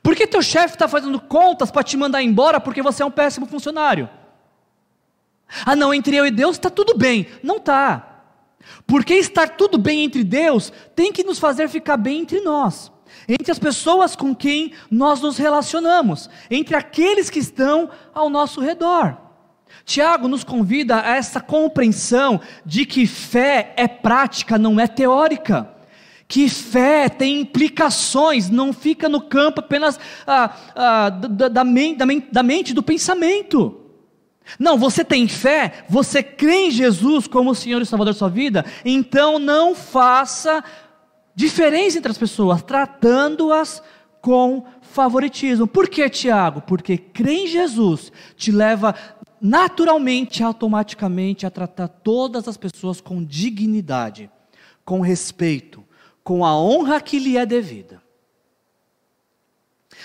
Por 0.03 0.15
que 0.15 0.27
teu 0.27 0.41
chefe 0.41 0.75
está 0.75 0.87
fazendo 0.87 1.19
contas 1.19 1.71
para 1.71 1.83
te 1.83 1.97
mandar 1.97 2.21
embora 2.21 2.59
porque 2.59 2.81
você 2.81 3.01
é 3.01 3.05
um 3.05 3.11
péssimo 3.11 3.45
funcionário? 3.45 4.09
Ah, 5.65 5.75
não, 5.75 5.93
entre 5.93 6.15
eu 6.15 6.25
e 6.25 6.31
Deus 6.31 6.55
está 6.55 6.69
tudo 6.69 6.95
bem. 6.95 7.27
Não 7.41 7.57
está. 7.57 8.05
Porque 8.85 9.15
estar 9.15 9.49
tudo 9.49 9.77
bem 9.77 10.03
entre 10.03 10.23
Deus 10.23 10.71
tem 10.95 11.11
que 11.11 11.23
nos 11.23 11.39
fazer 11.39 11.67
ficar 11.67 11.97
bem 11.97 12.19
entre 12.19 12.41
nós 12.41 12.91
entre 13.27 13.51
as 13.51 13.59
pessoas 13.59 14.15
com 14.15 14.35
quem 14.35 14.73
nós 14.89 15.21
nos 15.21 15.37
relacionamos, 15.37 16.29
entre 16.49 16.75
aqueles 16.75 17.29
que 17.29 17.39
estão 17.39 17.89
ao 18.13 18.29
nosso 18.29 18.61
redor. 18.61 19.17
Tiago 19.85 20.27
nos 20.27 20.43
convida 20.43 21.01
a 21.01 21.15
essa 21.15 21.39
compreensão 21.39 22.39
de 22.65 22.85
que 22.85 23.07
fé 23.07 23.73
é 23.75 23.87
prática, 23.87 24.57
não 24.57 24.79
é 24.79 24.87
teórica. 24.87 25.69
Que 26.27 26.47
fé 26.47 27.09
tem 27.09 27.41
implicações, 27.41 28.51
não 28.51 28.71
fica 28.71 29.09
no 29.09 29.19
campo 29.19 29.61
apenas 29.61 29.99
ah, 30.27 30.55
ah, 30.75 31.09
da, 31.09 31.27
da, 31.27 31.47
da, 31.47 31.63
da 32.31 32.43
mente, 32.43 32.71
do 32.71 32.83
pensamento. 32.83 33.79
Não, 34.57 34.77
você 34.77 35.03
tem 35.03 35.27
fé, 35.27 35.85
você 35.89 36.23
crê 36.23 36.67
em 36.67 36.71
Jesus 36.71 37.27
como 37.27 37.51
o 37.51 37.55
Senhor 37.55 37.81
e 37.81 37.85
Salvador 37.85 38.13
da 38.13 38.17
sua 38.17 38.29
vida, 38.29 38.65
então 38.85 39.37
não 39.37 39.75
faça 39.75 40.63
diferença 41.35 41.97
entre 41.97 42.11
as 42.11 42.17
pessoas, 42.17 42.61
tratando-as 42.61 43.81
com 44.21 44.65
favoritismo. 44.81 45.67
Por 45.67 45.87
que, 45.89 46.09
Tiago? 46.09 46.61
Porque 46.61 46.97
crer 46.97 47.43
em 47.43 47.47
Jesus 47.47 48.11
te 48.35 48.51
leva 48.51 48.95
naturalmente, 49.41 50.43
automaticamente 50.43 51.45
a 51.45 51.51
tratar 51.51 51.87
todas 51.87 52.47
as 52.47 52.57
pessoas 52.57 52.99
com 52.99 53.23
dignidade, 53.23 54.29
com 54.83 54.99
respeito, 54.99 55.83
com 56.23 56.43
a 56.43 56.59
honra 56.59 56.99
que 56.99 57.19
lhe 57.19 57.37
é 57.37 57.45
devida. 57.45 58.01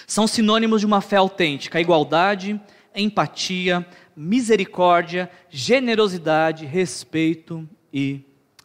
São 0.07 0.27
sinônimos 0.27 0.81
de 0.81 0.87
uma 0.87 1.01
fé 1.01 1.17
autêntica: 1.17 1.81
igualdade, 1.81 2.61
empatia, 2.95 3.87
misericórdia, 4.17 5.31
generosidade, 5.49 6.65
respeito 6.65 7.69
e 7.93 8.21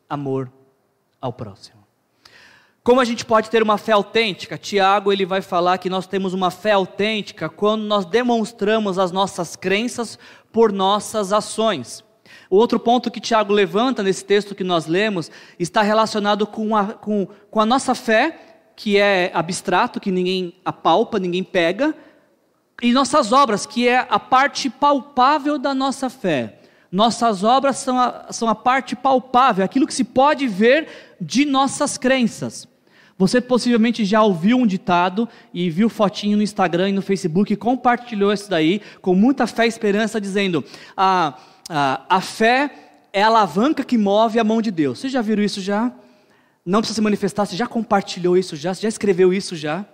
amor 0.10 0.52
ao 1.20 1.34
próximo. 1.34 1.79
Como 2.90 3.00
a 3.00 3.06
gente 3.06 3.24
pode 3.24 3.52
ter 3.52 3.62
uma 3.62 3.78
fé 3.78 3.92
autêntica? 3.92 4.58
Tiago 4.58 5.14
ele 5.14 5.24
vai 5.24 5.44
falar 5.44 5.78
que 5.78 5.92
nós 5.92 6.08
temos 6.08 6.34
uma 6.34 6.50
fé 6.50 6.72
autêntica 6.72 7.48
quando 7.48 7.84
nós 7.84 8.04
demonstramos 8.04 8.98
as 8.98 9.12
nossas 9.12 9.56
crenças 9.56 10.18
por 10.52 10.72
nossas 10.72 11.32
ações. 11.32 12.04
O 12.50 12.58
outro 12.58 12.80
ponto 12.80 13.12
que 13.12 13.20
Tiago 13.20 13.54
levanta 13.54 14.02
nesse 14.02 14.26
texto 14.26 14.56
que 14.56 14.64
nós 14.64 14.88
lemos 14.88 15.30
está 15.60 15.84
relacionado 15.84 16.48
com 16.48 16.76
a, 16.76 16.86
com, 16.94 17.28
com 17.52 17.60
a 17.62 17.66
nossa 17.68 17.94
fé, 17.94 18.40
que 18.76 18.98
é 18.98 19.30
abstrato, 19.36 20.00
que 20.00 20.12
ninguém 20.12 20.56
apalpa, 20.66 21.20
ninguém 21.20 21.44
pega, 21.44 21.94
e 22.82 22.92
nossas 22.92 23.32
obras, 23.32 23.68
que 23.68 23.88
é 23.88 24.00
a 24.10 24.18
parte 24.18 24.68
palpável 24.68 25.60
da 25.60 25.76
nossa 25.76 26.10
fé. 26.10 26.58
Nossas 26.92 27.44
obras 27.44 27.78
são 27.78 28.00
a, 28.00 28.26
são 28.32 28.50
a 28.50 28.56
parte 28.56 28.96
palpável, 28.96 29.64
aquilo 29.64 29.86
que 29.86 29.94
se 29.94 30.04
pode 30.04 30.48
ver 30.48 30.88
de 31.22 31.46
nossas 31.46 31.96
crenças. 31.96 32.68
Você 33.20 33.42
possivelmente 33.42 34.06
já 34.06 34.24
ouviu 34.24 34.58
um 34.58 34.66
ditado 34.66 35.28
e 35.54 35.70
viu 35.70 35.90
fotinho 35.90 36.38
no 36.38 36.42
Instagram 36.42 36.88
e 36.88 36.94
no 36.94 37.02
Facebook 37.02 37.52
e 37.52 37.58
compartilhou 37.58 38.32
isso 38.32 38.50
daí 38.50 38.82
com 39.02 39.14
muita 39.14 39.46
fé 39.46 39.66
e 39.66 39.68
esperança, 39.68 40.22
dizendo: 40.22 40.64
a, 40.96 41.38
a, 41.68 42.02
a 42.08 42.22
fé 42.22 42.72
é 43.12 43.22
a 43.22 43.28
alavanca 43.28 43.84
que 43.84 43.98
move 43.98 44.40
a 44.40 44.44
mão 44.46 44.62
de 44.62 44.72
Deus. 44.72 45.00
Vocês 45.00 45.12
já 45.12 45.22
viram 45.22 45.44
isso 45.44 45.60
já? 45.60 45.92
Não 46.66 46.80
precisa 46.80 46.96
se 46.96 47.02
manifestar, 47.02 47.46
você 47.46 47.58
já 47.58 47.68
compartilhou 47.68 48.38
isso 48.38 48.56
já? 48.56 48.74
Você 48.74 48.84
já 48.84 48.88
escreveu 48.88 49.34
isso 49.34 49.54
já? 49.54 49.86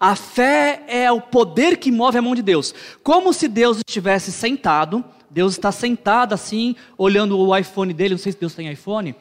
A 0.00 0.16
fé 0.16 0.82
é 0.88 1.12
o 1.12 1.20
poder 1.20 1.76
que 1.76 1.92
move 1.92 2.16
a 2.16 2.22
mão 2.22 2.34
de 2.34 2.40
Deus. 2.40 2.74
Como 3.02 3.34
se 3.34 3.48
Deus 3.48 3.82
estivesse 3.86 4.32
sentado, 4.32 5.04
Deus 5.28 5.52
está 5.52 5.70
sentado 5.70 6.32
assim, 6.32 6.74
olhando 6.96 7.38
o 7.38 7.54
iPhone 7.54 7.92
dele, 7.92 8.14
não 8.14 8.18
sei 8.18 8.32
se 8.32 8.40
Deus 8.40 8.54
tem 8.54 8.72
iPhone, 8.72 9.14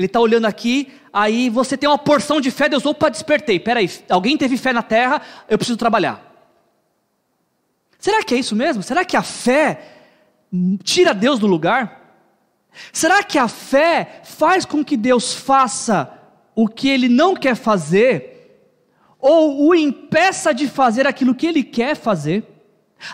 Ele 0.00 0.06
está 0.06 0.18
olhando 0.18 0.46
aqui, 0.46 0.90
aí 1.12 1.50
você 1.50 1.76
tem 1.76 1.86
uma 1.86 1.98
porção 1.98 2.40
de 2.40 2.50
fé, 2.50 2.70
Deus, 2.70 2.86
opa, 2.86 3.10
despertei. 3.10 3.60
Peraí, 3.60 3.90
alguém 4.08 4.34
teve 4.34 4.56
fé 4.56 4.72
na 4.72 4.82
terra, 4.82 5.20
eu 5.46 5.58
preciso 5.58 5.76
trabalhar. 5.76 6.26
Será 7.98 8.24
que 8.24 8.34
é 8.34 8.38
isso 8.38 8.56
mesmo? 8.56 8.82
Será 8.82 9.04
que 9.04 9.14
a 9.14 9.22
fé 9.22 9.78
tira 10.82 11.12
Deus 11.12 11.38
do 11.38 11.46
lugar? 11.46 12.16
Será 12.90 13.22
que 13.22 13.36
a 13.36 13.46
fé 13.46 14.22
faz 14.24 14.64
com 14.64 14.82
que 14.82 14.96
Deus 14.96 15.34
faça 15.34 16.10
o 16.54 16.66
que 16.66 16.88
ele 16.88 17.10
não 17.10 17.36
quer 17.36 17.54
fazer, 17.54 18.70
ou 19.18 19.68
o 19.68 19.74
impeça 19.74 20.54
de 20.54 20.66
fazer 20.66 21.06
aquilo 21.06 21.34
que 21.34 21.46
ele 21.46 21.62
quer 21.62 21.94
fazer? 21.94 22.42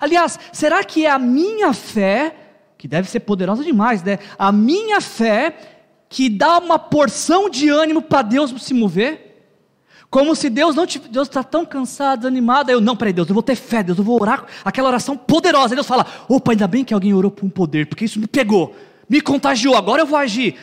Aliás, 0.01 0.39
será 0.53 0.85
que 0.85 1.05
é 1.05 1.11
a 1.11 1.19
minha 1.19 1.73
fé, 1.73 2.33
que 2.79 2.87
deve 2.87 3.11
ser 3.11 3.19
poderosa 3.19 3.65
demais, 3.65 4.05
né? 4.05 4.21
A 4.39 4.53
minha 4.53 5.01
fé 5.01 5.76
que 6.09 6.29
dá 6.29 6.59
uma 6.59 6.79
porção 6.79 7.51
de 7.51 7.69
ânimo 7.69 8.03
para 8.03 8.23
Deus 8.23 8.53
se 8.63 8.75
mover? 8.75 9.25
Como 10.09 10.37
se 10.37 10.49
Deus 10.49 10.75
não 10.77 10.87
te, 10.87 10.99
Deus 10.99 11.29
está 11.29 11.43
tão 11.43 11.67
cansado, 11.67 12.21
desanimado. 12.21 12.71
Eu, 12.71 12.81
não, 12.81 12.97
peraí, 12.97 13.13
Deus, 13.13 13.29
eu 13.29 13.35
vou 13.35 13.43
ter 13.43 13.57
fé, 13.57 13.83
Deus, 13.83 13.99
eu 13.99 14.05
vou 14.05 14.21
orar 14.21 14.47
aquela 14.65 14.89
oração 14.89 15.17
poderosa. 15.17 15.75
Aí 15.75 15.77
Deus 15.77 15.87
fala: 15.87 16.07
opa, 16.29 16.53
ainda 16.53 16.67
bem 16.67 16.85
que 16.85 16.95
alguém 16.95 17.13
orou 17.13 17.31
por 17.31 17.45
um 17.45 17.51
poder, 17.51 17.87
porque 17.87 18.05
isso 18.05 18.21
me 18.21 18.27
pegou 18.27 18.75
me 19.09 19.21
contagiou, 19.21 19.77
agora 19.77 20.03
eu 20.03 20.07
vou 20.07 20.19
agir. 20.19 20.57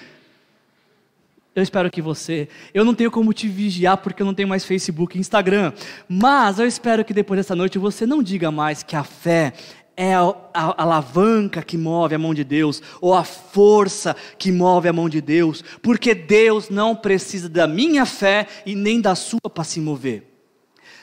Eu 1.55 1.61
espero 1.61 1.89
que 1.91 2.01
você. 2.01 2.49
Eu 2.73 2.83
não 2.83 2.95
tenho 2.95 3.11
como 3.11 3.31
te 3.31 3.47
vigiar 3.47 3.97
porque 3.97 4.23
eu 4.23 4.25
não 4.25 4.33
tenho 4.33 4.47
mais 4.47 4.65
Facebook 4.65 5.15
e 5.15 5.21
Instagram. 5.21 5.71
Mas 6.09 6.57
eu 6.57 6.65
espero 6.65 7.05
que 7.05 7.13
depois 7.13 7.37
dessa 7.37 7.55
noite 7.55 7.77
você 7.77 8.07
não 8.07 8.23
diga 8.23 8.49
mais 8.49 8.81
que 8.81 8.95
a 8.95 9.03
fé 9.03 9.53
é 9.95 10.13
a, 10.15 10.33
alavanca 10.53 11.61
que 11.61 11.77
move 11.77 12.15
a 12.15 12.19
mão 12.19 12.33
de 12.33 12.43
Deus, 12.43 12.81
ou 12.99 13.13
a 13.13 13.23
força 13.23 14.15
que 14.37 14.51
move 14.51 14.87
a 14.87 14.93
mão 14.93 15.07
de 15.07 15.21
Deus, 15.21 15.63
porque 15.81 16.15
Deus 16.15 16.69
não 16.69 16.95
precisa 16.95 17.47
da 17.47 17.67
minha 17.67 18.05
fé 18.05 18.47
e 18.65 18.75
nem 18.75 18.99
da 18.99 19.15
sua 19.15 19.49
para 19.53 19.63
se 19.63 19.79
mover. 19.79 20.31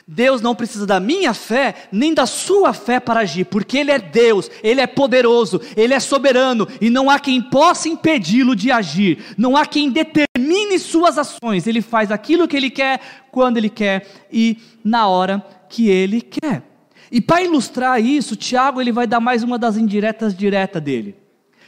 Deus 0.07 0.41
não 0.41 0.55
precisa 0.55 0.85
da 0.85 0.99
minha 0.99 1.33
fé, 1.33 1.87
nem 1.91 2.13
da 2.13 2.25
sua 2.25 2.73
fé 2.73 2.99
para 2.99 3.21
agir, 3.21 3.45
porque 3.45 3.77
Ele 3.77 3.91
é 3.91 3.99
Deus, 3.99 4.49
Ele 4.61 4.81
é 4.81 4.87
poderoso, 4.87 5.61
Ele 5.77 5.93
é 5.93 5.99
soberano, 5.99 6.67
e 6.81 6.89
não 6.89 7.09
há 7.09 7.19
quem 7.19 7.41
possa 7.41 7.87
impedi-lo 7.87 8.55
de 8.55 8.71
agir, 8.71 9.23
não 9.37 9.55
há 9.55 9.65
quem 9.65 9.89
determine 9.89 10.77
suas 10.79 11.17
ações, 11.17 11.65
Ele 11.65 11.81
faz 11.81 12.11
aquilo 12.11 12.47
que 12.47 12.57
Ele 12.57 12.69
quer, 12.69 12.99
quando 13.31 13.57
Ele 13.57 13.69
quer 13.69 14.05
e 14.31 14.57
na 14.83 15.07
hora 15.07 15.45
que 15.69 15.87
Ele 15.87 16.19
quer. 16.21 16.70
E 17.11 17.19
para 17.19 17.43
ilustrar 17.43 18.01
isso, 18.01 18.37
Tiago 18.37 18.79
ele 18.79 18.91
vai 18.91 19.05
dar 19.05 19.19
mais 19.19 19.43
uma 19.43 19.59
das 19.59 19.75
indiretas 19.75 20.33
direta 20.33 20.79
dele. 20.79 21.15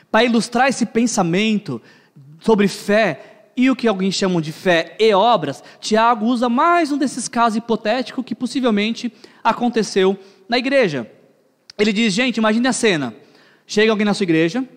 Para 0.10 0.24
ilustrar 0.24 0.70
esse 0.70 0.86
pensamento 0.86 1.82
sobre 2.40 2.68
fé, 2.70 3.34
e 3.56 3.70
o 3.70 3.76
que 3.76 3.88
alguns 3.88 4.16
chamam 4.16 4.42
de 4.42 4.52
fé 4.52 4.96
e 5.00 5.14
obras, 5.14 5.64
Tiago 5.80 6.26
usa 6.26 6.50
mais 6.50 6.92
um 6.92 6.98
desses 6.98 7.28
casos 7.28 7.58
hipotéticos 7.58 8.26
que 8.26 8.34
possivelmente 8.34 9.14
aconteceu 9.44 10.18
na 10.50 10.58
igreja. 10.58 11.10
Ele 11.78 11.94
diz: 11.94 12.14
gente, 12.14 12.38
imagine 12.38 12.68
a 12.68 12.74
cena. 12.74 13.14
Chega 13.66 13.92
alguém 13.92 14.06
na 14.06 14.14
sua 14.14 14.24
igreja 14.24 14.68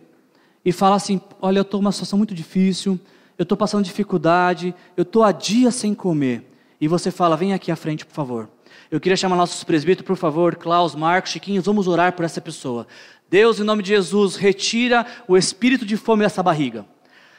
e 0.64 0.72
fala 0.72 0.96
assim: 0.96 1.20
olha, 1.40 1.58
eu 1.58 1.62
estou 1.62 1.80
numa 1.80 1.92
situação 1.92 2.18
muito 2.18 2.34
difícil, 2.34 3.00
eu 3.38 3.44
estou 3.44 3.56
passando 3.56 3.84
dificuldade, 3.84 4.74
eu 4.96 5.02
estou 5.02 5.22
há 5.22 5.32
dias 5.32 5.74
sem 5.74 5.94
comer. 5.94 6.44
E 6.80 6.86
você 6.86 7.10
fala: 7.10 7.36
vem 7.36 7.54
aqui 7.54 7.70
à 7.70 7.76
frente, 7.76 8.04
por 8.04 8.14
favor. 8.14 8.55
Eu 8.90 9.00
queria 9.00 9.16
chamar 9.16 9.36
nossos 9.36 9.64
presbíteros, 9.64 10.06
por 10.06 10.16
favor, 10.16 10.56
Klaus, 10.56 10.94
Marcos, 10.94 11.32
Chiquinhos, 11.32 11.66
vamos 11.66 11.88
orar 11.88 12.12
por 12.12 12.24
essa 12.24 12.40
pessoa. 12.40 12.86
Deus, 13.28 13.58
em 13.58 13.64
nome 13.64 13.82
de 13.82 13.88
Jesus, 13.88 14.36
retira 14.36 15.04
o 15.26 15.36
espírito 15.36 15.84
de 15.84 15.96
fome 15.96 16.22
dessa 16.22 16.42
barriga. 16.42 16.86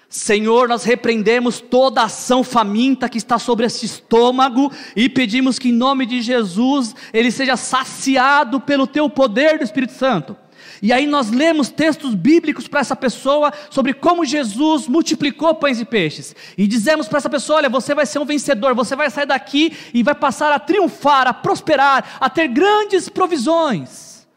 Senhor, 0.10 0.70
nós 0.70 0.84
repreendemos 0.84 1.60
toda 1.60 2.04
ação 2.04 2.44
faminta 2.44 3.10
que 3.10 3.18
está 3.18 3.38
sobre 3.38 3.66
esse 3.66 3.86
estômago 3.86 4.72
e 4.96 5.10
pedimos 5.10 5.60
que, 5.60 5.70
em 5.70 5.74
nome 5.74 6.06
de 6.06 6.22
Jesus, 6.22 6.96
ele 7.14 7.30
seja 7.30 7.58
saciado 7.58 8.60
pelo 8.62 8.88
teu 8.88 9.10
poder 9.10 9.58
do 9.58 9.66
Espírito 9.66 9.94
Santo. 9.94 10.36
E 10.82 10.94
aí 10.94 11.08
nós 11.08 11.30
lemos 11.30 11.70
textos 11.70 12.14
bíblicos 12.14 12.68
para 12.68 12.80
essa 12.80 12.96
pessoa 12.96 13.52
sobre 13.70 13.94
como 13.94 14.26
Jesus 14.26 14.88
multiplicou 14.88 15.56
pães 15.56 15.80
e 15.80 15.86
peixes. 15.86 16.36
E 16.58 16.68
dizemos 16.68 17.08
para 17.08 17.18
essa 17.18 17.30
pessoa: 17.30 17.58
olha, 17.58 17.70
você 17.70 17.96
vai 17.96 18.06
ser 18.06 18.20
um 18.20 18.26
vencedor, 18.26 18.76
você 18.76 18.96
vai 18.96 19.10
sair 19.10 19.26
daqui 19.26 19.76
e 19.94 20.04
vai 20.04 20.16
passar 20.16 20.52
a 20.52 20.60
triunfar, 20.60 21.28
a 21.28 21.34
prosperar, 21.34 22.18
a 22.20 22.30
ter 22.30 22.48
grandes 22.48 23.10
provisões. 23.10 24.28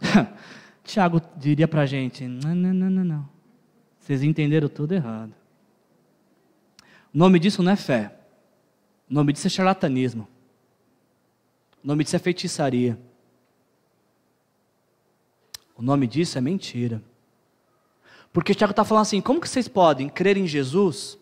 Tiago 0.84 1.22
diria 1.36 1.68
para 1.68 1.82
a 1.82 1.86
gente: 1.86 2.26
não, 2.26 2.54
não, 2.54 2.74
não, 2.74 2.90
não, 2.90 3.04
não. 3.04 3.28
Vocês 3.98 4.22
entenderam 4.22 4.68
tudo 4.68 4.92
errado. 4.92 5.32
O 7.14 7.18
nome 7.18 7.38
disso 7.38 7.62
não 7.62 7.72
é 7.72 7.76
fé. 7.76 8.12
O 9.08 9.14
nome 9.14 9.32
disso 9.32 9.46
é 9.46 9.50
charlatanismo. 9.50 10.26
O 11.84 11.86
nome 11.86 12.02
disso 12.02 12.16
é 12.16 12.18
feitiçaria. 12.18 12.98
O 15.82 15.84
nome 15.84 16.06
disso 16.06 16.38
é 16.38 16.40
mentira. 16.40 17.02
Porque 18.32 18.54
Tiago 18.54 18.70
está 18.70 18.84
falando 18.84 19.02
assim: 19.02 19.20
como 19.20 19.40
que 19.40 19.48
vocês 19.48 19.66
podem 19.66 20.08
crer 20.08 20.36
em 20.36 20.46
Jesus 20.46 21.18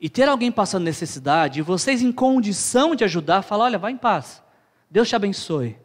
e 0.00 0.08
ter 0.08 0.28
alguém 0.28 0.52
passando 0.52 0.84
necessidade 0.84 1.58
e 1.58 1.62
vocês 1.62 2.02
em 2.02 2.12
condição 2.12 2.94
de 2.94 3.02
ajudar, 3.02 3.42
falar: 3.42 3.64
olha, 3.64 3.78
vai 3.78 3.90
em 3.90 3.96
paz, 3.96 4.40
Deus 4.88 5.08
te 5.08 5.16
abençoe. 5.16 5.76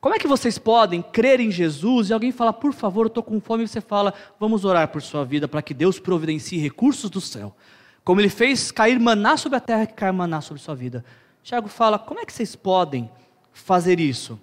Como 0.00 0.16
é 0.16 0.18
que 0.18 0.26
vocês 0.26 0.58
podem 0.58 1.00
crer 1.00 1.38
em 1.38 1.50
Jesus 1.50 2.10
e 2.10 2.12
alguém 2.12 2.32
fala, 2.32 2.52
por 2.52 2.74
favor, 2.74 3.02
eu 3.02 3.06
estou 3.06 3.22
com 3.22 3.40
fome, 3.40 3.64
e 3.64 3.68
você 3.68 3.80
fala, 3.80 4.12
vamos 4.38 4.64
orar 4.64 4.88
por 4.88 5.00
sua 5.00 5.24
vida 5.24 5.48
para 5.48 5.62
que 5.62 5.72
Deus 5.72 5.98
providencie 5.98 6.58
recursos 6.58 7.08
do 7.08 7.22
céu. 7.22 7.56
Como 8.04 8.20
ele 8.20 8.28
fez 8.28 8.70
cair 8.70 9.00
maná 9.00 9.38
sobre 9.38 9.56
a 9.56 9.60
terra, 9.60 9.86
que 9.86 9.94
cai 9.94 10.12
maná 10.12 10.42
sobre 10.42 10.60
sua 10.60 10.74
vida. 10.74 11.02
Tiago 11.42 11.68
fala, 11.68 11.98
como 11.98 12.20
é 12.20 12.26
que 12.26 12.32
vocês 12.34 12.54
podem 12.54 13.10
fazer 13.54 13.98
isso? 13.98 14.38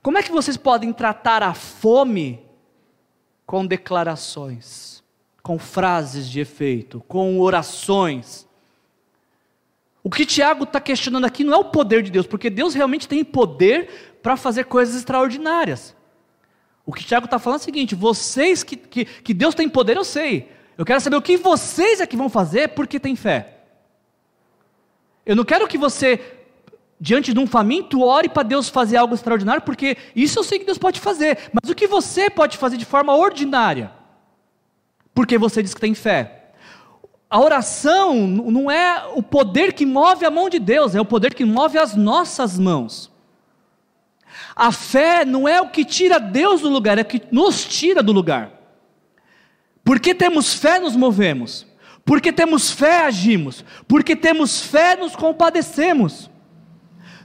Como 0.00 0.18
é 0.18 0.22
que 0.22 0.30
vocês 0.30 0.56
podem 0.56 0.92
tratar 0.92 1.42
a 1.42 1.52
fome 1.52 2.40
com 3.44 3.66
declarações, 3.66 5.02
com 5.42 5.58
frases 5.58 6.28
de 6.28 6.38
efeito, 6.38 7.02
com 7.08 7.40
orações? 7.40 8.46
O 10.04 10.10
que 10.10 10.24
Tiago 10.24 10.62
está 10.62 10.80
questionando 10.80 11.24
aqui 11.24 11.42
não 11.42 11.54
é 11.54 11.56
o 11.56 11.64
poder 11.64 12.02
de 12.02 12.12
Deus, 12.12 12.28
porque 12.28 12.48
Deus 12.48 12.74
realmente 12.74 13.08
tem 13.08 13.24
poder 13.24 14.18
para 14.22 14.36
fazer 14.36 14.66
coisas 14.66 14.94
extraordinárias. 14.94 15.96
O 16.84 16.92
que 16.92 17.02
Tiago 17.02 17.24
está 17.24 17.40
falando 17.40 17.58
é 17.58 17.62
o 17.62 17.64
seguinte: 17.64 17.96
vocês 17.96 18.62
que, 18.62 18.76
que, 18.76 19.04
que 19.04 19.34
Deus 19.34 19.54
tem 19.56 19.68
poder, 19.68 19.96
eu 19.96 20.04
sei. 20.04 20.52
Eu 20.78 20.84
quero 20.84 21.00
saber 21.00 21.16
o 21.16 21.22
que 21.22 21.36
vocês 21.36 22.00
é 22.00 22.06
que 22.06 22.16
vão 22.16 22.28
fazer 22.28 22.68
porque 22.68 23.00
tem 23.00 23.16
fé. 23.16 23.54
Eu 25.24 25.34
não 25.34 25.44
quero 25.44 25.66
que 25.66 25.76
você, 25.76 26.35
diante 27.00 27.32
de 27.32 27.38
um 27.38 27.46
faminto, 27.46 28.02
ore 28.02 28.28
para 28.28 28.42
Deus 28.42 28.68
fazer 28.68 28.96
algo 28.96 29.14
extraordinário, 29.14 29.62
porque 29.62 29.96
isso 30.14 30.38
eu 30.38 30.44
sei 30.44 30.58
que 30.58 30.64
Deus 30.64 30.78
pode 30.78 31.00
fazer. 31.00 31.50
Mas 31.52 31.70
o 31.70 31.74
que 31.74 31.86
você 31.86 32.30
pode 32.30 32.56
fazer 32.56 32.76
de 32.76 32.84
forma 32.84 33.14
ordinária? 33.14 33.92
Porque 35.14 35.38
você 35.38 35.62
diz 35.62 35.74
que 35.74 35.80
tem 35.80 35.94
fé. 35.94 36.52
A 37.28 37.40
oração 37.40 38.14
não 38.26 38.70
é 38.70 39.04
o 39.14 39.22
poder 39.22 39.72
que 39.72 39.84
move 39.84 40.24
a 40.24 40.30
mão 40.30 40.48
de 40.48 40.58
Deus, 40.58 40.94
é 40.94 41.00
o 41.00 41.04
poder 41.04 41.34
que 41.34 41.44
move 41.44 41.76
as 41.76 41.94
nossas 41.94 42.58
mãos. 42.58 43.10
A 44.54 44.70
fé 44.70 45.24
não 45.24 45.46
é 45.46 45.60
o 45.60 45.68
que 45.68 45.84
tira 45.84 46.18
Deus 46.18 46.60
do 46.60 46.68
lugar, 46.68 46.98
é 46.98 47.02
o 47.02 47.04
que 47.04 47.22
nos 47.30 47.64
tira 47.64 48.02
do 48.02 48.12
lugar. 48.12 48.52
Porque 49.84 50.14
temos 50.14 50.54
fé, 50.54 50.78
nos 50.78 50.96
movemos. 50.96 51.66
Porque 52.04 52.32
temos 52.32 52.70
fé, 52.70 53.02
agimos. 53.02 53.64
Porque 53.86 54.16
temos 54.16 54.60
fé, 54.60 54.96
nos 54.96 55.14
compadecemos. 55.14 56.30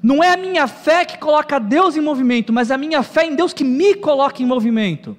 Não 0.01 0.23
é 0.23 0.33
a 0.33 0.37
minha 0.37 0.67
fé 0.67 1.05
que 1.05 1.17
coloca 1.17 1.59
Deus 1.59 1.95
em 1.95 2.01
movimento, 2.01 2.51
mas 2.51 2.71
a 2.71 2.77
minha 2.77 3.03
fé 3.03 3.25
em 3.25 3.35
Deus 3.35 3.53
que 3.53 3.63
me 3.63 3.95
coloca 3.95 4.41
em 4.41 4.45
movimento. 4.45 5.17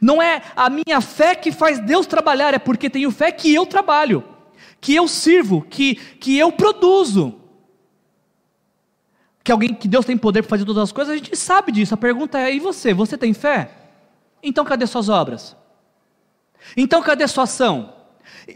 Não 0.00 0.20
é 0.20 0.42
a 0.54 0.68
minha 0.70 1.00
fé 1.00 1.34
que 1.34 1.50
faz 1.50 1.78
Deus 1.78 2.06
trabalhar, 2.06 2.54
é 2.54 2.58
porque 2.58 2.90
tenho 2.90 3.10
fé 3.10 3.32
que 3.32 3.52
eu 3.52 3.66
trabalho, 3.66 4.22
que 4.80 4.94
eu 4.94 5.08
sirvo, 5.08 5.62
que, 5.62 5.94
que 5.94 6.38
eu 6.38 6.52
produzo 6.52 7.40
que 9.42 9.50
alguém 9.50 9.74
que 9.74 9.88
Deus 9.88 10.04
tem 10.04 10.16
poder 10.16 10.42
para 10.42 10.50
fazer 10.50 10.64
todas 10.64 10.82
as 10.84 10.92
coisas, 10.92 11.12
a 11.12 11.16
gente 11.16 11.34
sabe 11.36 11.72
disso. 11.72 11.94
A 11.94 11.96
pergunta 11.96 12.38
é: 12.38 12.54
e 12.54 12.60
você? 12.60 12.92
Você 12.94 13.16
tem 13.16 13.32
fé? 13.32 13.70
Então 14.42 14.64
cadê 14.64 14.86
suas 14.86 15.08
obras? 15.08 15.56
Então 16.76 17.02
cadê 17.02 17.26
sua 17.26 17.44
ação? 17.44 17.94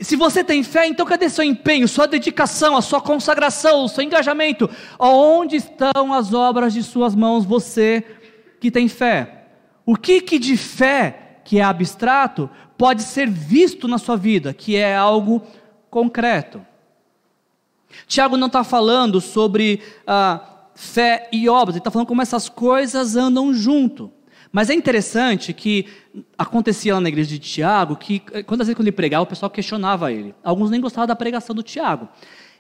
Se 0.01 0.17
você 0.17 0.43
tem 0.43 0.63
fé, 0.63 0.87
então 0.87 1.05
cadê 1.07 1.29
seu 1.29 1.45
empenho, 1.45 1.87
sua 1.89 2.07
dedicação, 2.07 2.77
a 2.77 2.83
sua 2.83 3.01
consagração, 3.01 3.85
o 3.85 3.89
seu 3.89 4.03
engajamento? 4.03 4.69
Onde 4.99 5.57
estão 5.57 6.13
as 6.13 6.33
obras 6.33 6.73
de 6.73 6.83
suas 6.83 7.15
mãos, 7.15 7.45
você 7.45 8.05
que 8.61 8.71
tem 8.71 8.89
fé? 8.89 9.47
O 9.85 9.97
que, 9.97 10.21
que 10.21 10.39
de 10.39 10.57
fé, 10.57 11.41
que 11.45 11.59
é 11.59 11.63
abstrato, 11.63 12.49
pode 12.79 13.03
ser 13.03 13.29
visto 13.29 13.87
na 13.87 13.99
sua 13.99 14.17
vida, 14.17 14.55
que 14.55 14.77
é 14.77 14.97
algo 14.97 15.43
concreto? 15.91 16.65
Tiago 18.07 18.37
não 18.37 18.49
está 18.49 18.65
falando 18.65 19.21
sobre 19.21 19.83
ah, 20.07 20.41
fé 20.75 21.29
e 21.33 21.49
obras. 21.49 21.75
Ele 21.75 21.81
está 21.81 21.91
falando 21.91 22.09
como 22.09 22.23
essas 22.23 22.49
coisas 22.49 23.17
andam 23.17 23.53
junto. 23.53 24.11
Mas 24.55 24.71
é 24.71 24.75
interessante 24.75 25.53
que 25.53 25.87
acontecia 26.39 26.95
lá 26.95 27.01
na 27.01 27.09
igreja 27.09 27.29
de 27.29 27.41
Tiago 27.41 27.97
que, 27.97 28.21
quando 28.47 28.61
às 28.61 28.69
vezes 28.69 28.77
quando 28.77 28.87
ele 28.87 28.95
pregava, 28.95 29.25
o 29.25 29.27
pessoal 29.27 29.51
questionava 29.51 30.13
ele. 30.13 30.33
Alguns 30.45 30.71
nem 30.71 30.81
gostavam 30.81 31.09
da 31.09 31.17
pregação 31.17 31.57
do 31.57 31.61
Tiago. 31.61 32.09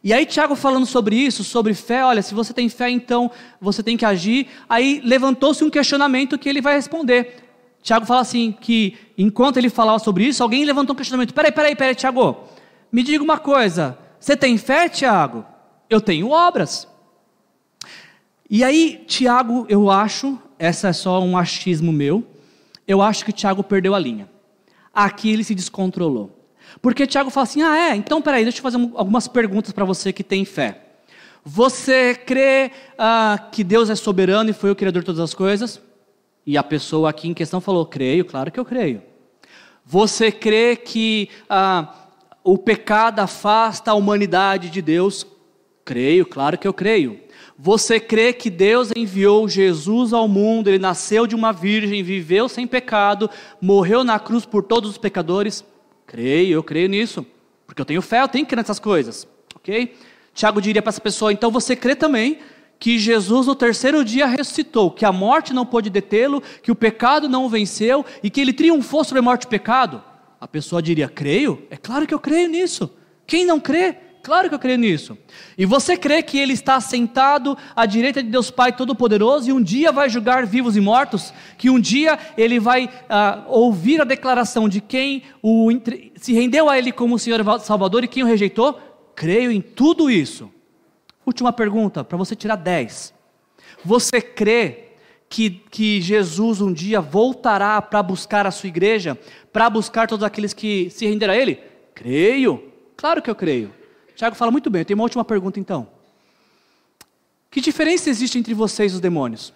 E 0.02 0.12
aí, 0.12 0.26
Tiago 0.26 0.56
falando 0.56 0.86
sobre 0.86 1.14
isso, 1.14 1.44
sobre 1.44 1.72
fé, 1.72 2.04
olha, 2.04 2.20
se 2.20 2.34
você 2.34 2.52
tem 2.52 2.68
fé, 2.68 2.90
então 2.90 3.30
você 3.60 3.80
tem 3.80 3.96
que 3.96 4.04
agir. 4.04 4.48
Aí 4.68 5.00
levantou-se 5.04 5.62
um 5.62 5.70
questionamento 5.70 6.36
que 6.36 6.48
ele 6.48 6.60
vai 6.60 6.74
responder. 6.74 7.36
Tiago 7.80 8.04
fala 8.04 8.22
assim: 8.22 8.50
que 8.60 8.98
enquanto 9.16 9.58
ele 9.58 9.70
falava 9.70 10.00
sobre 10.00 10.24
isso, 10.24 10.42
alguém 10.42 10.64
levantou 10.64 10.94
um 10.94 10.96
questionamento. 10.96 11.32
Peraí, 11.32 11.52
peraí, 11.52 11.76
peraí, 11.76 11.94
Tiago, 11.94 12.38
me 12.90 13.04
diga 13.04 13.22
uma 13.22 13.38
coisa. 13.38 13.96
Você 14.18 14.36
tem 14.36 14.58
fé, 14.58 14.88
Tiago? 14.88 15.44
Eu 15.88 16.00
tenho 16.00 16.28
obras. 16.30 16.88
E 18.50 18.64
aí, 18.64 19.04
Tiago, 19.06 19.64
eu 19.68 19.88
acho, 19.92 20.36
essa 20.58 20.88
é 20.88 20.92
só 20.92 21.20
um 21.20 21.36
achismo 21.36 21.92
meu, 21.92 22.24
eu 22.86 23.00
acho 23.00 23.24
que 23.24 23.32
Tiago 23.32 23.62
perdeu 23.62 23.94
a 23.94 23.98
linha. 23.98 24.28
Aqui 24.92 25.30
ele 25.30 25.44
se 25.44 25.54
descontrolou. 25.54 26.44
Porque 26.80 27.06
Tiago 27.06 27.30
fala 27.30 27.44
assim: 27.44 27.62
ah, 27.62 27.76
é, 27.76 27.96
então 27.96 28.20
peraí, 28.20 28.42
deixa 28.42 28.58
eu 28.58 28.62
fazer 28.62 28.78
algumas 28.94 29.28
perguntas 29.28 29.72
para 29.72 29.84
você 29.84 30.12
que 30.12 30.22
tem 30.22 30.44
fé. 30.44 30.80
Você 31.44 32.14
crê 32.14 32.70
ah, 32.98 33.48
que 33.52 33.62
Deus 33.62 33.90
é 33.90 33.94
soberano 33.94 34.50
e 34.50 34.54
foi 34.54 34.70
o 34.70 34.76
Criador 34.76 35.02
de 35.02 35.06
todas 35.06 35.20
as 35.20 35.34
coisas? 35.34 35.80
E 36.46 36.56
a 36.56 36.62
pessoa 36.62 37.10
aqui 37.10 37.28
em 37.28 37.34
questão 37.34 37.60
falou: 37.60 37.86
creio, 37.86 38.24
claro 38.24 38.50
que 38.50 38.58
eu 38.58 38.64
creio. 38.64 39.02
Você 39.84 40.32
crê 40.32 40.76
que 40.76 41.28
ah, 41.48 41.94
o 42.42 42.56
pecado 42.56 43.20
afasta 43.20 43.90
a 43.90 43.94
humanidade 43.94 44.70
de 44.70 44.80
Deus? 44.80 45.26
Creio, 45.84 46.24
claro 46.24 46.56
que 46.56 46.66
eu 46.66 46.72
creio. 46.72 47.20
Você 47.56 48.00
crê 48.00 48.32
que 48.32 48.50
Deus 48.50 48.90
enviou 48.96 49.48
Jesus 49.48 50.12
ao 50.12 50.26
mundo, 50.26 50.68
ele 50.68 50.78
nasceu 50.78 51.26
de 51.26 51.36
uma 51.36 51.52
virgem, 51.52 52.02
viveu 52.02 52.48
sem 52.48 52.66
pecado, 52.66 53.30
morreu 53.60 54.02
na 54.02 54.18
cruz 54.18 54.44
por 54.44 54.64
todos 54.64 54.90
os 54.90 54.98
pecadores? 54.98 55.64
Creio, 56.04 56.54
eu 56.54 56.62
creio 56.62 56.88
nisso, 56.88 57.24
porque 57.66 57.80
eu 57.80 57.86
tenho 57.86 58.02
fé, 58.02 58.22
eu 58.22 58.28
tenho 58.28 58.44
que 58.44 58.50
crer 58.50 58.58
nessas 58.58 58.80
coisas, 58.80 59.28
ok? 59.54 59.94
Tiago 60.34 60.60
diria 60.60 60.82
para 60.82 60.90
essa 60.90 61.00
pessoa: 61.00 61.32
então 61.32 61.50
você 61.50 61.76
crê 61.76 61.94
também 61.94 62.38
que 62.78 62.98
Jesus 62.98 63.46
no 63.46 63.54
terceiro 63.54 64.04
dia 64.04 64.26
ressuscitou, 64.26 64.90
que 64.90 65.04
a 65.04 65.12
morte 65.12 65.54
não 65.54 65.64
pôde 65.64 65.88
detê-lo, 65.88 66.42
que 66.60 66.72
o 66.72 66.74
pecado 66.74 67.28
não 67.28 67.44
o 67.44 67.48
venceu 67.48 68.04
e 68.22 68.28
que 68.28 68.40
ele 68.40 68.52
triunfou 68.52 69.04
sobre 69.04 69.20
a 69.20 69.22
morte 69.22 69.44
e 69.44 69.46
o 69.46 69.50
pecado? 69.50 70.02
A 70.40 70.48
pessoa 70.48 70.82
diria: 70.82 71.08
creio? 71.08 71.62
É 71.70 71.76
claro 71.76 72.06
que 72.06 72.12
eu 72.12 72.18
creio 72.18 72.48
nisso. 72.48 72.90
Quem 73.26 73.46
não 73.46 73.60
crê? 73.60 73.96
Claro 74.24 74.48
que 74.48 74.54
eu 74.54 74.58
creio 74.58 74.78
nisso. 74.78 75.18
E 75.56 75.66
você 75.66 75.98
crê 75.98 76.22
que 76.22 76.38
ele 76.38 76.54
está 76.54 76.80
sentado 76.80 77.58
à 77.76 77.84
direita 77.84 78.22
de 78.22 78.30
Deus 78.30 78.50
Pai 78.50 78.72
Todo-Poderoso 78.72 79.50
e 79.50 79.52
um 79.52 79.62
dia 79.62 79.92
vai 79.92 80.08
julgar 80.08 80.46
vivos 80.46 80.78
e 80.78 80.80
mortos? 80.80 81.30
Que 81.58 81.68
um 81.68 81.78
dia 81.78 82.18
ele 82.34 82.58
vai 82.58 82.88
ah, 83.06 83.44
ouvir 83.48 84.00
a 84.00 84.04
declaração 84.04 84.66
de 84.66 84.80
quem 84.80 85.24
o, 85.42 85.68
se 86.16 86.32
rendeu 86.32 86.70
a 86.70 86.78
ele 86.78 86.90
como 86.90 87.18
Senhor 87.18 87.44
Salvador 87.60 88.02
e 88.02 88.08
quem 88.08 88.22
o 88.22 88.26
rejeitou? 88.26 88.80
Creio 89.14 89.52
em 89.52 89.60
tudo 89.60 90.10
isso. 90.10 90.50
Última 91.26 91.52
pergunta, 91.52 92.02
para 92.02 92.16
você 92.16 92.34
tirar 92.34 92.56
10. 92.56 93.12
Você 93.84 94.22
crê 94.22 94.84
que, 95.28 95.50
que 95.50 96.00
Jesus 96.00 96.62
um 96.62 96.72
dia 96.72 96.98
voltará 96.98 97.82
para 97.82 98.02
buscar 98.02 98.46
a 98.46 98.50
sua 98.50 98.68
igreja, 98.68 99.18
para 99.52 99.68
buscar 99.68 100.08
todos 100.08 100.24
aqueles 100.24 100.54
que 100.54 100.88
se 100.88 101.04
renderam 101.04 101.34
a 101.34 101.36
Ele? 101.36 101.60
Creio, 101.94 102.72
claro 102.96 103.20
que 103.20 103.28
eu 103.28 103.34
creio. 103.34 103.83
Tiago 104.24 104.36
fala 104.36 104.50
muito 104.50 104.70
bem, 104.70 104.80
eu 104.80 104.86
tenho 104.86 104.98
uma 104.98 105.04
última 105.04 105.22
pergunta 105.22 105.60
então. 105.60 105.86
Que 107.50 107.60
diferença 107.60 108.08
existe 108.08 108.38
entre 108.38 108.54
vocês 108.54 108.92
e 108.92 108.94
os 108.94 109.00
demônios? 109.00 109.52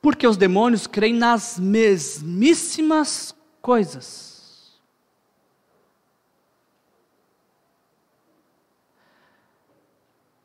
Porque 0.00 0.24
os 0.24 0.36
demônios 0.36 0.86
creem 0.86 1.12
nas 1.12 1.58
mesmíssimas 1.58 3.34
coisas. 3.60 4.78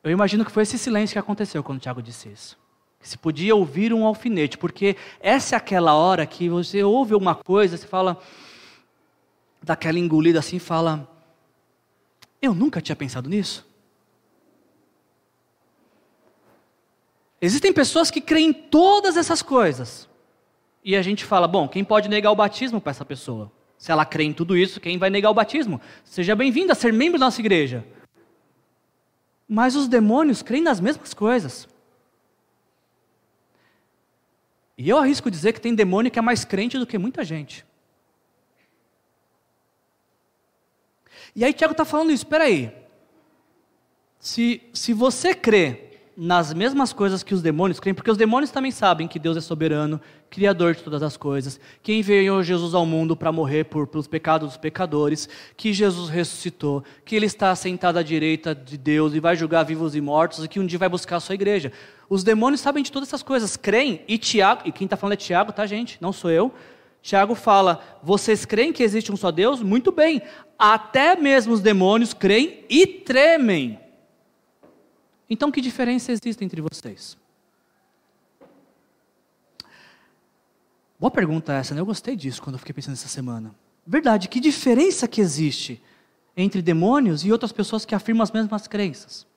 Eu 0.03 0.09
imagino 0.09 0.43
que 0.43 0.51
foi 0.51 0.63
esse 0.63 0.79
silêncio 0.79 1.13
que 1.13 1.19
aconteceu 1.19 1.63
quando 1.63 1.77
o 1.77 1.81
Tiago 1.81 2.01
disse 2.01 2.27
isso. 2.27 2.57
Que 2.99 3.07
se 3.07 3.19
podia 3.19 3.55
ouvir 3.55 3.93
um 3.93 4.03
alfinete, 4.03 4.57
porque 4.57 4.97
essa 5.19 5.55
é 5.55 5.57
aquela 5.57 5.93
hora 5.93 6.25
que 6.25 6.49
você 6.49 6.83
ouve 6.83 7.13
uma 7.13 7.35
coisa, 7.35 7.77
você 7.77 7.85
fala, 7.85 8.19
daquela 9.61 9.99
engolida 9.99 10.39
assim, 10.39 10.57
fala, 10.57 11.07
eu 12.45 12.53
nunca 12.53 12.81
tinha 12.81 12.95
pensado 12.95 13.29
nisso. 13.29 13.65
Existem 17.41 17.73
pessoas 17.73 18.09
que 18.09 18.21
creem 18.21 18.49
em 18.49 18.53
todas 18.53 19.17
essas 19.17 19.41
coisas. 19.41 20.09
E 20.83 20.95
a 20.95 21.01
gente 21.01 21.25
fala, 21.25 21.47
bom, 21.47 21.67
quem 21.67 21.83
pode 21.83 22.09
negar 22.09 22.31
o 22.31 22.35
batismo 22.35 22.79
para 22.79 22.91
essa 22.91 23.05
pessoa? 23.05 23.51
Se 23.77 23.91
ela 23.91 24.05
crê 24.05 24.23
em 24.23 24.33
tudo 24.33 24.55
isso, 24.55 24.79
quem 24.79 24.97
vai 24.97 25.09
negar 25.09 25.29
o 25.29 25.33
batismo? 25.33 25.81
Seja 26.03 26.35
bem-vindo 26.35 26.71
a 26.71 26.75
ser 26.75 26.93
membro 26.93 27.19
da 27.19 27.25
nossa 27.25 27.41
igreja. 27.41 27.85
Mas 29.47 29.75
os 29.75 29.87
demônios 29.87 30.41
creem 30.41 30.63
nas 30.63 30.79
mesmas 30.79 31.13
coisas. 31.13 31.67
E 34.77 34.89
eu 34.89 34.97
arrisco 34.97 35.29
dizer 35.29 35.53
que 35.53 35.61
tem 35.61 35.75
demônio 35.75 36.11
que 36.11 36.19
é 36.19 36.21
mais 36.21 36.43
crente 36.43 36.77
do 36.77 36.87
que 36.87 36.97
muita 36.97 37.23
gente. 37.23 37.65
E 41.35 41.43
aí 41.43 41.51
Tiago 41.51 41.73
está 41.73 41.83
falando 41.83 42.11
isso, 42.11 42.23
espera 42.23 42.45
aí. 42.45 42.71
Se, 44.19 44.61
se 44.73 44.93
você 44.93 45.35
crê 45.35 45.85
nas 46.17 46.53
mesmas 46.53 46.93
coisas 46.93 47.23
que 47.23 47.33
os 47.33 47.41
demônios 47.41 47.79
creem, 47.79 47.93
porque 47.93 48.09
os 48.09 48.17
demônios 48.17 48.49
também 48.49 48.71
sabem 48.71 49.07
que 49.07 49.19
Deus 49.19 49.35
é 49.35 49.41
soberano, 49.41 49.99
criador 50.29 50.73
de 50.73 50.81
todas 50.81 51.03
as 51.03 51.17
coisas, 51.17 51.59
que 51.83 51.93
enviou 51.93 52.41
Jesus 52.41 52.73
ao 52.73 52.85
mundo 52.85 53.17
para 53.17 53.31
morrer 53.31 53.65
por, 53.65 53.85
pelos 53.85 54.07
pecados 54.07 54.47
dos 54.47 54.57
pecadores, 54.57 55.27
que 55.57 55.73
Jesus 55.73 56.09
ressuscitou, 56.09 56.83
que 57.03 57.15
Ele 57.15 57.25
está 57.25 57.53
sentado 57.55 57.99
à 57.99 58.03
direita 58.03 58.55
de 58.55 58.77
Deus 58.77 59.13
e 59.13 59.19
vai 59.19 59.35
julgar 59.35 59.63
vivos 59.63 59.93
e 59.93 60.01
mortos, 60.01 60.43
e 60.43 60.47
que 60.47 60.59
um 60.59 60.65
dia 60.65 60.79
vai 60.79 60.89
buscar 60.89 61.17
a 61.17 61.19
sua 61.19 61.35
igreja. 61.35 61.71
Os 62.09 62.23
demônios 62.23 62.61
sabem 62.61 62.81
de 62.81 62.91
todas 62.91 63.09
essas 63.09 63.23
coisas, 63.23 63.57
creem, 63.57 64.01
e 64.07 64.17
Tiago, 64.17 64.61
e 64.65 64.71
quem 64.71 64.85
está 64.85 64.95
falando 64.95 65.13
é 65.13 65.17
Tiago, 65.17 65.51
tá 65.51 65.65
gente? 65.65 65.97
Não 65.99 66.13
sou 66.13 66.31
eu. 66.31 66.53
Tiago 67.05 67.35
fala: 67.35 67.99
vocês 68.01 68.45
creem 68.45 68.73
que 68.73 68.81
existe 68.81 69.11
um 69.11 69.15
só 69.15 69.29
Deus? 69.29 69.61
Muito 69.61 69.91
bem. 69.91 70.23
Até 70.57 71.15
mesmo 71.15 71.53
os 71.53 71.61
demônios 71.61 72.15
creem 72.15 72.65
e 72.67 72.87
tremem. 72.87 73.79
Então, 75.29 75.51
que 75.51 75.61
diferença 75.61 76.11
existe 76.11 76.43
entre 76.43 76.61
vocês? 76.61 77.15
Boa 80.99 81.11
pergunta 81.11 81.53
essa, 81.53 81.75
né? 81.75 81.81
Eu 81.81 81.85
gostei 81.85 82.15
disso 82.15 82.41
quando 82.41 82.55
eu 82.55 82.59
fiquei 82.59 82.73
pensando 82.73 82.93
essa 82.93 83.07
semana. 83.07 83.53
Verdade, 83.85 84.27
que 84.27 84.39
diferença 84.39 85.07
que 85.07 85.21
existe 85.21 85.79
entre 86.35 86.59
demônios 86.59 87.23
e 87.23 87.31
outras 87.31 87.51
pessoas 87.51 87.85
que 87.85 87.93
afirmam 87.93 88.23
as 88.23 88.31
mesmas 88.31 88.67
crenças? 88.67 89.27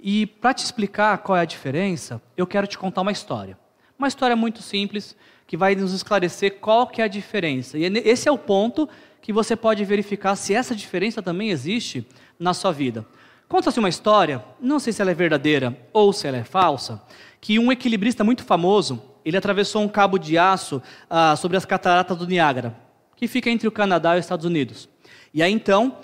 E 0.00 0.26
para 0.26 0.52
te 0.52 0.64
explicar 0.64 1.18
qual 1.18 1.38
é 1.38 1.42
a 1.42 1.44
diferença, 1.44 2.20
eu 2.36 2.44
quero 2.44 2.66
te 2.66 2.76
contar 2.76 3.02
uma 3.02 3.12
história. 3.12 3.56
Uma 3.96 4.08
história 4.08 4.34
muito 4.34 4.60
simples 4.60 5.16
que 5.46 5.56
vai 5.56 5.74
nos 5.74 5.92
esclarecer 5.92 6.58
qual 6.60 6.86
que 6.86 7.00
é 7.00 7.04
a 7.04 7.08
diferença. 7.08 7.78
E 7.78 7.84
é 7.84 7.88
esse 8.08 8.28
é 8.28 8.32
o 8.32 8.38
ponto 8.38 8.88
que 9.20 9.32
você 9.32 9.56
pode 9.56 9.84
verificar 9.84 10.36
se 10.36 10.54
essa 10.54 10.74
diferença 10.74 11.22
também 11.22 11.50
existe 11.50 12.06
na 12.38 12.52
sua 12.52 12.72
vida. 12.72 13.06
Conta-se 13.48 13.78
uma 13.78 13.88
história, 13.88 14.44
não 14.60 14.78
sei 14.78 14.92
se 14.92 15.00
ela 15.00 15.10
é 15.10 15.14
verdadeira 15.14 15.78
ou 15.92 16.12
se 16.12 16.26
ela 16.26 16.38
é 16.38 16.44
falsa, 16.44 17.02
que 17.40 17.58
um 17.58 17.70
equilibrista 17.70 18.24
muito 18.24 18.42
famoso, 18.42 19.02
ele 19.24 19.36
atravessou 19.36 19.82
um 19.82 19.88
cabo 19.88 20.18
de 20.18 20.36
aço 20.36 20.82
ah, 21.08 21.36
sobre 21.36 21.56
as 21.56 21.64
cataratas 21.64 22.16
do 22.16 22.26
Niágara, 22.26 22.74
que 23.16 23.28
fica 23.28 23.50
entre 23.50 23.68
o 23.68 23.72
Canadá 23.72 24.16
e 24.16 24.18
os 24.18 24.24
Estados 24.24 24.44
Unidos. 24.44 24.88
E 25.32 25.42
aí 25.42 25.52
então, 25.52 25.98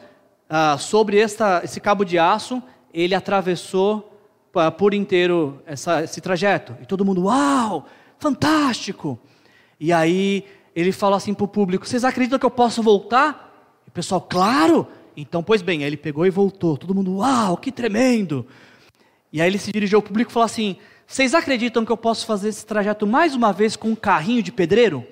ah, 0.49 0.77
sobre 0.79 1.19
esta, 1.19 1.63
esse 1.65 1.81
cabo 1.81 2.05
de 2.05 2.19
aço, 2.19 2.63
ele 2.93 3.15
atravessou 3.15 4.19
ah, 4.55 4.71
por 4.71 4.95
inteiro 4.95 5.63
essa, 5.67 6.05
esse 6.05 6.21
trajeto. 6.21 6.77
E 6.83 6.87
todo 6.87 7.05
mundo, 7.05 7.25
uau, 7.25 7.87
fantástico! 8.21 9.19
E 9.79 9.93
aí 9.93 10.45
ele 10.77 10.93
fala 10.93 11.17
assim 11.17 11.35
para 11.35 11.45
o 11.45 11.49
público: 11.49 11.87
Vocês 11.87 12.05
acreditam 12.05 12.39
que 12.39 12.47
eu 12.47 12.51
posso 12.51 12.83
voltar? 12.83 13.81
E 13.87 13.89
o 13.89 13.93
pessoal, 13.93 14.21
claro! 14.21 14.87
Então, 15.17 15.43
pois 15.43 15.61
bem, 15.63 15.81
aí 15.81 15.87
ele 15.87 15.97
pegou 15.97 16.25
e 16.27 16.31
voltou. 16.31 16.77
Todo 16.77 16.95
mundo, 16.95 17.17
uau, 17.17 17.57
que 17.57 17.73
tremendo! 17.73 18.47
E 19.33 19.41
aí 19.41 19.49
ele 19.49 19.59
se 19.59 19.73
dirigiu 19.73 19.99
ao 19.99 20.03
público 20.03 20.31
e 20.31 20.35
falou 20.35 20.47
assim: 20.47 20.77
Vocês 21.07 21.35
acreditam 21.35 21.85
que 21.85 21.93
eu 21.93 21.97
posso 21.97 22.27
fazer 22.27 22.49
esse 22.49 22.65
trajeto 22.65 23.07
mais 23.07 23.35
uma 23.35 23.53
vez 23.53 23.77
com 23.77 23.89
um 23.89 23.97
carrinho 23.97 24.43
de 24.43 24.53
pedreiro? 24.53 25.05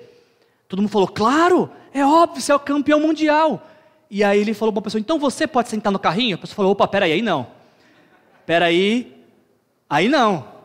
Todo 0.67 0.81
mundo 0.81 0.91
falou: 0.91 1.07
Claro, 1.07 1.69
é 1.93 2.05
óbvio, 2.05 2.41
você 2.41 2.51
é 2.51 2.55
o 2.55 2.59
campeão 2.59 2.99
mundial. 2.99 3.67
E 4.09 4.23
aí 4.23 4.39
ele 4.39 4.53
falou 4.53 4.71
para 4.71 4.81
a 4.81 4.83
pessoa: 4.83 4.99
Então 4.99 5.19
você 5.19 5.47
pode 5.47 5.69
sentar 5.69 5.91
no 5.91 5.99
carrinho? 5.99 6.35
A 6.35 6.37
pessoa 6.37 6.55
falou: 6.55 6.71
Opa, 6.71 6.87
peraí, 6.87 7.11
aí 7.11 7.21
não. 7.21 7.47
Peraí, 8.45 9.15
aí 9.89 10.07
não. 10.07 10.58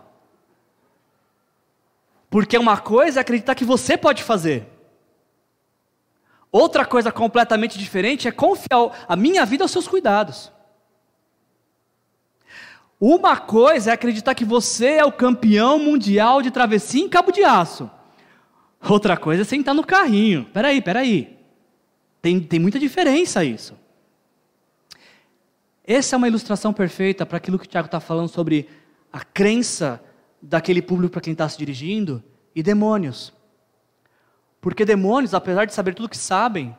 Porque 2.35 2.59
uma 2.59 2.77
coisa 2.77 3.21
é 3.21 3.23
acreditar 3.23 3.55
que 3.55 3.65
você 3.65 3.97
pode 3.97 4.25
fazer. 4.25 4.67
Outra 6.51 6.85
coisa 6.85 7.13
completamente 7.13 7.79
diferente 7.79 8.27
é 8.27 8.33
confiar 8.33 9.07
a 9.07 9.15
minha 9.15 9.47
vida 9.47 9.63
aos 9.63 9.71
seus 9.71 9.87
cuidados. 9.87 10.51
Uma 12.99 13.37
coisa 13.37 13.93
é 13.93 13.95
acreditar 13.95 14.35
que 14.35 14.45
você 14.45 14.95
é 14.95 15.05
o 15.05 15.13
campeão 15.13 15.79
mundial 15.79 16.43
de 16.43 16.51
travessia 16.51 17.05
em 17.05 17.09
cabo 17.09 17.31
de 17.31 17.45
aço. 17.45 17.89
Outra 18.83 19.17
coisa 19.17 19.43
é 19.43 19.45
sentar 19.45 19.73
no 19.73 19.87
carrinho. 19.87 20.45
Peraí, 20.53 20.83
peraí. 20.83 21.39
Tem, 22.21 22.41
tem 22.41 22.59
muita 22.59 22.81
diferença 22.81 23.45
isso. 23.45 23.79
Essa 25.87 26.17
é 26.17 26.19
uma 26.19 26.27
ilustração 26.27 26.73
perfeita 26.73 27.25
para 27.25 27.37
aquilo 27.37 27.61
que 27.61 27.67
o 27.67 27.71
Tiago 27.71 27.87
está 27.87 28.01
falando 28.01 28.29
sobre 28.29 28.69
a 29.13 29.21
crença 29.21 30.03
daquele 30.45 30.83
público 30.83 31.13
para 31.13 31.23
quem 31.23 31.33
está 31.33 31.49
se 31.49 31.57
dirigindo 31.57 32.23
e 32.55 32.63
demônios. 32.63 33.33
Porque 34.61 34.85
demônios, 34.85 35.35
apesar 35.35 35.65
de 35.65 35.75
saber 35.75 35.95
tudo 35.95 36.09
que 36.09 36.17
sabem, 36.17 36.77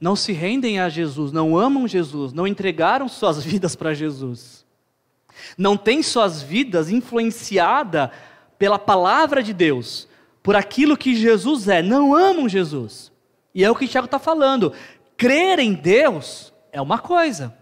não 0.00 0.16
se 0.16 0.32
rendem 0.32 0.80
a 0.80 0.88
Jesus, 0.88 1.32
não 1.32 1.56
amam 1.58 1.86
Jesus, 1.86 2.32
não 2.32 2.46
entregaram 2.46 3.08
suas 3.08 3.42
vidas 3.44 3.76
para 3.76 3.94
Jesus. 3.94 4.64
Não 5.56 5.76
têm 5.76 6.02
suas 6.02 6.42
vidas 6.42 6.90
influenciadas 6.90 8.10
pela 8.58 8.78
palavra 8.78 9.42
de 9.42 9.52
Deus, 9.52 10.08
por 10.42 10.54
aquilo 10.54 10.96
que 10.96 11.14
Jesus 11.14 11.68
é, 11.68 11.82
não 11.82 12.14
amam 12.14 12.48
Jesus. 12.48 13.10
E 13.54 13.64
é 13.64 13.70
o 13.70 13.74
que 13.74 13.88
Tiago 13.88 14.04
está 14.04 14.18
falando. 14.18 14.72
Crer 15.16 15.58
em 15.58 15.72
Deus 15.72 16.52
é 16.72 16.80
uma 16.80 16.98
coisa. 16.98 17.56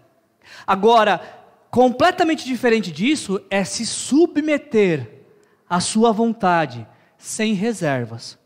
Agora, 0.65 1.21
completamente 1.71 2.45
diferente 2.45 2.91
disso 2.91 3.41
é 3.49 3.63
se 3.63 3.85
submeter 3.85 5.18
à 5.69 5.79
sua 5.79 6.11
vontade, 6.11 6.87
sem 7.17 7.53
reservas. 7.53 8.37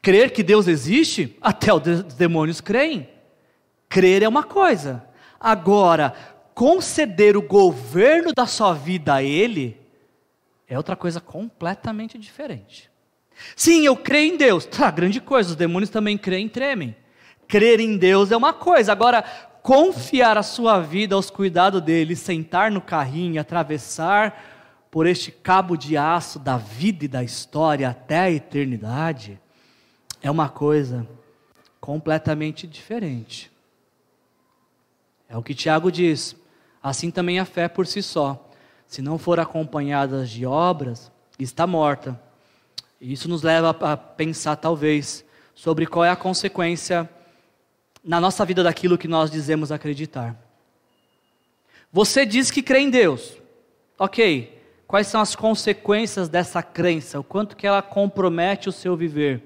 Crer 0.00 0.32
que 0.32 0.42
Deus 0.42 0.68
existe, 0.68 1.36
até 1.40 1.72
os 1.74 2.14
demônios 2.14 2.60
creem. 2.60 3.08
Crer 3.88 4.22
é 4.22 4.28
uma 4.28 4.44
coisa. 4.44 5.04
Agora, 5.40 6.14
conceder 6.54 7.36
o 7.36 7.42
governo 7.42 8.32
da 8.32 8.46
sua 8.46 8.72
vida 8.72 9.14
a 9.14 9.22
Ele 9.22 9.76
é 10.68 10.76
outra 10.76 10.94
coisa 10.94 11.20
completamente 11.20 12.18
diferente. 12.18 12.90
Sim, 13.56 13.84
eu 13.84 13.96
creio 13.96 14.34
em 14.34 14.36
Deus. 14.36 14.66
Tá, 14.66 14.90
grande 14.90 15.20
coisa, 15.20 15.50
os 15.50 15.56
demônios 15.56 15.90
também 15.90 16.18
creem 16.18 16.46
e 16.46 16.50
tremem. 16.50 16.96
Crer 17.46 17.80
em 17.80 17.96
Deus 17.96 18.30
é 18.30 18.36
uma 18.36 18.52
coisa. 18.52 18.92
Agora, 18.92 19.22
confiar 19.62 20.36
a 20.36 20.42
sua 20.42 20.80
vida 20.80 21.14
aos 21.14 21.30
cuidados 21.30 21.80
dele, 21.80 22.14
sentar 22.14 22.70
no 22.70 22.80
carrinho 22.80 23.40
atravessar 23.40 24.57
por 24.90 25.06
este 25.06 25.30
cabo 25.30 25.76
de 25.76 25.96
aço 25.96 26.38
da 26.38 26.56
vida 26.56 27.04
e 27.04 27.08
da 27.08 27.22
história 27.22 27.88
até 27.88 28.20
a 28.20 28.30
eternidade, 28.30 29.40
é 30.22 30.30
uma 30.30 30.48
coisa 30.48 31.06
completamente 31.80 32.66
diferente. 32.66 33.50
É 35.28 35.36
o 35.36 35.42
que 35.42 35.54
Tiago 35.54 35.92
diz. 35.92 36.34
Assim 36.82 37.10
também 37.10 37.38
a 37.38 37.44
fé 37.44 37.68
por 37.68 37.86
si 37.86 38.02
só, 38.02 38.48
se 38.86 39.02
não 39.02 39.18
for 39.18 39.38
acompanhada 39.38 40.24
de 40.24 40.46
obras, 40.46 41.12
está 41.38 41.66
morta. 41.66 42.20
E 43.00 43.12
isso 43.12 43.28
nos 43.28 43.42
leva 43.42 43.70
a 43.70 43.96
pensar, 43.96 44.56
talvez, 44.56 45.24
sobre 45.54 45.86
qual 45.86 46.04
é 46.04 46.10
a 46.10 46.16
consequência 46.16 47.08
na 48.02 48.20
nossa 48.20 48.44
vida 48.44 48.62
daquilo 48.62 48.96
que 48.96 49.06
nós 49.06 49.30
dizemos 49.30 49.70
acreditar. 49.70 50.36
Você 51.92 52.24
diz 52.24 52.50
que 52.50 52.62
crê 52.62 52.80
em 52.80 52.90
Deus. 52.90 53.36
Ok. 53.98 54.57
Quais 54.88 55.06
são 55.06 55.20
as 55.20 55.36
consequências 55.36 56.30
dessa 56.30 56.62
crença? 56.62 57.20
O 57.20 57.22
quanto 57.22 57.54
que 57.54 57.66
ela 57.66 57.82
compromete 57.82 58.70
o 58.70 58.72
seu 58.72 58.96
viver? 58.96 59.42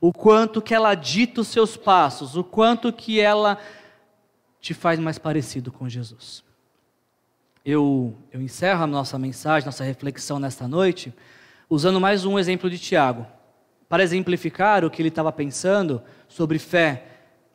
O 0.00 0.12
quanto 0.12 0.62
que 0.62 0.72
ela 0.72 0.94
dita 0.94 1.40
os 1.40 1.48
seus 1.48 1.76
passos? 1.76 2.36
O 2.36 2.44
quanto 2.44 2.92
que 2.92 3.20
ela 3.20 3.58
te 4.60 4.72
faz 4.72 5.00
mais 5.00 5.18
parecido 5.18 5.72
com 5.72 5.88
Jesus? 5.88 6.44
Eu, 7.64 8.16
eu 8.32 8.40
encerro 8.40 8.84
a 8.84 8.86
nossa 8.86 9.18
mensagem, 9.18 9.66
nossa 9.66 9.82
reflexão 9.82 10.38
nesta 10.38 10.68
noite, 10.68 11.12
usando 11.68 12.00
mais 12.00 12.24
um 12.24 12.38
exemplo 12.38 12.70
de 12.70 12.78
Tiago, 12.78 13.26
para 13.88 14.04
exemplificar 14.04 14.84
o 14.84 14.90
que 14.90 15.02
ele 15.02 15.08
estava 15.08 15.32
pensando 15.32 16.00
sobre 16.28 16.60
fé 16.60 17.09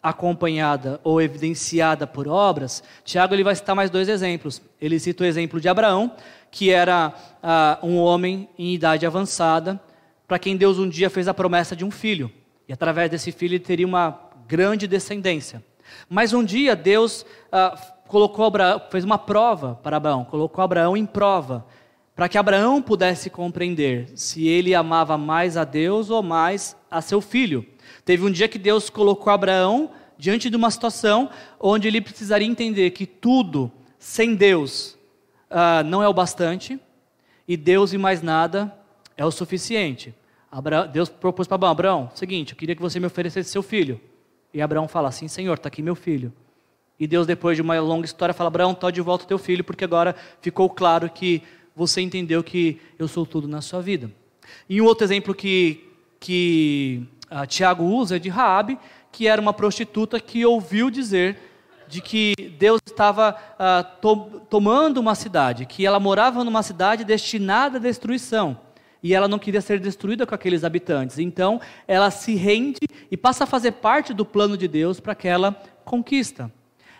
acompanhada 0.05 0.99
ou 1.03 1.19
evidenciada 1.19 2.05
por 2.05 2.27
obras. 2.27 2.83
Tiago 3.03 3.33
ele 3.33 3.43
vai 3.43 3.55
citar 3.55 3.75
mais 3.75 3.89
dois 3.89 4.07
exemplos. 4.07 4.61
Ele 4.79 4.99
cita 4.99 5.23
o 5.23 5.25
exemplo 5.25 5.59
de 5.59 5.67
Abraão, 5.67 6.11
que 6.51 6.69
era 6.69 7.11
uh, 7.41 7.83
um 7.85 7.97
homem 7.97 8.47
em 8.55 8.71
idade 8.75 9.03
avançada, 9.03 9.81
para 10.27 10.37
quem 10.37 10.55
Deus 10.55 10.77
um 10.77 10.87
dia 10.87 11.09
fez 11.09 11.27
a 11.27 11.33
promessa 11.33 11.75
de 11.75 11.83
um 11.83 11.89
filho, 11.89 12.31
e 12.67 12.73
através 12.73 13.09
desse 13.09 13.31
filho 13.31 13.53
ele 13.53 13.63
teria 13.63 13.87
uma 13.87 14.29
grande 14.47 14.87
descendência. 14.87 15.63
Mas 16.07 16.33
um 16.33 16.43
dia 16.43 16.75
Deus 16.75 17.25
uh, 17.51 17.75
colocou 18.07 18.45
Abraão, 18.45 18.81
fez 18.91 19.03
uma 19.03 19.17
prova 19.17 19.79
para 19.81 19.97
Abraão, 19.97 20.23
colocou 20.23 20.63
Abraão 20.63 20.95
em 20.95 21.05
prova, 21.05 21.65
para 22.15 22.29
que 22.29 22.37
Abraão 22.37 22.79
pudesse 22.79 23.27
compreender 23.27 24.11
se 24.15 24.47
ele 24.47 24.75
amava 24.75 25.17
mais 25.17 25.57
a 25.57 25.63
Deus 25.63 26.11
ou 26.11 26.21
mais 26.21 26.77
a 26.91 27.01
seu 27.01 27.19
filho. 27.21 27.65
Teve 28.03 28.25
um 28.25 28.31
dia 28.31 28.47
que 28.47 28.57
Deus 28.57 28.89
colocou 28.89 29.31
Abraão 29.31 29.91
diante 30.17 30.49
de 30.49 30.55
uma 30.55 30.71
situação 30.71 31.29
onde 31.59 31.87
ele 31.87 32.01
precisaria 32.01 32.47
entender 32.47 32.91
que 32.91 33.05
tudo 33.05 33.71
sem 33.99 34.35
Deus 34.35 34.97
uh, 35.49 35.83
não 35.85 36.01
é 36.01 36.07
o 36.07 36.13
bastante 36.13 36.79
e 37.47 37.57
Deus 37.57 37.93
e 37.93 37.97
mais 37.97 38.21
nada 38.21 38.73
é 39.17 39.25
o 39.25 39.31
suficiente. 39.31 40.13
Deus 40.91 41.09
propôs 41.09 41.47
para 41.47 41.55
Abraão: 41.55 41.71
Abraão, 41.71 42.11
seguinte, 42.15 42.53
eu 42.53 42.57
queria 42.57 42.75
que 42.75 42.81
você 42.81 42.99
me 42.99 43.07
oferecesse 43.07 43.49
seu 43.49 43.61
filho. 43.61 43.99
E 44.53 44.61
Abraão 44.61 44.87
fala 44.87 45.09
assim: 45.09 45.27
Senhor, 45.27 45.53
está 45.53 45.67
aqui 45.67 45.81
meu 45.81 45.95
filho. 45.95 46.31
E 46.97 47.05
Deus, 47.05 47.27
depois 47.27 47.57
de 47.57 47.61
uma 47.61 47.77
longa 47.79 48.05
história, 48.05 48.33
fala: 48.33 48.47
Abraão, 48.47 48.73
toma 48.73 48.91
de 48.91 49.01
volta 49.01 49.25
teu 49.25 49.37
filho, 49.37 49.63
porque 49.63 49.83
agora 49.83 50.15
ficou 50.41 50.69
claro 50.69 51.09
que 51.09 51.43
você 51.75 51.99
entendeu 51.99 52.41
que 52.41 52.79
eu 52.97 53.07
sou 53.07 53.25
tudo 53.25 53.47
na 53.47 53.61
sua 53.61 53.81
vida. 53.81 54.09
E 54.69 54.81
um 54.81 54.85
outro 54.85 55.03
exemplo 55.03 55.35
que, 55.35 55.83
que 56.19 57.05
uh, 57.35 57.45
Tiago 57.45 57.83
usa 57.83 58.15
é 58.15 58.19
de 58.19 58.29
Raabe, 58.29 58.79
que 59.11 59.27
era 59.27 59.41
uma 59.41 59.53
prostituta 59.53 60.19
que 60.19 60.45
ouviu 60.45 60.89
dizer 60.89 61.37
de 61.87 62.01
que 62.01 62.33
Deus 62.57 62.79
estava 62.85 63.35
uh, 63.53 64.01
to 64.01 64.41
tomando 64.49 64.97
uma 64.97 65.15
cidade, 65.15 65.65
que 65.65 65.85
ela 65.85 65.99
morava 65.99 66.43
numa 66.43 66.63
cidade 66.63 67.03
destinada 67.03 67.77
à 67.77 67.81
destruição. 67.81 68.57
E 69.03 69.13
ela 69.13 69.27
não 69.27 69.37
queria 69.37 69.61
ser 69.61 69.79
destruída 69.79 70.25
com 70.25 70.33
aqueles 70.33 70.63
habitantes. 70.63 71.19
Então, 71.19 71.61
ela 71.87 72.09
se 72.09 72.33
rende 72.35 72.79
e 73.11 73.15
passa 73.15 73.43
a 73.43 73.47
fazer 73.47 73.73
parte 73.73 74.13
do 74.13 74.25
plano 74.25 74.57
de 74.57 74.67
Deus 74.67 74.99
para 74.99 75.11
aquela 75.11 75.51
conquista. 75.83 76.51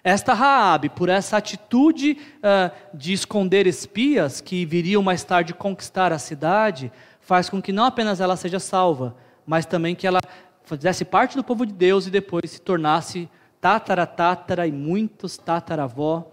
Esta 0.04 0.36
Raabe, 0.36 0.90
por 0.90 1.10
essa 1.10 1.38
atitude 1.38 2.20
uh, 2.38 2.72
de 2.94 3.12
esconder 3.12 3.66
espias 3.66 4.40
que 4.40 4.64
viriam 4.64 5.02
mais 5.02 5.24
tarde 5.24 5.52
conquistar 5.52 6.14
a 6.14 6.20
cidade, 6.20 6.92
faz 7.20 7.50
com 7.50 7.60
que 7.60 7.74
não 7.74 7.86
apenas 7.86 8.22
ela 8.22 8.36
seja 8.36 8.60
salva, 8.60 9.16
mas 9.46 9.66
também 9.66 9.96
que 9.96 10.08
ela 10.08 10.20
fizesse 10.64 11.06
parte 11.06 11.36
do 11.36 11.44
povo 11.44 11.66
de 11.66 11.74
Deus 11.74 12.08
e 12.08 12.12
depois 12.12 12.52
se 12.52 12.62
tornasse 12.62 13.30
tatara, 13.62 14.06
tatara 14.06 14.68
e 14.68 14.72
muitos 14.72 15.38
tataravó 15.38 16.32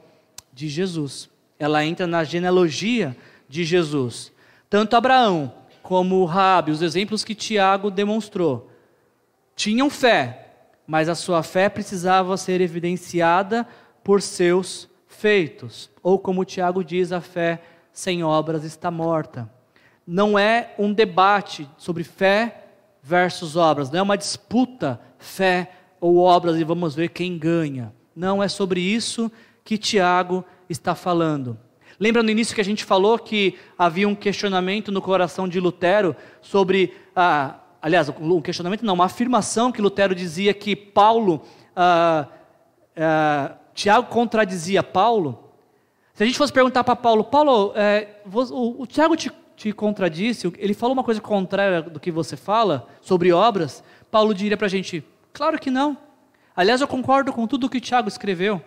de 0.52 0.68
Jesus. 0.68 1.30
Ela 1.58 1.84
entra 1.84 2.06
na 2.06 2.24
genealogia 2.24 3.16
de 3.48 3.64
Jesus. 3.64 4.32
Tanto 4.68 4.96
Abraão 4.96 5.52
como 5.82 6.24
Raabe, 6.24 6.70
os 6.70 6.82
exemplos 6.82 7.24
que 7.24 7.34
Tiago 7.34 7.90
demonstrou, 7.90 8.70
tinham 9.54 9.90
fé, 9.90 10.48
mas 10.86 11.08
a 11.08 11.14
sua 11.14 11.42
fé 11.42 11.68
precisava 11.68 12.36
ser 12.36 12.60
evidenciada 12.60 13.66
por 14.02 14.22
seus 14.22 14.88
feitos. 15.06 15.90
Ou 16.02 16.18
como 16.18 16.44
Tiago 16.44 16.82
diz, 16.82 17.12
a 17.12 17.20
fé 17.20 17.60
sem 17.92 18.24
obras 18.24 18.64
está 18.64 18.90
morta. 18.90 19.50
Não 20.06 20.38
é 20.38 20.74
um 20.78 20.92
debate 20.92 21.68
sobre 21.76 22.02
fé 22.02 22.61
versus 23.02 23.56
obras, 23.56 23.90
não 23.90 23.98
é 23.98 24.02
uma 24.02 24.16
disputa 24.16 25.00
fé 25.18 25.72
ou 26.00 26.18
obras 26.18 26.58
e 26.58 26.64
vamos 26.64 26.94
ver 26.94 27.08
quem 27.08 27.36
ganha. 27.36 27.92
Não 28.14 28.42
é 28.42 28.48
sobre 28.48 28.80
isso 28.80 29.30
que 29.64 29.76
Tiago 29.76 30.44
está 30.68 30.94
falando. 30.94 31.58
Lembra 31.98 32.22
no 32.22 32.30
início 32.30 32.54
que 32.54 32.60
a 32.60 32.64
gente 32.64 32.84
falou 32.84 33.18
que 33.18 33.58
havia 33.78 34.08
um 34.08 34.14
questionamento 34.14 34.90
no 34.90 35.02
coração 35.02 35.48
de 35.48 35.60
Lutero 35.60 36.16
sobre 36.40 36.94
a 37.14 37.56
aliás, 37.82 38.08
um 38.08 38.40
questionamento 38.40 38.86
não, 38.86 38.94
uma 38.94 39.06
afirmação 39.06 39.72
que 39.72 39.82
Lutero 39.82 40.14
dizia 40.14 40.54
que 40.54 40.76
Paulo, 40.76 41.42
ah, 41.74 42.28
ah, 42.96 43.56
Tiago 43.74 44.06
contradizia 44.06 44.84
Paulo. 44.84 45.50
Se 46.14 46.22
a 46.22 46.26
gente 46.26 46.38
fosse 46.38 46.52
perguntar 46.52 46.84
para 46.84 46.94
Paulo, 46.94 47.24
Paulo, 47.24 47.72
é, 47.74 48.20
o, 48.32 48.82
o 48.82 48.86
Tiago 48.86 49.16
te, 49.16 49.32
te 49.62 49.72
contradisse, 49.72 50.52
ele 50.58 50.74
falou 50.74 50.92
uma 50.94 51.04
coisa 51.04 51.20
contrária 51.20 51.82
do 51.82 52.00
que 52.00 52.10
você 52.10 52.36
fala 52.36 52.88
sobre 53.00 53.32
obras, 53.32 53.84
Paulo 54.10 54.34
diria 54.34 54.56
para 54.56 54.66
a 54.66 54.70
gente, 54.70 55.04
claro 55.32 55.58
que 55.58 55.70
não. 55.70 55.96
Aliás, 56.56 56.80
eu 56.80 56.88
concordo 56.88 57.32
com 57.32 57.46
tudo 57.46 57.66
o 57.66 57.70
que 57.70 57.80
Tiago 57.80 58.08
escreveu, 58.08 58.60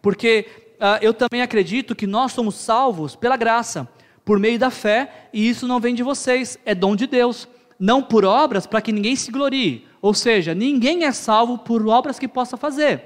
porque 0.00 0.46
uh, 0.76 1.02
eu 1.02 1.12
também 1.12 1.42
acredito 1.42 1.94
que 1.94 2.06
nós 2.06 2.32
somos 2.32 2.54
salvos 2.54 3.14
pela 3.14 3.36
graça, 3.36 3.86
por 4.24 4.38
meio 4.38 4.58
da 4.58 4.70
fé, 4.70 5.28
e 5.34 5.48
isso 5.48 5.68
não 5.68 5.78
vem 5.78 5.94
de 5.94 6.02
vocês, 6.02 6.58
é 6.64 6.74
dom 6.74 6.96
de 6.96 7.06
Deus 7.06 7.46
não 7.78 8.00
por 8.00 8.24
obras 8.24 8.64
para 8.64 8.80
que 8.80 8.92
ninguém 8.92 9.16
se 9.16 9.32
glorie. 9.32 9.88
Ou 10.00 10.14
seja, 10.14 10.54
ninguém 10.54 11.04
é 11.04 11.10
salvo 11.10 11.58
por 11.58 11.84
obras 11.88 12.16
que 12.16 12.28
possa 12.28 12.56
fazer. 12.56 13.02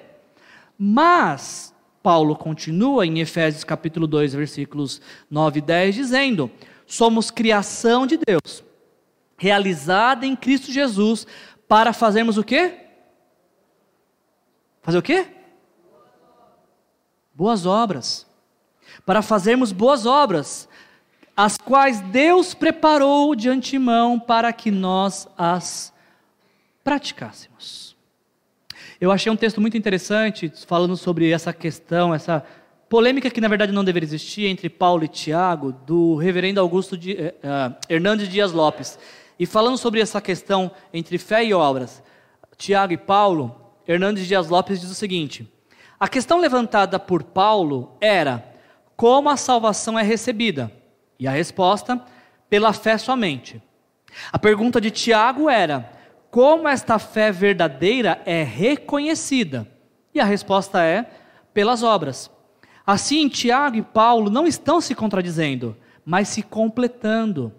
Mas 0.78 1.74
Paulo 2.02 2.36
continua 2.36 3.06
em 3.06 3.18
Efésios 3.18 3.64
capítulo 3.64 4.06
2, 4.06 4.34
versículos 4.34 5.00
9 5.30 5.60
e 5.60 5.62
10 5.62 5.94
dizendo: 5.94 6.50
"Somos 6.86 7.30
criação 7.30 8.06
de 8.06 8.16
Deus. 8.16 8.64
realizada 9.38 10.24
em 10.24 10.34
Cristo 10.34 10.72
Jesus, 10.72 11.26
para 11.68 11.92
fazermos 11.92 12.38
o 12.38 12.42
quê? 12.42 12.86
Fazer 14.80 14.98
o 14.98 15.02
quê? 15.02 15.26
Boas 17.34 17.66
obras. 17.66 18.26
Para 19.04 19.20
fazermos 19.20 19.72
boas 19.72 20.06
obras, 20.06 20.68
as 21.36 21.58
quais 21.58 22.00
Deus 22.00 22.54
preparou 22.54 23.34
de 23.34 23.48
antemão 23.50 24.18
para 24.18 24.52
que 24.52 24.70
nós 24.70 25.28
as 25.36 25.92
praticássemos. 26.82 27.94
Eu 28.98 29.12
achei 29.12 29.30
um 29.30 29.36
texto 29.36 29.60
muito 29.60 29.76
interessante 29.76 30.50
falando 30.66 30.96
sobre 30.96 31.30
essa 31.30 31.52
questão, 31.52 32.14
essa 32.14 32.42
polêmica 32.88 33.30
que 33.30 33.40
na 33.40 33.48
verdade 33.48 33.72
não 33.72 33.84
deveria 33.84 34.06
existir 34.06 34.46
entre 34.46 34.68
Paulo 34.68 35.04
e 35.04 35.08
Tiago, 35.08 35.72
do 35.72 36.16
reverendo 36.16 36.60
Augusto 36.60 36.96
de, 36.96 37.12
uh, 37.12 37.74
Hernandes 37.88 38.28
Dias 38.28 38.52
Lopes. 38.52 38.98
E 39.38 39.44
falando 39.44 39.76
sobre 39.76 40.00
essa 40.00 40.20
questão 40.20 40.70
entre 40.92 41.18
fé 41.18 41.44
e 41.44 41.52
obras, 41.52 42.02
Tiago 42.56 42.92
e 42.92 42.96
Paulo, 42.96 43.54
Hernandes 43.86 44.26
Dias 44.26 44.48
Lopes 44.48 44.80
diz 44.80 44.90
o 44.90 44.94
seguinte: 44.94 45.50
a 45.98 46.08
questão 46.08 46.38
levantada 46.38 46.98
por 46.98 47.22
Paulo 47.22 47.96
era 48.00 48.44
como 48.96 49.28
a 49.28 49.36
salvação 49.36 49.98
é 49.98 50.02
recebida, 50.02 50.72
e 51.18 51.26
a 51.26 51.30
resposta, 51.30 52.00
pela 52.48 52.72
fé 52.72 52.96
somente. 52.96 53.62
A 54.32 54.38
pergunta 54.38 54.80
de 54.80 54.90
Tiago 54.90 55.50
era 55.50 55.90
como 56.30 56.68
esta 56.68 56.98
fé 56.98 57.30
verdadeira 57.30 58.20
é 58.24 58.42
reconhecida, 58.42 59.66
e 60.14 60.20
a 60.20 60.24
resposta 60.24 60.82
é 60.82 61.04
pelas 61.52 61.82
obras. 61.82 62.30
Assim, 62.86 63.28
Tiago 63.28 63.76
e 63.76 63.82
Paulo 63.82 64.30
não 64.30 64.46
estão 64.46 64.80
se 64.80 64.94
contradizendo, 64.94 65.76
mas 66.04 66.28
se 66.28 66.42
completando. 66.42 67.52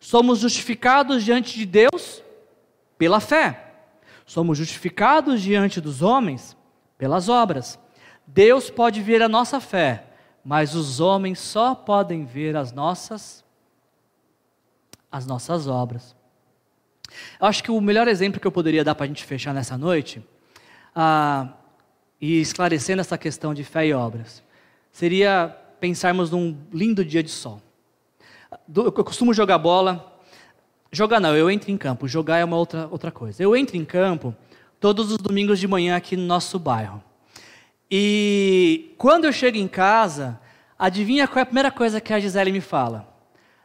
Somos 0.00 0.40
justificados 0.40 1.22
diante 1.22 1.56
de 1.56 1.64
Deus 1.64 2.22
pela 2.98 3.20
fé. 3.20 3.74
Somos 4.26 4.58
justificados 4.58 5.40
diante 5.40 5.80
dos 5.80 6.02
homens 6.02 6.56
pelas 6.98 7.28
obras. 7.28 7.78
Deus 8.26 8.70
pode 8.70 9.00
ver 9.00 9.22
a 9.22 9.28
nossa 9.28 9.60
fé, 9.60 10.06
mas 10.44 10.74
os 10.74 10.98
homens 10.98 11.38
só 11.38 11.74
podem 11.74 12.24
ver 12.24 12.56
as 12.56 12.72
nossas 12.72 13.42
as 15.10 15.26
nossas 15.26 15.66
obras. 15.66 16.16
Eu 17.38 17.46
acho 17.46 17.62
que 17.62 17.70
o 17.70 17.80
melhor 17.80 18.08
exemplo 18.08 18.40
que 18.40 18.46
eu 18.46 18.52
poderia 18.52 18.82
dar 18.82 18.94
para 18.94 19.04
a 19.04 19.08
gente 19.08 19.24
fechar 19.24 19.52
nessa 19.52 19.76
noite, 19.76 20.26
ah, 20.96 21.48
e 22.18 22.40
esclarecendo 22.40 23.00
essa 23.00 23.18
questão 23.18 23.52
de 23.52 23.62
fé 23.62 23.86
e 23.86 23.92
obras, 23.92 24.42
seria 24.92 25.56
pensarmos 25.80 26.30
num 26.30 26.56
lindo 26.72 27.04
dia 27.04 27.22
de 27.22 27.30
sol. 27.30 27.60
Eu 28.72 28.92
costumo 28.92 29.34
jogar 29.34 29.58
bola. 29.58 30.20
Jogar 30.92 31.18
não, 31.18 31.34
eu 31.34 31.50
entro 31.50 31.70
em 31.70 31.78
campo. 31.78 32.06
Jogar 32.06 32.38
é 32.38 32.44
uma 32.44 32.56
outra, 32.56 32.86
outra 32.90 33.10
coisa. 33.10 33.42
Eu 33.42 33.56
entro 33.56 33.76
em 33.76 33.84
campo 33.84 34.34
todos 34.78 35.10
os 35.10 35.16
domingos 35.16 35.58
de 35.58 35.66
manhã 35.66 35.96
aqui 35.96 36.16
no 36.16 36.24
nosso 36.24 36.58
bairro. 36.58 37.02
E 37.90 38.94
quando 38.98 39.24
eu 39.24 39.32
chego 39.32 39.56
em 39.56 39.66
casa, 39.66 40.38
adivinha 40.78 41.26
qual 41.26 41.40
é 41.40 41.42
a 41.42 41.46
primeira 41.46 41.70
coisa 41.70 42.00
que 42.00 42.12
a 42.12 42.20
Gisele 42.20 42.52
me 42.52 42.60
fala? 42.60 43.08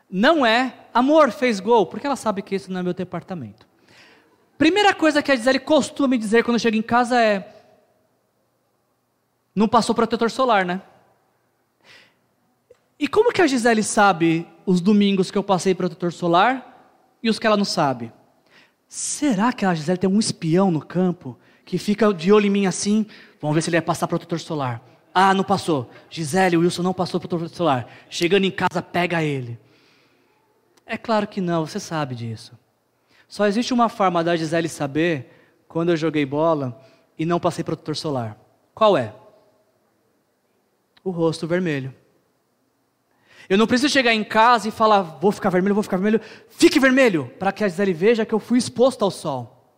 Não 0.10 0.46
é, 0.46 0.74
amor, 0.94 1.32
fez 1.32 1.60
gol, 1.60 1.86
porque 1.86 2.08
ela 2.08 2.16
sabe 2.16 2.42
que 2.42 2.56
isso 2.56 2.72
não 2.72 2.80
é 2.80 2.84
meu 2.84 2.94
departamento. 2.94 3.68
Primeira 4.58 4.94
coisa 4.94 5.22
que 5.22 5.32
a 5.32 5.36
Gisele 5.36 5.60
costuma 5.60 6.08
me 6.08 6.18
dizer 6.18 6.44
quando 6.44 6.56
eu 6.56 6.60
chego 6.60 6.78
em 6.78 6.82
casa 6.82 7.22
é: 7.22 7.54
não 9.54 9.68
passou 9.68 9.94
protetor 9.94 10.32
solar, 10.32 10.66
né? 10.66 10.82
E 13.00 13.08
como 13.08 13.32
que 13.32 13.42
a 13.42 13.48
Gisele 13.48 13.84
sabe 13.84 14.48
os 14.66 14.82
domingos 14.82 15.30
que 15.30 15.38
eu 15.38 15.44
passei 15.44 15.76
protetor 15.76 16.12
solar 16.12 16.98
e 17.22 17.30
os 17.30 17.38
que 17.38 17.46
ela 17.46 17.58
não 17.58 17.66
sabe? 17.66 18.12
Será 18.88 19.54
que 19.54 19.66
a 19.66 19.74
Gisele 19.74 19.98
tem 19.98 20.10
um 20.10 20.20
espião 20.20 20.72
no 20.72 20.82
campo 20.82 21.38
que 21.64 21.78
fica 21.78 22.12
de 22.14 22.32
olho 22.32 22.48
em 22.48 22.50
mim 22.50 22.66
assim? 22.66 23.06
Vamos 23.40 23.54
ver 23.54 23.62
se 23.62 23.70
ele 23.70 23.78
vai 23.78 23.86
passar 23.86 24.08
protetor 24.08 24.40
solar. 24.40 24.82
Ah, 25.14 25.34
não 25.34 25.44
passou. 25.44 25.90
Gisele, 26.10 26.58
o 26.58 26.62
Wilson 26.62 26.84
não 26.84 26.94
passou 26.94 27.20
protetor 27.20 27.50
solar. 27.50 27.88
Chegando 28.10 28.46
em 28.46 28.52
casa, 28.52 28.82
pega 28.82 29.24
ele. 29.24 29.60
É 30.86 30.98
claro 30.98 31.28
que 31.28 31.42
não, 31.42 31.66
você 31.66 31.80
sabe 31.80 32.16
disso. 32.16 32.58
Só 33.28 33.46
existe 33.46 33.74
uma 33.74 33.90
forma 33.90 34.24
da 34.24 34.36
Gisele 34.36 34.70
saber 34.70 35.34
quando 35.68 35.90
eu 35.90 35.98
joguei 35.98 36.26
bola 36.26 36.80
e 37.20 37.26
não 37.26 37.40
passei 37.40 37.64
protetor 37.64 37.96
solar. 37.96 38.38
Qual 38.74 38.98
é? 38.98 39.14
O 41.04 41.12
rosto 41.12 41.46
vermelho. 41.46 41.94
Eu 43.50 43.58
não 43.58 43.68
preciso 43.68 43.94
chegar 43.94 44.14
em 44.14 44.24
casa 44.24 44.68
e 44.68 44.72
falar, 44.72 45.02
vou 45.02 45.32
ficar 45.32 45.50
vermelho, 45.50 45.74
vou 45.74 45.84
ficar 45.84 45.98
vermelho. 45.98 46.22
Fique 46.50 46.80
vermelho, 46.80 47.32
para 47.40 47.52
que 47.52 47.64
a 47.64 47.68
Gisele 47.68 47.94
veja 47.94 48.26
que 48.26 48.34
eu 48.34 48.40
fui 48.40 48.58
exposto 48.58 49.04
ao 49.04 49.12
sol. 49.12 49.72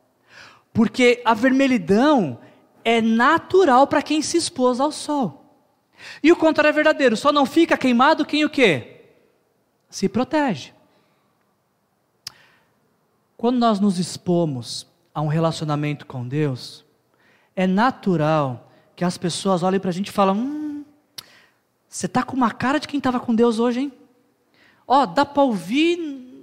Porque 0.74 1.22
a 1.24 1.34
vermelhidão 1.34 2.40
é 2.84 3.02
natural 3.02 3.86
para 3.86 4.02
quem 4.02 4.22
se 4.22 4.38
expôs 4.38 4.80
ao 4.80 4.92
sol. 4.92 5.40
E 6.24 6.32
o 6.32 6.36
contrário 6.36 6.70
é 6.70 6.74
verdadeiro, 6.74 7.16
só 7.16 7.32
não 7.32 7.46
fica 7.46 7.78
queimado 7.78 8.26
quem 8.26 8.44
o 8.46 8.50
quê? 8.50 9.02
Se 9.90 10.08
protege. 10.10 10.74
Quando 13.38 13.58
nós 13.58 13.80
nos 13.80 14.00
expomos 14.00 14.88
a 15.14 15.22
um 15.22 15.28
relacionamento 15.28 16.06
com 16.06 16.28
Deus, 16.28 16.86
é 17.56 17.68
natural 17.68 18.72
que 18.96 19.06
as 19.06 19.18
pessoas 19.18 19.64
olhem 19.64 19.80
para 19.80 19.90
a 19.90 19.94
gente 19.94 20.08
e 20.08 20.12
falem: 20.12 20.36
hum, 20.36 20.69
você 21.90 22.06
está 22.06 22.22
com 22.22 22.36
uma 22.38 22.52
cara 22.52 22.80
de 22.80 22.88
quem 22.88 23.00
estava 23.00 23.20
com 23.20 23.34
Deus 23.34 23.58
hoje, 23.58 23.80
hein? 23.82 23.94
Ó, 24.88 25.02
oh, 25.02 25.06
dá 25.08 25.26
para 25.26 25.42
ouvir 25.42 25.98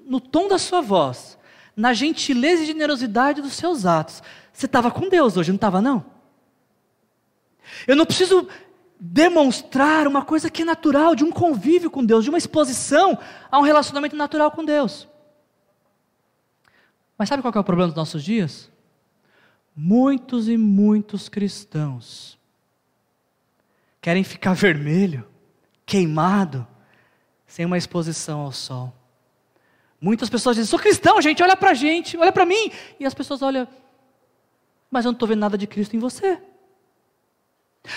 no 0.07 0.20
tom 0.20 0.49
da 0.49 0.59
sua 0.59 0.80
voz, 0.80 1.38
na 1.76 1.94
gentileza 1.94 2.62
e 2.62 2.66
generosidade 2.66 3.40
dos 3.40 3.53
seus 3.53 3.86
atos. 3.86 4.22
Você 4.53 4.66
estava 4.66 4.90
com 4.90 5.09
Deus 5.09 5.36
hoje, 5.36 5.51
não 5.51 5.57
estava, 5.57 5.80
não? 5.80 6.05
Eu 7.86 7.94
não 7.94 8.05
preciso 8.05 8.49
demonstrar 8.99 10.09
uma 10.09 10.24
coisa 10.24 10.51
que 10.51 10.62
é 10.62 10.64
natural, 10.64 11.14
de 11.14 11.22
um 11.22 11.30
convívio 11.30 11.90
com 11.90 12.05
Deus, 12.05 12.24
de 12.24 12.30
uma 12.30 12.38
exposição 12.38 13.18
a 13.51 13.59
um 13.59 13.62
relacionamento 13.62 14.16
natural 14.16 14.51
com 14.51 14.64
Deus. 14.64 15.07
Mas 17.16 17.28
sabe 17.28 17.42
qual 17.42 17.53
é 17.55 17.59
o 17.59 17.64
problema 17.64 17.88
dos 17.88 17.97
nossos 17.97 18.22
dias? 18.22 18.70
Muitos 19.74 20.49
e 20.49 20.57
muitos 20.57 21.28
cristãos 21.28 22.36
querem 24.01 24.24
ficar 24.24 24.55
vermelho 24.55 25.26
queimado, 25.87 26.66
sem 27.47 27.64
uma 27.64 27.78
exposição 27.78 28.41
ao 28.41 28.53
sol. 28.53 28.93
Muitas 30.01 30.28
pessoas 30.28 30.57
dizem: 30.57 30.68
sou 30.68 30.78
cristão, 30.78 31.22
gente, 31.22 31.43
olha 31.43 31.57
para 31.57 31.70
a 31.70 31.74
gente, 31.74 32.16
olha 32.16 32.32
para 32.32 32.45
mim. 32.45 32.70
E 32.99 33.07
as 33.07 33.14
pessoas 33.14 33.41
olham, 33.41 33.66
mas 34.91 35.05
eu 35.05 35.12
não 35.12 35.16
estou 35.16 35.28
vendo 35.28 35.41
nada 35.41 35.57
de 35.57 35.66
Cristo 35.66 35.97
em 35.97 36.01
você. 36.01 36.39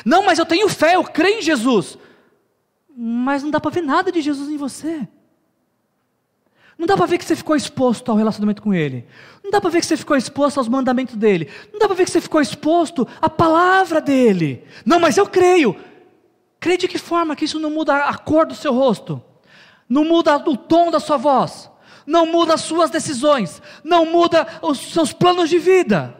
Não, 0.05 0.23
mas 0.23 0.37
eu 0.37 0.45
tenho 0.45 0.69
fé, 0.69 0.95
eu 0.95 1.03
creio 1.03 1.39
em 1.39 1.41
Jesus. 1.41 1.97
Mas 2.95 3.41
não 3.41 3.49
dá 3.49 3.59
para 3.59 3.71
ver 3.71 3.81
nada 3.81 4.11
de 4.11 4.21
Jesus 4.21 4.49
em 4.49 4.57
você. 4.57 5.07
Não 6.77 6.85
dá 6.85 6.95
para 6.95 7.07
ver 7.07 7.17
que 7.17 7.25
você 7.25 7.35
ficou 7.35 7.55
exposto 7.55 8.09
ao 8.09 8.17
relacionamento 8.17 8.61
com 8.61 8.73
Ele. 8.73 9.05
Não 9.43 9.51
dá 9.51 9.59
para 9.59 9.69
ver 9.69 9.81
que 9.81 9.85
você 9.85 9.97
ficou 9.97 10.15
exposto 10.15 10.59
aos 10.59 10.69
mandamentos 10.69 11.15
dele. 11.15 11.49
Não 11.73 11.79
dá 11.79 11.87
para 11.87 11.95
ver 11.95 12.05
que 12.05 12.11
você 12.11 12.21
ficou 12.21 12.39
exposto 12.39 13.05
à 13.21 13.29
palavra 13.29 13.99
dele. 13.99 14.63
Não, 14.85 14.99
mas 14.99 15.17
eu 15.17 15.27
creio. 15.27 15.75
Crê 16.59 16.77
de 16.77 16.87
que 16.87 16.97
forma 16.97 17.35
que 17.35 17.45
isso 17.45 17.59
não 17.59 17.69
muda 17.69 18.05
a 18.05 18.17
cor 18.17 18.45
do 18.45 18.53
seu 18.53 18.73
rosto, 18.73 19.21
não 19.87 20.03
muda 20.03 20.37
o 20.37 20.57
tom 20.57 20.91
da 20.91 20.99
sua 20.99 21.17
voz, 21.17 21.69
não 22.05 22.25
muda 22.25 22.55
as 22.55 22.61
suas 22.61 22.89
decisões, 22.89 23.61
não 23.83 24.05
muda 24.05 24.45
os 24.61 24.77
seus 24.91 25.13
planos 25.13 25.49
de 25.49 25.57
vida. 25.57 26.15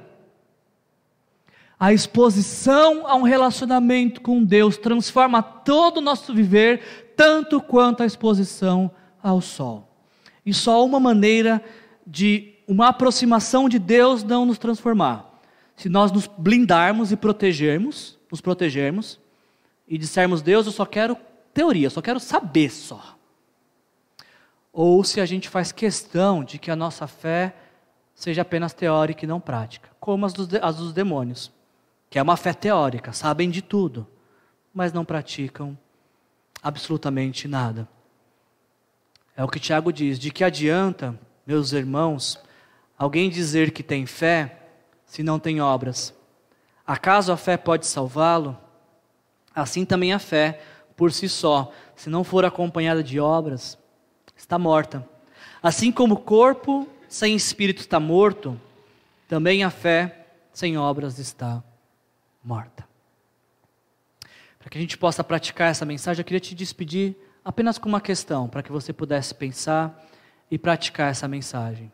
A 1.79 1.93
exposição 1.93 3.07
a 3.07 3.15
um 3.15 3.23
relacionamento 3.23 4.21
com 4.21 4.43
Deus 4.43 4.77
transforma 4.77 5.41
todo 5.41 5.97
o 5.97 6.01
nosso 6.01 6.33
viver, 6.33 7.13
tanto 7.15 7.61
quanto 7.61 8.03
a 8.03 8.05
exposição 8.05 8.91
ao 9.21 9.41
sol. 9.41 9.87
E 10.45 10.53
só 10.53 10.85
uma 10.85 10.99
maneira 10.99 11.63
de 12.05 12.53
uma 12.67 12.89
aproximação 12.89 13.67
de 13.67 13.79
Deus 13.79 14.23
não 14.23 14.45
nos 14.45 14.57
transformar. 14.57 15.41
Se 15.75 15.89
nós 15.89 16.11
nos 16.11 16.27
blindarmos 16.27 17.11
e 17.11 17.15
protegermos, 17.15 18.17
nos 18.29 18.41
protegermos, 18.41 19.19
e 19.89 19.97
dissermos, 19.97 20.43
Deus, 20.43 20.67
eu 20.67 20.71
só 20.71 20.85
quero 20.85 21.17
teoria, 21.51 21.89
só 21.89 21.99
quero 21.99 22.19
saber 22.19 22.69
só. 22.69 23.17
Ou 24.71 25.03
se 25.03 25.19
a 25.19 25.25
gente 25.25 25.49
faz 25.49 25.71
questão 25.71 26.43
de 26.43 26.59
que 26.59 26.69
a 26.69 26.75
nossa 26.75 27.07
fé 27.07 27.55
seja 28.13 28.43
apenas 28.43 28.71
teórica 28.71 29.25
e 29.25 29.27
não 29.27 29.39
prática, 29.39 29.89
como 29.99 30.27
as 30.27 30.33
dos, 30.33 30.47
as 30.61 30.75
dos 30.75 30.93
demônios, 30.93 31.51
que 32.07 32.19
é 32.19 32.21
uma 32.21 32.37
fé 32.37 32.53
teórica, 32.53 33.11
sabem 33.11 33.49
de 33.49 33.63
tudo, 33.63 34.05
mas 34.71 34.93
não 34.93 35.03
praticam 35.03 35.75
absolutamente 36.61 37.47
nada. 37.47 37.89
É 39.35 39.43
o 39.43 39.47
que 39.47 39.59
Tiago 39.59 39.91
diz: 39.91 40.19
de 40.19 40.29
que 40.29 40.43
adianta, 40.43 41.19
meus 41.47 41.71
irmãos, 41.71 42.39
alguém 42.97 43.29
dizer 43.29 43.71
que 43.71 43.81
tem 43.81 44.05
fé 44.05 44.67
se 45.03 45.23
não 45.23 45.39
tem 45.39 45.61
obras? 45.61 46.13
Acaso 46.85 47.31
a 47.31 47.37
fé 47.37 47.57
pode 47.57 47.87
salvá-lo? 47.87 48.55
Assim 49.53 49.85
também 49.85 50.13
a 50.13 50.19
fé, 50.19 50.61
por 50.95 51.11
si 51.11 51.27
só, 51.29 51.71
se 51.95 52.09
não 52.09 52.23
for 52.23 52.45
acompanhada 52.45 53.03
de 53.03 53.19
obras, 53.19 53.77
está 54.35 54.57
morta. 54.57 55.07
Assim 55.61 55.91
como 55.91 56.15
o 56.15 56.19
corpo 56.19 56.87
sem 57.07 57.35
espírito 57.35 57.79
está 57.79 57.99
morto, 57.99 58.59
também 59.27 59.63
a 59.63 59.69
fé 59.69 60.27
sem 60.53 60.77
obras 60.77 61.19
está 61.19 61.63
morta. 62.43 62.87
Para 64.57 64.69
que 64.69 64.77
a 64.77 64.81
gente 64.81 64.97
possa 64.97 65.23
praticar 65.23 65.71
essa 65.71 65.85
mensagem, 65.85 66.21
eu 66.21 66.25
queria 66.25 66.39
te 66.39 66.53
despedir 66.53 67.15
apenas 67.43 67.77
com 67.77 67.87
uma 67.87 68.01
questão, 68.01 68.47
para 68.47 68.61
que 68.61 68.71
você 68.71 68.91
pudesse 68.91 69.33
pensar 69.33 70.05
e 70.51 70.57
praticar 70.57 71.11
essa 71.11 71.27
mensagem. 71.27 71.91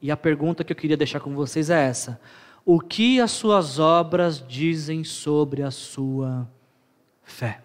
E 0.00 0.10
a 0.10 0.16
pergunta 0.16 0.64
que 0.64 0.72
eu 0.72 0.76
queria 0.76 0.96
deixar 0.96 1.20
com 1.20 1.34
vocês 1.34 1.70
é 1.70 1.86
essa: 1.86 2.20
O 2.64 2.80
que 2.80 3.20
as 3.20 3.30
suas 3.30 3.78
obras 3.78 4.42
dizem 4.46 5.04
sobre 5.04 5.62
a 5.62 5.70
sua 5.70 6.48
fé? 7.26 7.60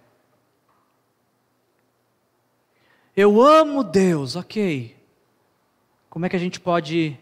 Eu 3.16 3.42
amo 3.42 3.84
Deus, 3.84 4.36
ok. 4.36 4.98
Como 6.10 6.26
é 6.26 6.30
que 6.30 6.36
a 6.36 6.40
gente 6.40 6.60
pode 6.60 7.18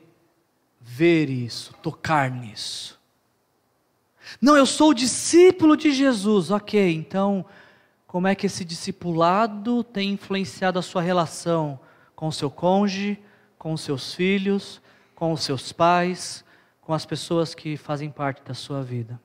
ver 0.79 1.29
isso, 1.29 1.73
tocar 1.83 2.31
nisso? 2.31 2.99
Não, 4.41 4.55
eu 4.55 4.65
sou 4.65 4.93
discípulo 4.93 5.75
de 5.75 5.91
Jesus, 5.91 6.51
ok. 6.51 6.93
Então, 6.93 7.45
como 8.07 8.27
é 8.27 8.35
que 8.35 8.45
esse 8.45 8.63
discipulado 8.63 9.83
tem 9.83 10.11
influenciado 10.11 10.79
a 10.79 10.83
sua 10.83 11.01
relação 11.01 11.79
com 12.15 12.27
o 12.27 12.33
seu 12.33 12.49
cônjuge, 12.49 13.19
com 13.57 13.73
os 13.73 13.81
seus 13.81 14.13
filhos, 14.13 14.81
com 15.15 15.31
os 15.31 15.41
seus 15.41 15.71
pais, 15.71 16.43
com 16.81 16.93
as 16.93 17.05
pessoas 17.05 17.53
que 17.53 17.77
fazem 17.77 18.09
parte 18.09 18.41
da 18.43 18.53
sua 18.53 18.81
vida? 18.81 19.19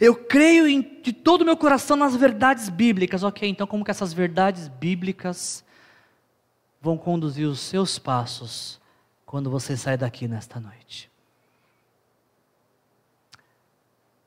Eu 0.00 0.14
creio 0.14 0.66
em, 0.66 0.80
de 1.02 1.12
todo 1.12 1.42
o 1.42 1.44
meu 1.44 1.56
coração 1.56 1.96
nas 1.96 2.14
verdades 2.14 2.68
bíblicas. 2.68 3.22
Ok, 3.22 3.48
então 3.48 3.66
como 3.66 3.84
que 3.84 3.90
essas 3.90 4.12
verdades 4.12 4.68
bíblicas 4.68 5.64
vão 6.80 6.96
conduzir 6.96 7.46
os 7.46 7.60
seus 7.60 7.98
passos 7.98 8.80
quando 9.26 9.50
você 9.50 9.76
sai 9.76 9.96
daqui 9.96 10.28
nesta 10.28 10.60
noite? 10.60 11.10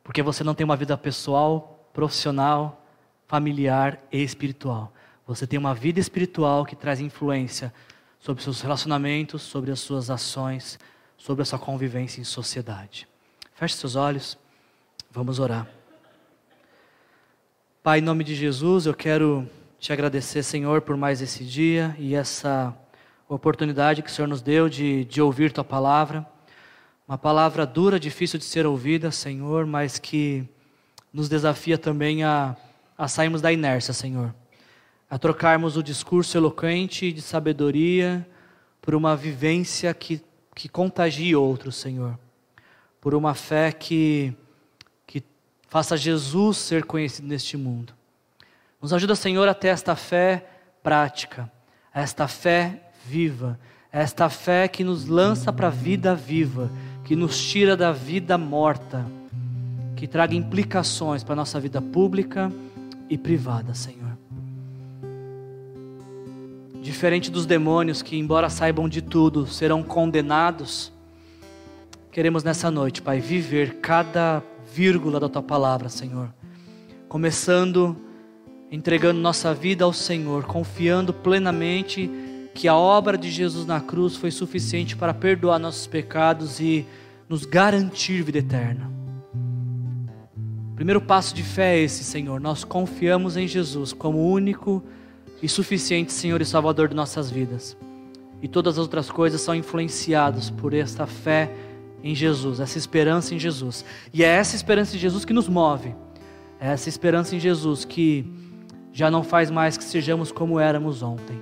Porque 0.04 0.22
você 0.22 0.44
não 0.44 0.54
tem 0.54 0.64
uma 0.64 0.76
vida 0.76 0.98
pessoal, 0.98 1.90
profissional, 1.92 2.86
familiar 3.28 4.00
e 4.12 4.22
espiritual. 4.22 4.94
Você 5.26 5.48
tem 5.48 5.58
uma 5.58 5.74
vida 5.74 6.00
espiritual 6.00 6.66
que 6.66 6.76
traz 6.76 7.00
influência 7.00 7.74
sobre 8.20 8.44
seus 8.44 8.62
relacionamentos, 8.62 9.42
sobre 9.42 9.72
as 9.72 9.80
suas 9.80 10.10
ações, 10.10 10.78
sobre 11.18 11.42
a 11.42 11.46
sua 11.46 11.58
convivência 11.58 12.22
em 12.22 12.24
sociedade. 12.24 13.08
Feche 13.56 13.76
seus 13.76 13.96
olhos. 13.96 14.38
Vamos 15.16 15.40
orar. 15.40 15.66
Pai, 17.82 18.00
em 18.00 18.02
nome 18.02 18.22
de 18.22 18.36
Jesus, 18.36 18.86
eu 18.86 18.94
quero 18.94 19.50
te 19.80 19.94
agradecer, 19.94 20.44
Senhor, 20.44 20.82
por 20.82 20.98
mais 20.98 21.22
esse 21.22 21.46
dia 21.46 21.96
e 21.98 22.14
essa 22.14 22.78
oportunidade 23.30 24.02
que 24.02 24.10
o 24.10 24.12
Senhor 24.12 24.28
nos 24.28 24.42
deu 24.42 24.68
de, 24.68 25.06
de 25.06 25.22
ouvir 25.22 25.54
tua 25.54 25.64
palavra. 25.64 26.28
Uma 27.08 27.18
palavra 27.18 27.66
dura, 27.66 27.98
difícil 27.98 28.38
de 28.38 28.44
ser 28.44 28.66
ouvida, 28.66 29.10
Senhor, 29.10 29.66
mas 29.66 29.98
que 29.98 30.44
nos 31.14 31.30
desafia 31.30 31.78
também 31.78 32.26
a, 32.26 32.54
a 32.98 33.08
sairmos 33.08 33.42
da 33.42 33.54
inércia, 33.54 33.94
Senhor. 33.94 34.36
A 35.10 35.18
trocarmos 35.18 35.78
o 35.78 35.82
discurso 35.82 36.38
eloquente 36.38 37.14
de 37.14 37.22
sabedoria 37.22 38.28
por 38.82 38.94
uma 38.94 39.16
vivência 39.16 39.94
que, 39.94 40.22
que 40.54 40.68
contagie 40.68 41.38
outros, 41.38 41.78
Senhor. 41.78 42.20
Por 43.00 43.16
uma 43.16 43.34
fé 43.34 43.72
que 43.72 44.36
Faça 45.76 45.98
Jesus 45.98 46.56
ser 46.56 46.86
conhecido 46.86 47.28
neste 47.28 47.58
mundo. 47.58 47.92
Nos 48.82 48.94
ajuda, 48.94 49.14
Senhor, 49.14 49.46
até 49.46 49.68
esta 49.68 49.94
fé 49.94 50.48
prática, 50.82 51.52
esta 51.94 52.30
fé 52.30 52.82
viva, 53.06 53.60
esta 53.92 54.30
fé 54.30 54.70
que 54.70 54.86
nos 54.86 55.06
lança 55.06 55.52
para 55.52 55.68
a 55.68 55.70
vida 55.70 56.16
viva, 56.16 56.72
que 57.04 57.14
nos 57.14 57.38
tira 57.38 57.76
da 57.76 57.92
vida 57.92 58.38
morta, 58.38 59.06
que 59.98 60.08
traga 60.08 60.34
implicações 60.34 61.26
para 61.26 61.34
a 61.34 61.36
nossa 61.36 61.60
vida 61.60 61.82
pública 61.82 62.50
e 63.10 63.18
privada, 63.18 63.74
Senhor. 63.74 64.18
Diferente 66.82 67.30
dos 67.30 67.46
demônios 67.46 68.02
que, 68.02 68.16
embora 68.16 68.50
saibam 68.50 68.88
de 68.88 69.02
tudo, 69.02 69.46
serão 69.46 69.84
condenados, 69.84 70.90
queremos 72.14 72.46
nessa 72.46 72.72
noite, 72.72 73.02
Pai, 73.02 73.20
viver 73.20 73.82
cada 73.82 74.42
vírgula 74.76 75.22
da 75.22 75.30
tua 75.30 75.42
palavra, 75.42 75.88
Senhor. 75.88 76.34
Começando 77.08 77.96
entregando 78.70 79.22
nossa 79.22 79.54
vida 79.54 79.86
ao 79.86 79.94
Senhor, 79.94 80.44
confiando 80.44 81.14
plenamente 81.14 82.12
que 82.54 82.68
a 82.68 82.76
obra 82.76 83.18
de 83.18 83.32
Jesus 83.32 83.66
na 83.66 83.80
cruz 83.80 84.18
foi 84.18 84.32
suficiente 84.32 84.98
para 84.98 85.14
perdoar 85.14 85.60
nossos 85.60 85.88
pecados 85.88 86.60
e 86.60 86.86
nos 87.30 87.46
garantir 87.46 88.22
vida 88.22 88.40
eterna. 88.40 88.92
Primeiro 90.76 91.00
passo 91.00 91.34
de 91.34 91.42
fé 91.42 91.78
é 91.78 91.84
esse, 91.84 92.04
Senhor. 92.04 92.42
Nós 92.42 92.66
confiamos 92.66 93.38
em 93.38 93.48
Jesus 93.48 93.94
como 93.94 94.30
único 94.30 94.84
e 95.42 95.48
suficiente 95.48 96.12
Senhor 96.12 96.42
e 96.42 96.46
Salvador 96.46 96.90
de 96.90 96.96
nossas 96.96 97.32
vidas. 97.32 97.78
E 98.42 98.48
todas 98.50 98.74
as 98.74 98.80
outras 98.80 99.10
coisas 99.10 99.40
são 99.40 99.56
influenciadas 99.56 100.50
por 100.50 100.74
esta 100.74 101.08
fé 101.08 101.50
em 102.06 102.14
Jesus, 102.14 102.60
essa 102.60 102.78
esperança 102.78 103.34
em 103.34 103.40
Jesus. 103.40 103.84
E 104.14 104.24
é 104.24 104.28
essa 104.28 104.56
esperança 104.56 104.96
em 104.96 105.00
Jesus 105.00 105.26
que 105.26 105.34
nos 105.34 105.50
move. 105.50 105.96
É 106.60 106.68
essa 106.68 106.88
esperança 106.88 107.36
em 107.36 107.40
Jesus 107.40 107.84
que 107.84 108.24
já 108.94 109.10
não 109.10 109.24
faz 109.24 109.50
mais 109.50 109.76
que 109.76 109.84
sejamos 109.84 110.32
como 110.32 110.60
éramos 110.60 111.02
ontem. 111.02 111.42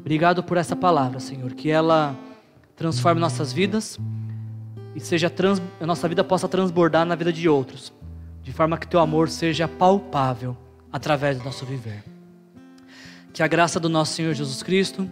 Obrigado 0.00 0.42
por 0.42 0.56
essa 0.56 0.74
palavra, 0.74 1.20
Senhor, 1.20 1.52
que 1.52 1.70
ela 1.70 2.16
transforme 2.74 3.20
nossas 3.20 3.52
vidas 3.52 3.98
e 4.94 5.00
seja 5.00 5.28
trans, 5.28 5.60
a 5.78 5.86
nossa 5.86 6.08
vida 6.08 6.24
possa 6.24 6.48
transbordar 6.48 7.04
na 7.04 7.14
vida 7.14 7.30
de 7.30 7.46
outros, 7.46 7.92
de 8.42 8.54
forma 8.54 8.78
que 8.78 8.88
teu 8.88 9.00
amor 9.00 9.28
seja 9.28 9.68
palpável 9.68 10.56
através 10.90 11.36
do 11.36 11.44
nosso 11.44 11.66
viver. 11.66 12.02
Que 13.34 13.42
a 13.42 13.46
graça 13.46 13.78
do 13.78 13.90
nosso 13.90 14.14
Senhor 14.14 14.32
Jesus 14.32 14.62
Cristo, 14.62 15.06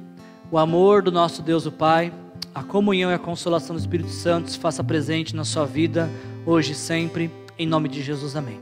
o 0.51 0.57
amor 0.57 1.03
do 1.03 1.13
nosso 1.13 1.43
Deus 1.43 1.67
o 1.67 1.73
Pai, 1.73 2.11
a 2.55 2.63
comunhão 2.63 3.11
e 3.11 3.15
a 3.15 3.19
consolação 3.19 3.75
do 3.75 3.79
Espírito 3.79 4.11
Santo 4.11 4.51
se 4.51 4.59
faça 4.59 4.85
presente 4.85 5.35
na 5.35 5.45
sua 5.45 5.65
vida, 5.65 6.09
hoje 6.45 6.73
e 6.73 6.75
sempre, 6.75 7.31
em 7.59 7.67
nome 7.67 7.89
de 7.89 8.03
Jesus, 8.03 8.37
amém. 8.37 8.61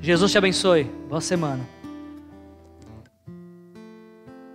Jesus 0.00 0.30
te 0.30 0.38
abençoe, 0.38 0.84
boa 1.08 1.20
semana. 1.20 1.81